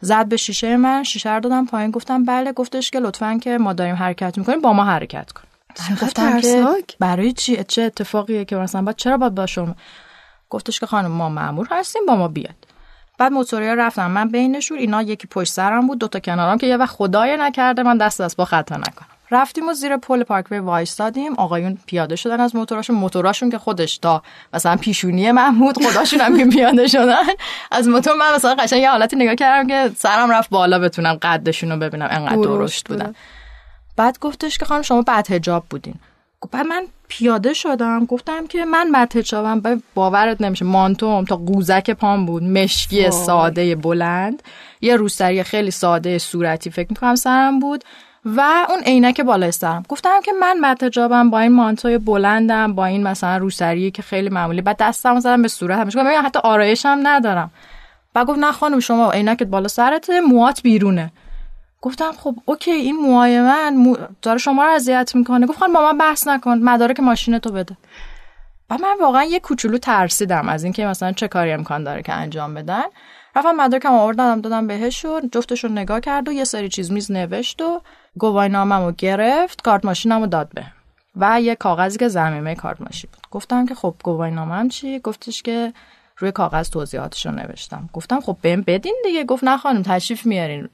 زد 0.01 0.25
به 0.25 0.37
شیشه 0.37 0.77
من 0.77 1.03
شیشه 1.03 1.33
رو 1.33 1.39
دادم 1.39 1.65
پایین 1.65 1.91
گفتم 1.91 2.25
بله 2.25 2.51
گفتش 2.51 2.91
که 2.91 2.99
لطفا 2.99 3.39
که 3.43 3.57
ما 3.57 3.73
داریم 3.73 3.95
حرکت 3.95 4.37
می‌کنیم 4.37 4.61
با 4.61 4.73
ما 4.73 4.83
حرکت 4.83 5.31
کن. 5.31 5.41
گفتم 6.01 6.41
که 6.41 6.65
برای 6.99 7.33
چی؟ 7.33 7.63
چه 7.63 7.81
اتفاقیه 7.81 8.45
که 8.45 8.55
مثلا 8.55 8.81
با 8.81 8.93
چرا 8.93 9.17
باید 9.17 9.35
باشم 9.35 9.75
گفتش 10.49 10.79
که 10.79 10.85
خانم 10.85 11.11
ما 11.11 11.29
مامور 11.29 11.67
هستیم 11.71 12.01
با 12.07 12.15
ما 12.15 12.27
بیاد. 12.27 12.55
بعد 13.17 13.31
موتوریا 13.31 13.73
رفتم. 13.73 14.11
من 14.11 14.29
بینشون 14.29 14.77
اینا 14.77 15.01
یکی 15.01 15.27
پشت 15.27 15.53
سرم 15.53 15.87
بود 15.87 15.99
دوتا 15.99 16.19
کنارم 16.19 16.57
که 16.57 16.67
یه 16.67 16.77
وقت 16.77 16.95
خدای 16.95 17.37
نکرده 17.39 17.83
من 17.83 17.97
دست 17.97 18.21
دست 18.21 18.37
با 18.37 18.45
خطا 18.45 18.77
نکنم. 18.77 19.07
رفتیم 19.31 19.69
و 19.69 19.73
زیر 19.73 19.97
پل 19.97 20.23
پارکوی 20.23 20.59
وایستادیم. 20.59 21.33
آقایون 21.33 21.77
پیاده 21.85 22.15
شدن 22.15 22.39
از 22.39 22.55
موتوراشون. 22.55 22.95
موتوراشون 22.95 23.49
که 23.49 23.57
خودش 23.57 23.97
تا 23.97 24.23
مثلا 24.53 24.75
پیشونی 24.75 25.31
من 25.31 25.59
بود 25.59 25.83
خداشون 25.83 26.21
هم 26.21 26.49
پیاده 26.49 26.87
شدن. 26.87 27.15
از 27.71 27.87
موتور 27.87 28.13
من 28.13 28.35
مثلا 28.35 28.55
قشنگ 28.55 28.81
یه 28.81 28.91
حالتی 28.91 29.15
نگاه 29.15 29.35
کردم 29.35 29.67
که 29.67 29.91
سرم 29.95 30.31
رفت 30.31 30.49
بالا 30.49 30.79
بتونم 30.79 31.13
قدشون 31.13 31.71
رو 31.71 31.77
ببینم. 31.77 32.07
انقدر 32.11 32.35
درشت 32.35 32.89
بودن. 32.89 33.15
بعد 33.95 34.19
گفتش 34.19 34.57
که 34.57 34.65
خانم 34.65 34.81
شما 34.81 35.01
بعد 35.01 35.31
هجاب 35.31 35.65
بودین. 35.69 35.95
بعد 36.51 36.65
من 36.65 36.87
پیاده 37.07 37.53
شدم 37.53 38.05
گفتم 38.05 38.47
که 38.47 38.65
من 38.65 38.89
متچابم 38.91 39.81
باورت 39.95 40.41
نمیشه 40.41 40.65
مانتوم 40.65 41.25
تا 41.25 41.35
قوزک 41.35 41.91
پام 41.91 42.25
بود 42.25 42.43
مشکی 42.43 43.11
ساده 43.11 43.75
بلند 43.75 44.43
یه 44.81 44.95
روسری 44.95 45.43
خیلی 45.43 45.71
ساده 45.71 46.17
صورتی 46.17 46.69
فکر 46.69 46.87
می‌کنم 46.89 47.15
سرم 47.15 47.59
بود 47.59 47.83
و 48.25 48.65
اون 48.69 48.79
عینک 48.79 49.21
بالای 49.21 49.51
سرم. 49.51 49.83
گفتم 49.89 50.21
که 50.21 50.31
من 50.41 50.59
متجابم 50.59 51.29
با 51.29 51.39
این 51.39 51.51
مانتوی 51.51 51.97
بلندم 51.97 52.73
با 52.73 52.85
این 52.85 53.03
مثلا 53.03 53.37
روسری 53.37 53.91
که 53.91 54.01
خیلی 54.01 54.29
معمولی 54.29 54.61
بعد 54.61 54.77
دستم 54.79 55.19
زدم 55.19 55.41
به 55.41 55.47
صورت 55.47 55.79
همش 55.79 55.95
گفتم 55.95 56.25
حتی 56.25 56.39
آرایشم 56.43 56.99
ندارم. 57.03 57.51
بعد 58.13 58.27
گفت 58.27 58.39
نه 58.39 58.51
خانم 58.51 58.79
شما 58.79 59.11
عینکت 59.11 59.43
بالا 59.43 59.67
سرته 59.67 60.21
موات 60.21 60.61
بیرونه. 60.61 61.11
گفتم 61.81 62.11
خب 62.11 62.35
اوکی 62.45 62.71
این 62.71 62.95
موهای 62.95 63.41
من 63.41 63.97
داره 64.21 64.37
شما 64.37 64.65
رو 64.65 64.71
اذیت 64.71 65.15
می‌کنه. 65.15 65.47
گفت 65.47 65.59
با 65.59 65.67
من 65.67 65.97
بحث 65.97 66.27
نکن 66.27 66.57
مدارک 66.57 66.99
ماشین 66.99 67.39
تو 67.39 67.51
بده. 67.51 67.77
و 68.69 68.77
من 68.77 68.97
واقعا 69.01 69.23
یه 69.23 69.39
کوچولو 69.39 69.77
ترسیدم 69.77 70.49
از 70.49 70.63
اینکه 70.63 70.85
مثلا 70.85 71.11
چه 71.11 71.27
کاری 71.27 71.51
امکان 71.51 71.83
داره 71.83 72.01
که 72.01 72.13
انجام 72.13 72.53
بدن. 72.53 72.83
رفتم 73.35 73.51
مدارکم 73.51 73.93
آوردم 73.93 74.41
دادم 74.41 74.67
بهشون 74.67 75.29
جفتشون 75.31 75.71
نگاه 75.71 75.99
کرد 75.99 76.29
و 76.29 76.31
یه 76.31 76.43
سری 76.43 76.69
چیز 76.69 76.91
میز 76.91 77.11
نوشت 77.11 77.61
و 77.61 77.81
گواهینامه‌مو 78.17 78.85
رو 78.85 78.91
گرفت 78.97 79.61
کارت 79.61 79.85
ماشینم 79.85 80.25
داد 80.25 80.49
به. 80.53 80.63
و 81.15 81.41
یه 81.41 81.55
کاغذی 81.55 81.97
که 81.97 82.07
زمینه 82.07 82.55
کارت 82.55 82.81
ماشین 82.81 83.09
بود. 83.13 83.27
گفتم 83.31 83.65
که 83.65 83.75
خب 83.75 83.95
گواهینامه‌م 84.03 84.69
چی؟ 84.69 84.99
گفتش 84.99 85.41
که 85.41 85.73
روی 86.17 86.31
کاغذ 86.31 86.69
توضیحاتش 86.69 87.25
نوشتم. 87.25 87.89
گفتم 87.93 88.19
خب 88.19 88.37
بهم 88.41 88.61
بدین 88.61 88.95
دیگه. 89.03 89.23
گفت 89.23 89.43
نه 89.43 89.57
خانم 89.57 89.83
تشریف 89.83 90.25
میارین. 90.25 90.69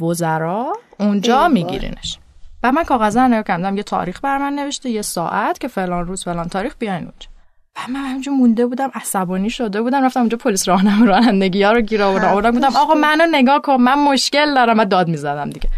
وزرا 0.00 0.72
اونجا 0.98 1.48
میگیرینش. 1.48 2.18
و 2.62 2.72
من 2.72 2.84
کاغذ 2.84 3.16
نگاه 3.16 3.42
کردم 3.42 3.76
یه 3.76 3.82
تاریخ 3.82 4.20
بر 4.20 4.38
من 4.38 4.52
نوشته 4.52 4.90
یه 4.90 5.02
ساعت 5.02 5.60
که 5.60 5.68
فلان 5.68 6.06
روز 6.06 6.24
فلان 6.24 6.48
تاریخ 6.48 6.74
بیاین 6.78 7.02
اونجا. 7.02 7.28
و 7.76 7.80
من 7.92 8.00
همینجا 8.00 8.32
مونده 8.32 8.66
بودم 8.66 8.90
عصبانی 8.94 9.50
شده 9.50 9.82
بودم 9.82 10.04
رفتم 10.04 10.20
اونجا 10.20 10.38
پلیس 10.38 10.68
راهنما 10.68 11.04
رانندگی 11.04 11.62
ها 11.62 11.72
رو 11.72 11.80
گیر 11.80 12.02
آوردم 12.02 12.50
گفتم 12.50 12.76
آقا 12.76 12.94
منو 12.94 13.26
نگاه 13.30 13.62
کن 13.62 13.74
من 13.74 13.98
مشکل 13.98 14.54
دارم 14.54 14.78
و 14.78 14.84
داد 14.84 15.08
می‌زدم 15.08 15.50
دیگه. 15.50 15.68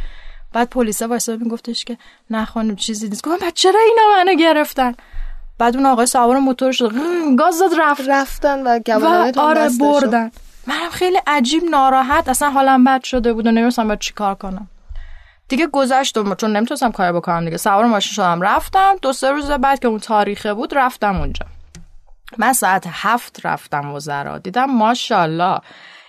بعد 0.53 0.71
پلیس 0.71 1.03
واسه 1.03 1.37
گفتش 1.37 1.85
که 1.85 1.99
نه 2.31 2.45
خانم 2.45 2.77
چیزی 2.77 3.09
نیست. 3.09 3.29
گفتم 3.29 3.45
بعد 3.45 3.55
چرا 3.55 3.81
اینا 3.89 4.03
منو 4.17 4.35
گرفتن؟ 4.39 4.95
بعد 5.59 5.77
اون 5.77 5.87
آقای 5.87 6.07
سوار 6.07 6.39
موتور 6.39 6.73
شد 6.73 6.93
گاز 7.39 7.59
داد 7.61 7.71
رفت. 7.79 8.03
رفتن 8.09 8.63
و 8.63 8.81
گواهی 8.87 9.33
آره 9.37 9.69
بردن. 9.81 10.31
منم 10.67 10.91
خیلی 10.91 11.19
عجیب 11.27 11.63
ناراحت 11.71 12.29
اصلا 12.29 12.51
حالم 12.51 12.85
بد 12.85 13.05
شده 13.05 13.33
بود 13.33 13.47
و 13.47 13.51
نمی‌دونستم 13.51 13.87
باید 13.87 13.99
چیکار 13.99 14.35
کنم. 14.35 14.69
دیگه 15.49 15.67
گذشت 15.67 16.35
چون 16.35 16.57
نمی‌تونستم 16.57 16.93
کار 16.93 17.13
بکنم 17.13 17.45
دیگه. 17.45 17.57
سوار 17.57 17.85
ماشین 17.85 18.13
شدم 18.13 18.41
رفتم. 18.41 18.97
دو 19.03 19.13
سه 19.13 19.31
روز 19.31 19.51
بعد 19.51 19.79
که 19.79 19.89
اون 19.89 19.99
تاریخه 19.99 20.55
بود 20.55 20.75
رفتم 20.75 21.17
اونجا. 21.17 21.47
من 22.39 22.53
ساعت 22.53 22.85
هفت 22.91 23.47
رفتم 23.47 23.91
وزرا. 23.91 24.39
دیدم 24.39 24.65
ماشاءالله 24.65 25.59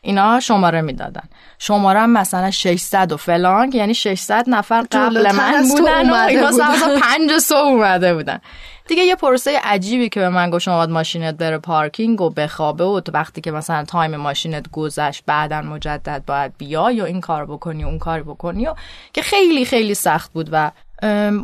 اینا 0.02 0.40
شماره 0.40 0.82
می‌دادن. 0.82 1.24
شماره 1.60 2.06
مثلا 2.06 2.52
600 2.52 3.12
و 3.12 3.18
فلان 3.18 3.72
یعنی 3.72 3.94
600 3.94 4.46
نفر 4.48 4.82
قبل 4.92 5.32
من 5.32 5.68
بودن 5.68 6.10
و 6.10 6.14
اینا 6.14 6.52
ساعت 6.52 7.00
پنج 7.02 7.38
صبح 7.38 7.58
اومده 7.58 8.14
بودن. 8.14 8.40
دیگه 8.88 9.04
یه 9.04 9.16
پروسه 9.16 9.60
عجیبی 9.64 10.10
که 10.10 10.20
به 10.20 10.30
من 10.30 10.50
گفت 10.50 10.64
شما 10.64 10.78
باید 10.78 10.90
ماشینت 10.90 11.36
بره 11.36 11.58
پارکینگ 11.58 12.22
و 12.22 12.30
بخوابه 12.30 12.84
و 12.84 13.02
وقتی 13.14 13.42
که 13.42 13.52
مثلا 13.52 13.84
time 13.84 14.16
ماشینت 14.16 14.72
گذشت 14.72 15.24
بعدا 15.26 15.62
مجدد 15.62 16.24
باید 16.28 16.54
بیای 16.58 17.06
این 17.06 17.22
کار 17.22 17.46
بکنی 17.46 17.84
و 17.84 17.88
اون 17.88 18.00
کار 18.00 18.24
بکنی 18.24 18.68
و 18.68 18.76
که 19.14 19.22
خیلی 19.22 19.66
خیلی 19.66 19.94
سخت 19.94 20.34
بود 20.34 20.50
و 20.52 20.72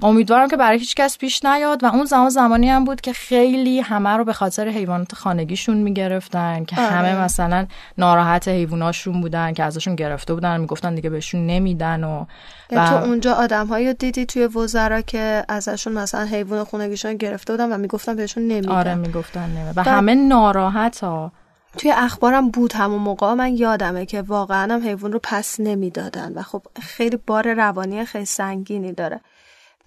امیدوارم 0.01 0.47
که 0.47 0.57
برای 0.57 0.77
هیچ 0.77 0.95
کس 0.95 1.17
پیش 1.17 1.45
نیاد 1.45 1.83
و 1.83 1.87
اون 1.87 2.05
زمان 2.05 2.29
زمانی 2.29 2.69
هم 2.69 2.83
بود 2.83 3.01
که 3.01 3.13
خیلی 3.13 3.79
همه 3.79 4.09
رو 4.09 4.23
به 4.23 4.33
خاطر 4.33 4.67
حیوانات 4.67 5.15
خانگیشون 5.15 5.77
می‌گرفتن 5.77 6.65
که 6.65 6.81
آره. 6.81 6.89
همه 6.89 7.21
مثلا 7.21 7.67
ناراحت 7.97 8.47
حیواناشون 8.47 9.21
بودن 9.21 9.53
که 9.53 9.63
ازشون 9.63 9.95
گرفته 9.95 10.33
بودن 10.33 10.59
می‌گفتن 10.59 10.95
دیگه 10.95 11.09
بهشون 11.09 11.47
نمیدن 11.47 12.03
و 12.03 12.25
و... 12.71 12.89
تو 12.89 12.95
اونجا 12.95 13.33
آدم 13.33 13.73
رو 13.73 13.93
دیدی 13.93 14.25
توی 14.25 14.45
وزرا 14.45 15.01
که 15.01 15.45
ازشون 15.49 15.93
مثلا 15.93 16.25
حیوان 16.25 16.63
خونگیشون 16.63 17.13
گرفته 17.13 17.53
بودن 17.53 17.73
و 17.73 17.77
می‌گفتن 17.77 18.15
بهشون 18.15 18.47
نمیدن؟ 18.47 18.71
آره 18.71 18.95
می‌گفتن 18.95 19.49
نمیدن. 19.49 19.73
و 19.75 19.83
همه 19.83 20.15
ناراحت 20.15 20.99
ها 20.99 21.31
توی 21.77 21.91
اخبارم 21.91 22.49
بود 22.49 22.73
همون 22.73 23.01
موقع 23.01 23.33
من 23.33 23.57
یادمه 23.57 24.05
که 24.05 24.21
واقعا 24.21 24.73
هم 24.73 24.83
حیوان 24.83 25.11
رو 25.11 25.19
پس 25.23 25.59
نمی‌دادن 25.59 26.33
و 26.33 26.41
خب 26.41 26.61
خیلی 26.81 27.17
بار 27.27 27.53
روانی 27.53 28.05
خیلی 28.05 28.25
سنگینی 28.25 28.93
داره. 28.93 29.19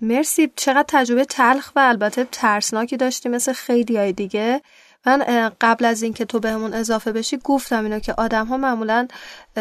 مرسی. 0.02 0.52
چقدر 0.56 0.84
تجربه 0.88 1.24
تلخ 1.24 1.72
و 1.76 1.80
البته 1.80 2.24
ترسناکی 2.32 2.96
داشتی 2.96 3.28
مثل 3.28 3.52
خیلی 3.52 3.96
های 3.96 4.12
دیگه. 4.12 4.60
من 5.06 5.50
قبل 5.60 5.84
از 5.84 6.02
اینکه 6.02 6.24
تو 6.24 6.40
بهمون 6.40 6.74
اضافه 6.74 7.12
بشی 7.12 7.38
گفتم 7.44 7.84
اینو 7.84 7.98
که 7.98 8.14
آدم 8.18 8.46
ها 8.46 8.56
معمولا 8.56 9.08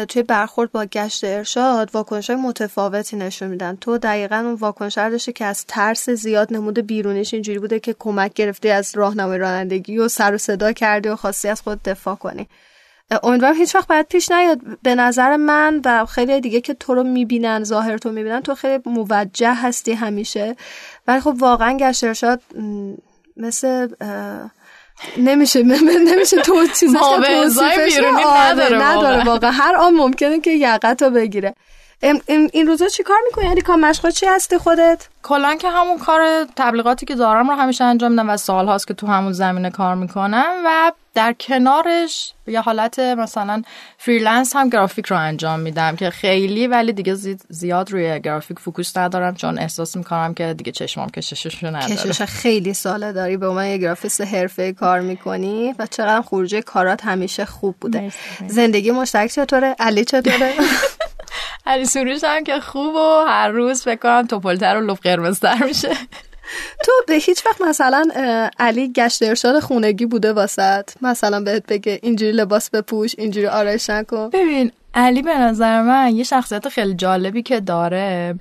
توی 0.08 0.22
برخورد 0.22 0.72
با 0.72 0.84
گشت 0.84 1.24
ارشاد 1.24 1.90
واکنش 1.94 2.30
های 2.30 2.38
متفاوتی 2.38 3.16
نشون 3.16 3.48
میدن. 3.48 3.76
تو 3.76 3.98
دقیقا 3.98 4.36
اون 4.36 4.54
واکنش 4.54 4.94
داشته 4.94 5.32
که 5.32 5.44
از 5.44 5.64
ترس 5.66 6.10
زیاد 6.10 6.52
نمود 6.52 6.78
بیرونیش 6.78 7.34
اینجوری 7.34 7.58
بوده 7.58 7.80
که 7.80 7.94
کمک 7.98 8.32
گرفتی 8.34 8.70
از 8.70 8.92
راهنمای 8.94 9.38
رانندگی 9.38 9.98
و 9.98 10.08
سر 10.08 10.34
و 10.34 10.38
صدا 10.38 10.72
کردی 10.72 11.08
و 11.08 11.16
خواستی 11.16 11.48
از 11.48 11.62
خود 11.62 11.82
دفاع 11.82 12.14
کنی. 12.14 12.48
امیدوارم 13.22 13.54
هیچ 13.54 13.74
وقت 13.74 13.88
باید 13.88 14.06
پیش 14.08 14.30
نیاد. 14.30 14.58
به 14.82 14.94
نظر 14.94 15.36
من 15.36 15.80
و 15.84 16.06
خیلی 16.06 16.40
دیگه 16.40 16.60
که 16.60 16.74
تو 16.74 16.94
رو 16.94 17.02
می‌بینن 17.02 17.64
ظاهر 17.64 17.98
تو 17.98 18.10
می‌بینن 18.12 18.40
تو 18.40 18.54
خیلی 18.54 18.82
موجه 18.86 19.54
هستی 19.54 19.92
همیشه. 19.92 20.56
ولی 21.06 21.20
خب 21.20 21.34
واقعا 21.38 21.76
گشت 21.76 22.04
ارشاد 22.04 22.42
مثل 23.36 23.88
نمیشه 25.16 25.62
نمیشه 25.62 26.42
تو 26.42 26.66
چیزش 26.66 26.98
بیرونی 27.76 28.22
نداره, 28.24 28.82
نداره 28.82 29.24
واقعا. 29.24 29.50
هر 29.50 29.76
آن 29.76 29.94
ممکنه 29.94 30.40
که 30.40 30.50
یقت 30.50 31.02
رو 31.02 31.10
بگیره. 31.10 31.54
این 32.52 32.66
روزا 32.66 32.88
چی 32.88 33.02
کار 33.02 33.16
می‌کنی؟ 33.26 33.44
یعنی 33.44 33.60
کار 33.60 33.76
مشغول 33.76 34.10
چی 34.10 34.26
هستی 34.26 34.58
خودت؟ 34.58 35.08
کلا 35.22 35.54
که 35.54 35.68
همون 35.68 35.98
کار 35.98 36.46
تبلیغاتی 36.56 37.06
که 37.06 37.14
دارم 37.14 37.50
رو 37.50 37.56
همیشه 37.56 37.84
انجام 37.84 38.10
میدم 38.10 38.30
و 38.30 38.36
سال 38.36 38.66
هاست 38.66 38.86
که 38.86 38.94
تو 38.94 39.06
همون 39.06 39.32
زمینه 39.32 39.70
کار 39.70 39.94
می‌کنم 39.94 40.52
و 40.66 40.92
در 41.14 41.32
کنارش 41.32 42.32
یه 42.46 42.60
حالت 42.60 42.98
مثلا 42.98 43.62
freelance 43.98 44.56
هم 44.56 44.68
گرافیک 44.68 45.06
رو 45.06 45.16
انجام 45.16 45.60
میدم 45.60 45.96
که 45.96 46.10
خیلی 46.10 46.66
ولی 46.66 46.92
دیگه 46.92 47.14
زیاد 47.48 47.90
روی 47.90 48.20
گرافیک 48.20 48.58
فوکوس 48.58 48.96
ندارم 48.96 49.34
چون 49.34 49.58
احساس 49.58 49.96
می‌کنم 49.96 50.34
که 50.34 50.54
دیگه 50.54 50.72
چشمام 50.72 51.10
کششش 51.10 51.64
نداره. 51.64 51.96
کشش 51.96 52.22
خیلی 52.22 52.74
ساله 52.74 53.12
داری 53.12 53.36
به 53.36 53.50
من 53.50 53.68
یه 53.68 53.78
گرافیست 53.78 54.20
حرفه 54.20 54.72
کار 54.72 55.00
می‌کنی 55.00 55.74
و 55.78 55.86
چقدر 55.86 56.22
خروجی 56.22 56.62
کارات 56.62 57.04
همیشه 57.04 57.44
خوب 57.44 57.76
بوده. 57.80 58.12
زندگی 58.46 58.90
مشترک 58.90 59.30
چطوره؟ 59.30 59.76
علی 59.78 60.04
چطوره؟ 60.04 60.54
علی 61.66 61.84
سروش 61.84 62.24
هم 62.24 62.44
که 62.44 62.60
خوب 62.60 62.94
و 62.94 63.24
هر 63.28 63.48
روز 63.48 63.82
فکر 63.82 63.96
کنم 63.96 64.26
توپلتر 64.26 64.76
و 64.76 64.80
لب 64.80 64.96
قرمزتر 64.96 65.64
میشه. 65.64 65.96
تو 66.84 66.92
به 67.08 67.14
هیچ 67.14 67.46
وقت 67.46 67.60
مثلا 67.60 68.04
علی 68.58 68.92
گشت 68.92 69.22
ارشاد 69.22 69.60
خونگی 69.60 70.06
بوده 70.06 70.32
واسط؟ 70.32 70.90
مثلا 71.02 71.40
بهت 71.40 71.66
بگه 71.66 72.00
اینجوری 72.02 72.32
لباس 72.32 72.70
بپوش 72.70 73.14
اینجوری 73.18 73.46
آرایش 73.46 73.90
نکن. 73.90 74.30
ببین 74.30 74.72
علی 74.94 75.22
به 75.22 75.38
نظر 75.38 75.82
من 75.82 76.16
یه 76.16 76.24
شخصیت 76.24 76.68
خیلی 76.68 76.94
جالبی 76.94 77.42
که 77.42 77.60
داره 77.60 78.34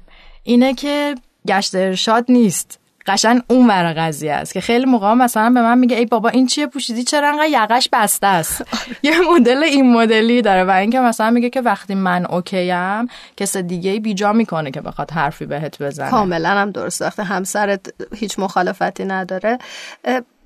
اینه 0.43 0.74
که 0.74 1.16
گشت 1.47 1.76
ارشاد 1.76 2.26
نیست. 2.30 2.80
قشن 3.05 3.41
اون 3.49 3.67
ور 3.67 3.93
قضیه 3.93 4.33
است 4.33 4.53
که 4.53 4.61
خیلی 4.61 4.85
موقع 4.85 5.13
مثلا 5.13 5.49
به 5.49 5.61
من 5.61 5.77
میگه 5.77 5.97
ای 5.97 6.05
بابا 6.05 6.29
این 6.29 6.47
چیه 6.47 6.67
پوشیدی؟ 6.67 7.03
چرا 7.03 7.29
انقدر 7.29 7.49
یقش 7.49 7.89
بسته 7.93 8.27
است؟ 8.27 8.65
یه 9.03 9.13
مدل 9.33 9.63
این 9.63 9.93
مدلی 9.93 10.41
داره 10.41 10.63
و 10.63 10.69
اینکه 10.69 10.99
مثلا 10.99 11.29
میگه 11.29 11.49
که 11.49 11.61
وقتی 11.61 11.95
من 11.95 12.25
اوکیم 12.25 13.07
کس 13.37 13.57
دیگه 13.57 13.99
بیجا 13.99 14.33
می‌کنه 14.33 14.71
که 14.71 14.81
بخواد 14.81 15.11
حرفی 15.11 15.45
بهت 15.45 15.81
بزنه. 15.81 16.11
کاملا 16.11 16.49
هم 16.49 16.71
درست 16.71 17.01
وقتی 17.01 17.21
همسرت 17.21 17.93
هیچ 18.15 18.39
مخالفتی 18.39 19.05
نداره 19.05 19.57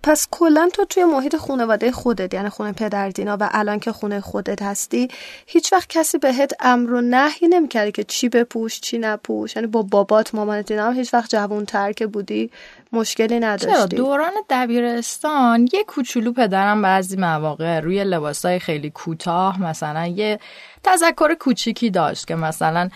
پس 0.05 0.27
کلا 0.31 0.69
تو 0.73 0.85
توی 0.85 1.03
محیط 1.03 1.35
خانواده 1.35 1.91
خودت 1.91 2.33
یعنی 2.33 2.49
خونه 2.49 2.71
پدردینا 2.71 3.37
و 3.39 3.49
الان 3.51 3.79
که 3.79 3.91
خونه 3.91 4.21
خودت 4.21 4.61
هستی 4.61 5.07
هیچ 5.47 5.73
وقت 5.73 5.89
کسی 5.89 6.17
بهت 6.17 6.53
امر 6.59 6.93
و 6.93 7.01
نهی 7.01 7.47
نمی‌کرده 7.47 7.91
که 7.91 8.03
چی 8.03 8.29
بپوش 8.29 8.79
چی 8.79 8.97
نپوش. 8.97 9.55
یعنی 9.55 9.67
با 9.67 9.81
بابات 9.81 10.35
مامانت 10.35 10.71
اینا 10.71 10.91
هیچ 10.91 11.13
وقت 11.13 11.29
جوون 11.29 11.65
تر 11.65 11.91
که 11.91 12.07
بودی 12.07 12.51
مشکلی 12.91 13.39
نداشتی. 13.39 13.95
دوران 13.95 14.33
دبیرستان 14.49 15.67
یه 15.73 15.83
کوچولو 15.83 16.33
پدرم 16.33 16.81
بعضی 16.81 17.17
مواقع 17.17 17.79
روی 17.79 18.03
لباسای 18.03 18.59
خیلی 18.59 18.89
کوتاه 18.89 19.61
مثلا 19.61 20.05
یه 20.05 20.39
تذکر 20.83 21.33
کوچیکی 21.33 21.89
داشت 21.89 22.27
که 22.27 22.35
مثلا 22.35 22.89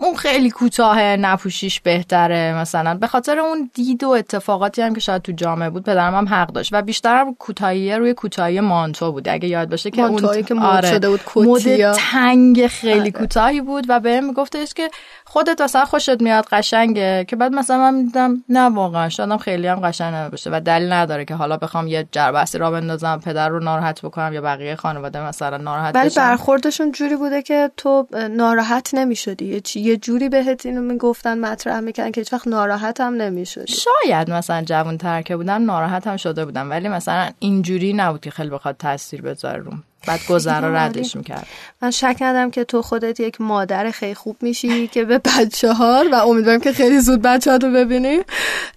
اون 0.00 0.16
خیلی 0.16 0.50
کوتاه 0.50 1.00
نپوشیش 1.00 1.80
بهتره 1.80 2.54
مثلا. 2.60 2.94
به 2.94 3.06
خاطر 3.06 3.38
اون 3.38 3.70
دید 3.74 4.04
و 4.04 4.08
اتفاقاتی 4.08 4.82
هم 4.82 4.94
که 4.94 5.00
شاید 5.00 5.22
تو 5.22 5.32
جامعه 5.32 5.70
بود 5.70 5.82
پدرم 5.82 6.14
هم 6.14 6.28
حق 6.28 6.52
داشت. 6.52 6.70
و 6.72 6.82
بیشتر 6.82 7.26
کوتاهی 7.38 7.94
روی 7.94 8.14
کوتاهی 8.14 8.60
مانتو 8.60 9.12
بود. 9.12 9.28
اگه 9.28 9.48
یاد 9.48 9.70
باشه 9.70 9.90
که 9.90 10.02
اون 10.02 10.42
که 10.42 10.54
آره 10.54 10.90
شده 10.90 11.10
بود 11.10 11.20
مد 11.36 11.92
تنگ 11.92 12.66
خیلی 12.66 13.00
آره. 13.00 13.10
کوتاهی 13.10 13.60
بود. 13.60 13.86
و 13.88 14.00
بهم 14.00 14.24
میگفتش 14.24 14.74
که 14.74 14.90
خودت 15.30 15.60
اصلا 15.60 15.84
خوشت 15.84 16.22
میاد 16.22 16.46
قشنگه 16.52 17.24
که 17.28 17.36
بعد 17.36 17.52
مثلا 17.52 17.78
من 17.78 17.94
میدم 17.94 18.44
نه 18.48 18.60
واقعا 18.60 19.08
شادم 19.08 19.36
خیلی 19.36 19.66
هم 19.66 19.80
قشنگ 19.80 20.14
نباشه 20.14 20.50
و 20.50 20.60
دلیل 20.60 20.92
نداره 20.92 21.24
که 21.24 21.34
حالا 21.34 21.56
بخوام 21.56 21.86
یه 21.86 22.08
جربستی 22.12 22.58
را 22.58 22.70
بندازم 22.70 23.20
پدر 23.24 23.48
رو 23.48 23.60
ناراحت 23.60 24.02
بکنم 24.02 24.32
یا 24.32 24.40
بقیه 24.40 24.76
خانواده 24.76 25.20
مثلا 25.20 25.56
ناراحت 25.56 25.94
ولی 25.94 26.10
برخوردشون 26.16 26.92
جوری 26.92 27.16
بوده 27.16 27.42
که 27.42 27.70
تو 27.76 28.06
ناراحت 28.30 28.94
نمی‌شدی. 28.94 29.62
یه 29.74 29.96
جوری 29.96 30.28
بهت 30.28 30.66
اینو 30.66 30.82
می‌گفتن 30.82 31.38
مطرح 31.38 31.80
می‌کنن 31.80 32.12
که 32.12 32.20
هیچ 32.20 32.32
وقت 32.32 32.48
ناراحت 32.48 33.00
هم 33.00 33.14
نمی‌شدی. 33.14 33.72
شاید 33.72 34.30
مثلا 34.30 34.62
جوان 34.62 34.98
ترکه 34.98 35.36
بودم 35.36 35.64
ناراحت 35.64 36.06
هم 36.06 36.16
شده 36.16 36.44
بودم. 36.44 36.70
ولی 36.70 36.88
مثلا 36.88 37.30
اینجوری 37.38 37.92
نبود 37.92 38.20
که 38.20 38.30
خیلی 38.30 38.50
بخواد 38.50 38.76
تاثیر 38.76 39.22
بذاره 39.22 39.62
روم 39.62 39.82
بعد 40.06 40.20
گذرا 40.28 40.74
ردش 40.74 41.16
می‌کرد. 41.16 41.46
من 41.82 41.90
شک 41.90 42.16
ندارم 42.20 42.50
که 42.50 42.64
تو 42.64 42.82
خودت 42.82 43.20
یک 43.20 43.40
مادر 43.40 43.90
خیلی 43.90 44.14
خوب 44.14 44.36
میشی 44.40 44.88
که 44.88 45.04
به 45.04 45.18
بچه 45.18 45.72
ها 45.72 46.04
و 46.12 46.14
امیدوارم 46.14 46.60
که 46.60 46.72
خیلی 46.72 47.00
زود 47.00 47.22
بچه 47.22 47.50
ها 47.50 47.56
رو 47.56 47.70
ببینی. 47.70 48.20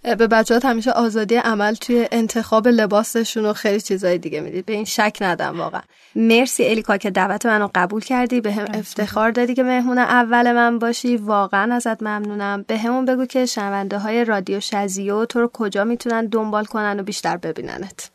به 0.03 0.27
بچه 0.27 0.59
ها 0.59 0.69
همیشه 0.69 0.91
آزادی 0.91 1.35
عمل 1.35 1.73
توی 1.73 2.07
انتخاب 2.11 2.67
لباسشون 2.67 3.45
و 3.45 3.53
خیلی 3.53 3.81
چیزای 3.81 4.17
دیگه 4.17 4.41
می‌دید 4.41 4.65
به 4.65 4.73
این 4.73 4.85
شک 4.85 5.17
ندارم 5.21 5.59
واقعا. 5.59 5.81
مرسی 6.15 6.65
الیکا 6.65 6.97
که 6.97 7.09
دعوت 7.09 7.45
منو 7.45 7.69
قبول 7.75 8.01
کردی. 8.01 8.41
به 8.41 8.53
هم 8.53 8.65
افتخار 8.73 9.31
دادی 9.31 9.53
که 9.53 9.63
مهمون 9.63 9.97
اول 9.97 10.51
من 10.51 10.79
باشی. 10.79 11.17
واقعا 11.17 11.75
ازت 11.75 12.03
ممنونم. 12.03 12.65
به 12.67 12.77
همون 12.77 13.05
بگو 13.05 13.25
که 13.25 13.45
شنونده 13.45 13.97
های 13.97 14.25
رادیو 14.25 14.59
شزیو 14.59 15.25
تو 15.25 15.39
رو 15.39 15.49
کجا 15.53 15.83
می‌تونن 15.83 16.25
دنبال 16.25 16.65
کنن 16.65 16.99
و 16.99 17.03
بیشتر 17.03 17.37
ببیننت. 17.37 18.09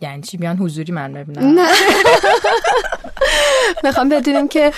یعنی 0.00 0.22
چی 0.22 0.36
بیان 0.36 0.56
حضوری 0.56 0.92
من 0.92 1.12
ببینم 1.12 1.60
نه 1.60 1.68
می‌خوام 3.84 4.08
بدونیم 4.08 4.48
که 4.48 4.72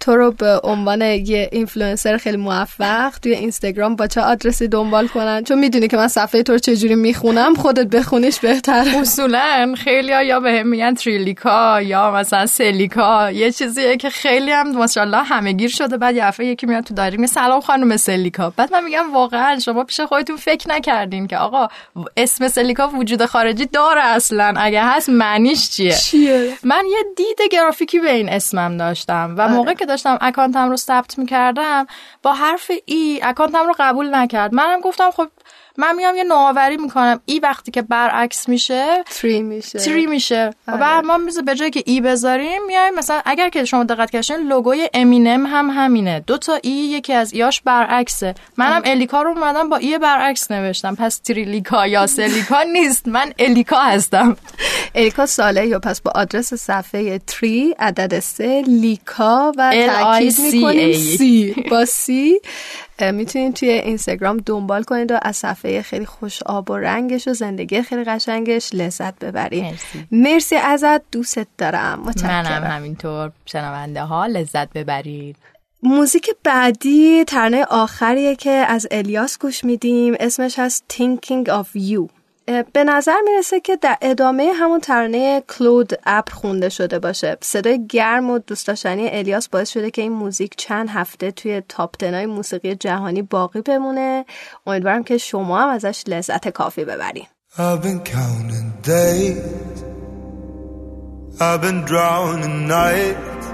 تو 0.00 0.16
رو 0.16 0.32
به 0.32 0.60
عنوان 0.64 1.02
یه 1.02 1.48
اینفلوئنسر 1.52 2.16
خیلی 2.16 2.36
موفق 2.36 3.12
توی 3.22 3.32
اینستاگرام 3.32 3.96
با 3.96 4.06
چه 4.06 4.20
آدرسی 4.20 4.68
دنبال 4.68 5.08
کنن؟ 5.08 5.44
چون 5.44 5.58
می‌دونی 5.58 5.88
که 5.88 5.96
من 5.96 6.08
صفحه 6.08 6.42
تو 6.42 6.52
رو 6.52 6.58
چجوری 6.58 6.94
می‌خونم 6.94 7.54
خودت 7.54 7.86
بخونیش 7.86 8.40
بهتر 8.40 8.84
اصولا 9.00 9.74
خیلی 9.84 10.12
ها 10.12 10.22
یا 10.22 10.40
به 10.40 10.52
هم 10.52 10.66
میگن 10.66 10.94
تریلیکا 10.94 11.82
یا 11.82 12.10
مثلا 12.10 12.46
سلیکا 12.46 13.30
یه 13.30 13.52
چیزیه 13.52 13.96
که 13.96 14.10
خیلی 14.10 14.50
هم 14.50 14.70
ماشاءالله 14.70 15.22
همه 15.22 15.52
گیر 15.52 15.70
شده. 15.70 15.96
بعد 15.96 16.16
یه 16.16 16.46
یکی 16.46 16.66
میاد 16.66 16.84
تو 16.84 16.94
داری 16.94 17.16
می 17.16 17.26
سلام 17.26 17.60
خانم 17.60 17.96
سلیکا. 17.96 18.52
بعد 18.56 18.72
من 18.72 18.84
میگم 18.84 19.12
واقعا 19.12 19.58
شما 19.58 19.84
پیش 19.84 20.00
خودتون 20.00 20.36
فکر 20.36 20.70
نکردین 20.70 21.26
که 21.26 21.36
آقا 21.36 21.68
اسم 22.16 22.48
سلیکا 22.48 22.88
وجود 22.88 23.24
خارجی 23.24 23.66
داره 23.66 24.04
اصلا. 24.04 24.54
اگه 24.56 24.84
هست 24.84 25.08
معنیش 25.08 25.70
چیه؟ 25.70 25.94
چیه؟ 25.96 26.52
من 26.62 26.84
یه 26.90 27.04
دید 27.16 27.50
گرافیکی 27.82 27.98
به 27.98 28.12
این 28.12 28.28
اسمم 28.28 28.76
داشتم 28.76 29.34
و 29.38 29.40
آره. 29.40 29.52
موقع 29.52 29.74
که 29.74 29.86
داشتم 29.86 30.18
اکانتم 30.20 30.70
رو 30.70 30.76
ثبت 30.76 31.18
می‌کردم 31.18 31.86
با 32.22 32.32
حرف 32.32 32.70
ای 32.86 33.20
اکانتم 33.22 33.66
رو 33.66 33.74
قبول 33.78 34.14
نکرد 34.14 34.54
منم 34.54 34.80
گفتم 34.80 35.10
خب 35.10 35.28
من 35.76 35.96
میام 35.96 36.16
یه 36.16 36.24
نوآوری 36.24 36.76
می‌کنم. 36.76 37.20
ای 37.26 37.38
وقتی 37.38 37.70
که 37.70 37.82
برعکس 37.82 38.48
میشه 38.48 39.04
تری 39.10 39.42
میشه. 39.42 39.78
تری 39.78 40.06
میشه. 40.06 40.50
آره. 40.68 40.78
و 40.80 41.02
ما 41.02 41.18
میز 41.18 41.38
به 41.38 41.54
جایی 41.54 41.70
که 41.70 41.82
ای 41.86 42.00
بذاریم 42.00 42.66
میایم 42.66 42.94
مثلا 42.94 43.22
اگر 43.24 43.48
که 43.48 43.64
شما 43.64 43.84
دقت 43.84 44.10
کردین 44.10 44.48
لوگوی 44.48 44.88
امینم 44.94 45.46
هم 45.46 45.70
همینه. 45.70 46.20
دو 46.26 46.38
تا 46.38 46.58
ای 46.62 46.70
یکی 46.70 47.12
از 47.12 47.32
ایاش 47.32 47.60
برعکسه. 47.60 48.34
منم 48.56 48.76
آره. 48.76 48.90
الیکا 48.90 49.22
رو 49.22 49.30
اومدم 49.30 49.68
با 49.68 49.76
ای 49.76 49.98
برعکس 49.98 50.50
نوشتم. 50.50 50.94
پس 50.94 51.18
تریلیکا 51.18 51.86
یا 51.86 52.06
سلیکا 52.06 52.62
نیست. 52.72 53.08
من 53.08 53.32
الیکا 53.38 53.76
هستم. 53.76 54.36
الیکا 54.94 55.26
ساله 55.26 55.66
یا 55.66 55.78
پس 55.78 56.00
با 56.00 56.12
آدرس 56.14 56.54
صفحه 56.54 57.18
تری 57.18 57.74
عدد 57.78 58.20
سه 58.20 58.62
لیکا 58.66 59.52
و 59.56 59.72
تاکید 59.86 60.34
می‌کنیم 60.40 60.92
سی 60.92 61.54
با 61.70 61.84
سی 61.84 62.40
می‌تونید 63.10 63.54
توی 63.54 63.68
اینستاگرام 63.68 64.36
دنبال 64.36 64.82
کنید 64.82 65.12
و 65.12 65.18
از 65.22 65.36
صفحه 65.36 65.82
خیلی 65.82 66.06
خوش 66.06 66.42
آب 66.42 66.70
و 66.70 66.76
رنگش 66.76 67.28
و 67.28 67.32
زندگی 67.32 67.82
خیلی 67.82 68.04
قشنگش 68.04 68.74
لذت 68.74 69.18
ببرید. 69.18 69.64
مرسی, 69.64 70.06
مرسی 70.10 70.56
ازت 70.56 71.10
دوست 71.10 71.46
دارم. 71.58 72.00
متشکرم. 72.00 72.42
منم 72.42 72.64
همینطور. 72.64 73.32
شنونده 73.46 74.02
ها 74.02 74.26
لذت 74.26 74.72
ببرید. 74.72 75.36
موزیک 75.82 76.30
بعدی 76.44 77.24
ترنه 77.24 77.64
آخریه 77.64 78.36
که 78.36 78.50
از 78.50 78.86
الیاس 78.90 79.38
گوش 79.38 79.64
میدیم. 79.64 80.14
اسمش 80.20 80.58
هست 80.58 80.84
Thinking 80.92 81.48
of 81.48 81.78
You. 81.78 82.21
به 82.72 82.84
نظر 82.84 83.16
می‌رسه 83.24 83.60
که 83.60 83.76
در 83.76 83.98
ادامه 84.02 84.52
همون 84.54 84.80
ترانه 84.80 85.42
کلود 85.48 85.92
اپ 86.06 86.32
خونده 86.32 86.68
شده 86.68 86.98
باشه 86.98 87.36
صدای 87.40 87.86
گرم 87.86 88.30
و 88.30 88.38
دوست 88.38 88.66
داشتنی 88.66 89.08
الیاس 89.10 89.48
باعث 89.48 89.70
شده 89.70 89.90
که 89.90 90.02
این 90.02 90.12
موزیک 90.12 90.54
چند 90.56 90.88
هفته 90.88 91.30
توی 91.30 91.62
تاپ 91.68 91.96
تنای 91.96 92.26
موسیقی 92.26 92.74
جهانی 92.74 93.22
باقی 93.22 93.60
بمونه 93.60 94.24
امیدوارم 94.66 95.04
که 95.04 95.18
شما 95.18 95.60
هم 95.60 95.68
ازش 95.68 96.04
لذت 96.06 96.48
کافی 96.48 96.84
ببرین 96.84 97.26
I've 97.56 97.82
been 97.82 98.00
counting 98.00 98.68
days 98.82 99.72
I've 101.40 101.60
been 101.60 101.82
drowning 101.84 102.68
nights. 102.68 103.46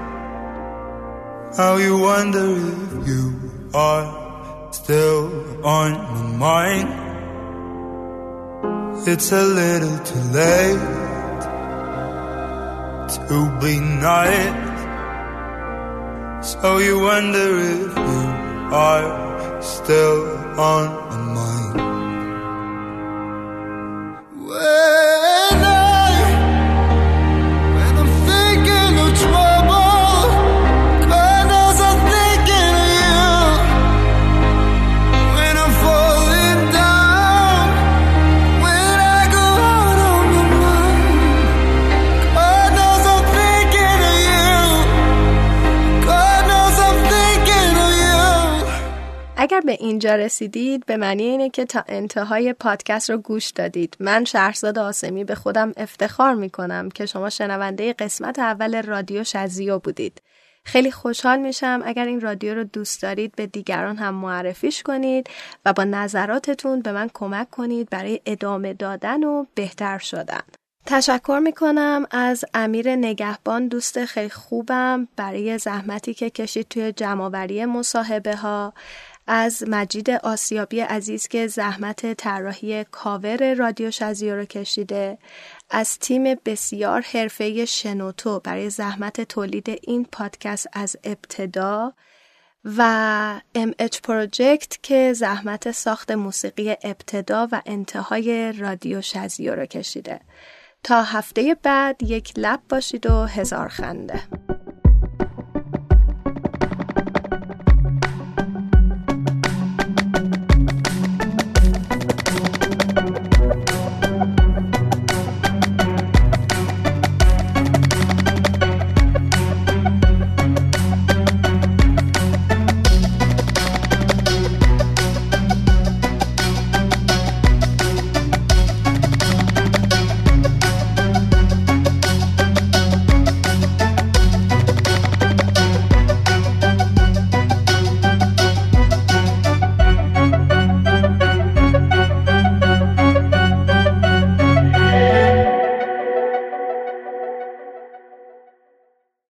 How 1.57 1.77
you 1.77 1.97
wonder 1.97 2.47
if 2.55 3.07
you 3.07 3.23
are 3.73 4.69
still 4.71 5.65
on 5.65 5.91
my 6.13 6.23
mind. 6.37 7.08
It's 9.07 9.31
a 9.31 9.43
little 9.43 9.97
too 9.99 10.19
late 10.35 10.79
to 13.27 13.57
be 13.61 13.79
nice. 13.79 14.69
So 16.45 16.77
you 16.79 16.99
wonder 16.99 17.59
if 17.59 17.95
you 17.95 18.23
are 18.75 19.61
still 19.61 20.37
on 20.59 20.89
my 21.33 21.73
mind. 21.75 22.09
When 24.47 24.98
اگر 49.49 49.61
به 49.61 49.71
اینجا 49.71 50.15
رسیدید 50.15 50.85
به 50.85 50.97
معنی 50.97 51.23
اینه 51.23 51.49
که 51.49 51.65
تا 51.65 51.83
انتهای 51.87 52.53
پادکست 52.53 53.09
رو 53.09 53.17
گوش 53.17 53.49
دادید. 53.49 53.97
من 53.99 54.25
شهرزاد 54.25 54.79
آسمی 54.79 55.23
به 55.23 55.35
خودم 55.35 55.73
افتخار 55.77 56.33
می 56.33 56.49
کنم 56.49 56.89
که 56.89 57.05
شما 57.05 57.29
شنونده 57.29 57.93
قسمت 57.93 58.39
اول 58.39 58.81
رادیو 58.81 59.23
شزیو 59.23 59.79
بودید. 59.79 60.21
خیلی 60.63 60.91
خوشحال 60.91 61.39
میشم 61.39 61.81
اگر 61.85 62.05
این 62.05 62.21
رادیو 62.21 62.55
رو 62.55 62.63
دوست 62.63 63.01
دارید 63.01 63.35
به 63.35 63.47
دیگران 63.47 63.97
هم 63.97 64.15
معرفیش 64.15 64.83
کنید 64.83 65.29
و 65.65 65.73
با 65.73 65.83
نظراتتون 65.83 66.81
به 66.81 66.91
من 66.91 67.09
کمک 67.13 67.49
کنید 67.49 67.89
برای 67.89 68.21
ادامه 68.25 68.73
دادن 68.73 69.23
و 69.23 69.45
بهتر 69.55 69.97
شدن. 69.97 70.41
تشکر 70.85 71.39
می 71.43 71.53
کنم 71.53 72.05
از 72.11 72.45
امیر 72.53 72.95
نگهبان 72.95 73.67
دوست 73.67 74.05
خیلی 74.05 74.29
خوبم 74.29 75.07
برای 75.15 75.57
زحمتی 75.57 76.13
که 76.13 76.29
کشید 76.29 76.67
توی 76.67 76.91
جمعآوری 76.91 77.65
مصاحبه 77.65 78.35
ها 78.35 78.73
از 79.31 79.63
مجید 79.67 80.09
آسیابی 80.09 80.79
عزیز 80.79 81.27
که 81.27 81.47
زحمت 81.47 82.13
طراحی 82.13 82.83
کاور 82.83 83.53
رادیو 83.53 83.91
شزیو 83.91 84.35
رو 84.35 84.45
کشیده. 84.45 85.17
از 85.69 85.99
تیم 85.99 86.35
بسیار 86.45 87.01
حرفه 87.01 87.65
شنوتو 87.65 88.39
برای 88.39 88.69
زحمت 88.69 89.21
تولید 89.21 89.79
این 89.83 90.05
پادکست 90.11 90.67
از 90.73 90.97
ابتدا 91.03 91.93
و 92.65 93.41
MH 93.57 94.01
پروژکت 94.03 94.77
که 94.83 95.13
زحمت 95.13 95.71
ساخت 95.71 96.11
موسیقی 96.11 96.69
ابتدا 96.69 97.47
و 97.51 97.61
انتهای 97.65 98.51
رادیو 98.51 99.01
شزیو 99.01 99.55
رو 99.55 99.65
کشیده. 99.65 100.19
تا 100.83 101.03
هفته 101.03 101.55
بعد 101.63 102.03
یک 102.03 102.33
لب 102.37 102.59
باشید 102.69 103.05
و 103.05 103.25
هزار 103.25 103.67
خنده. 103.67 104.21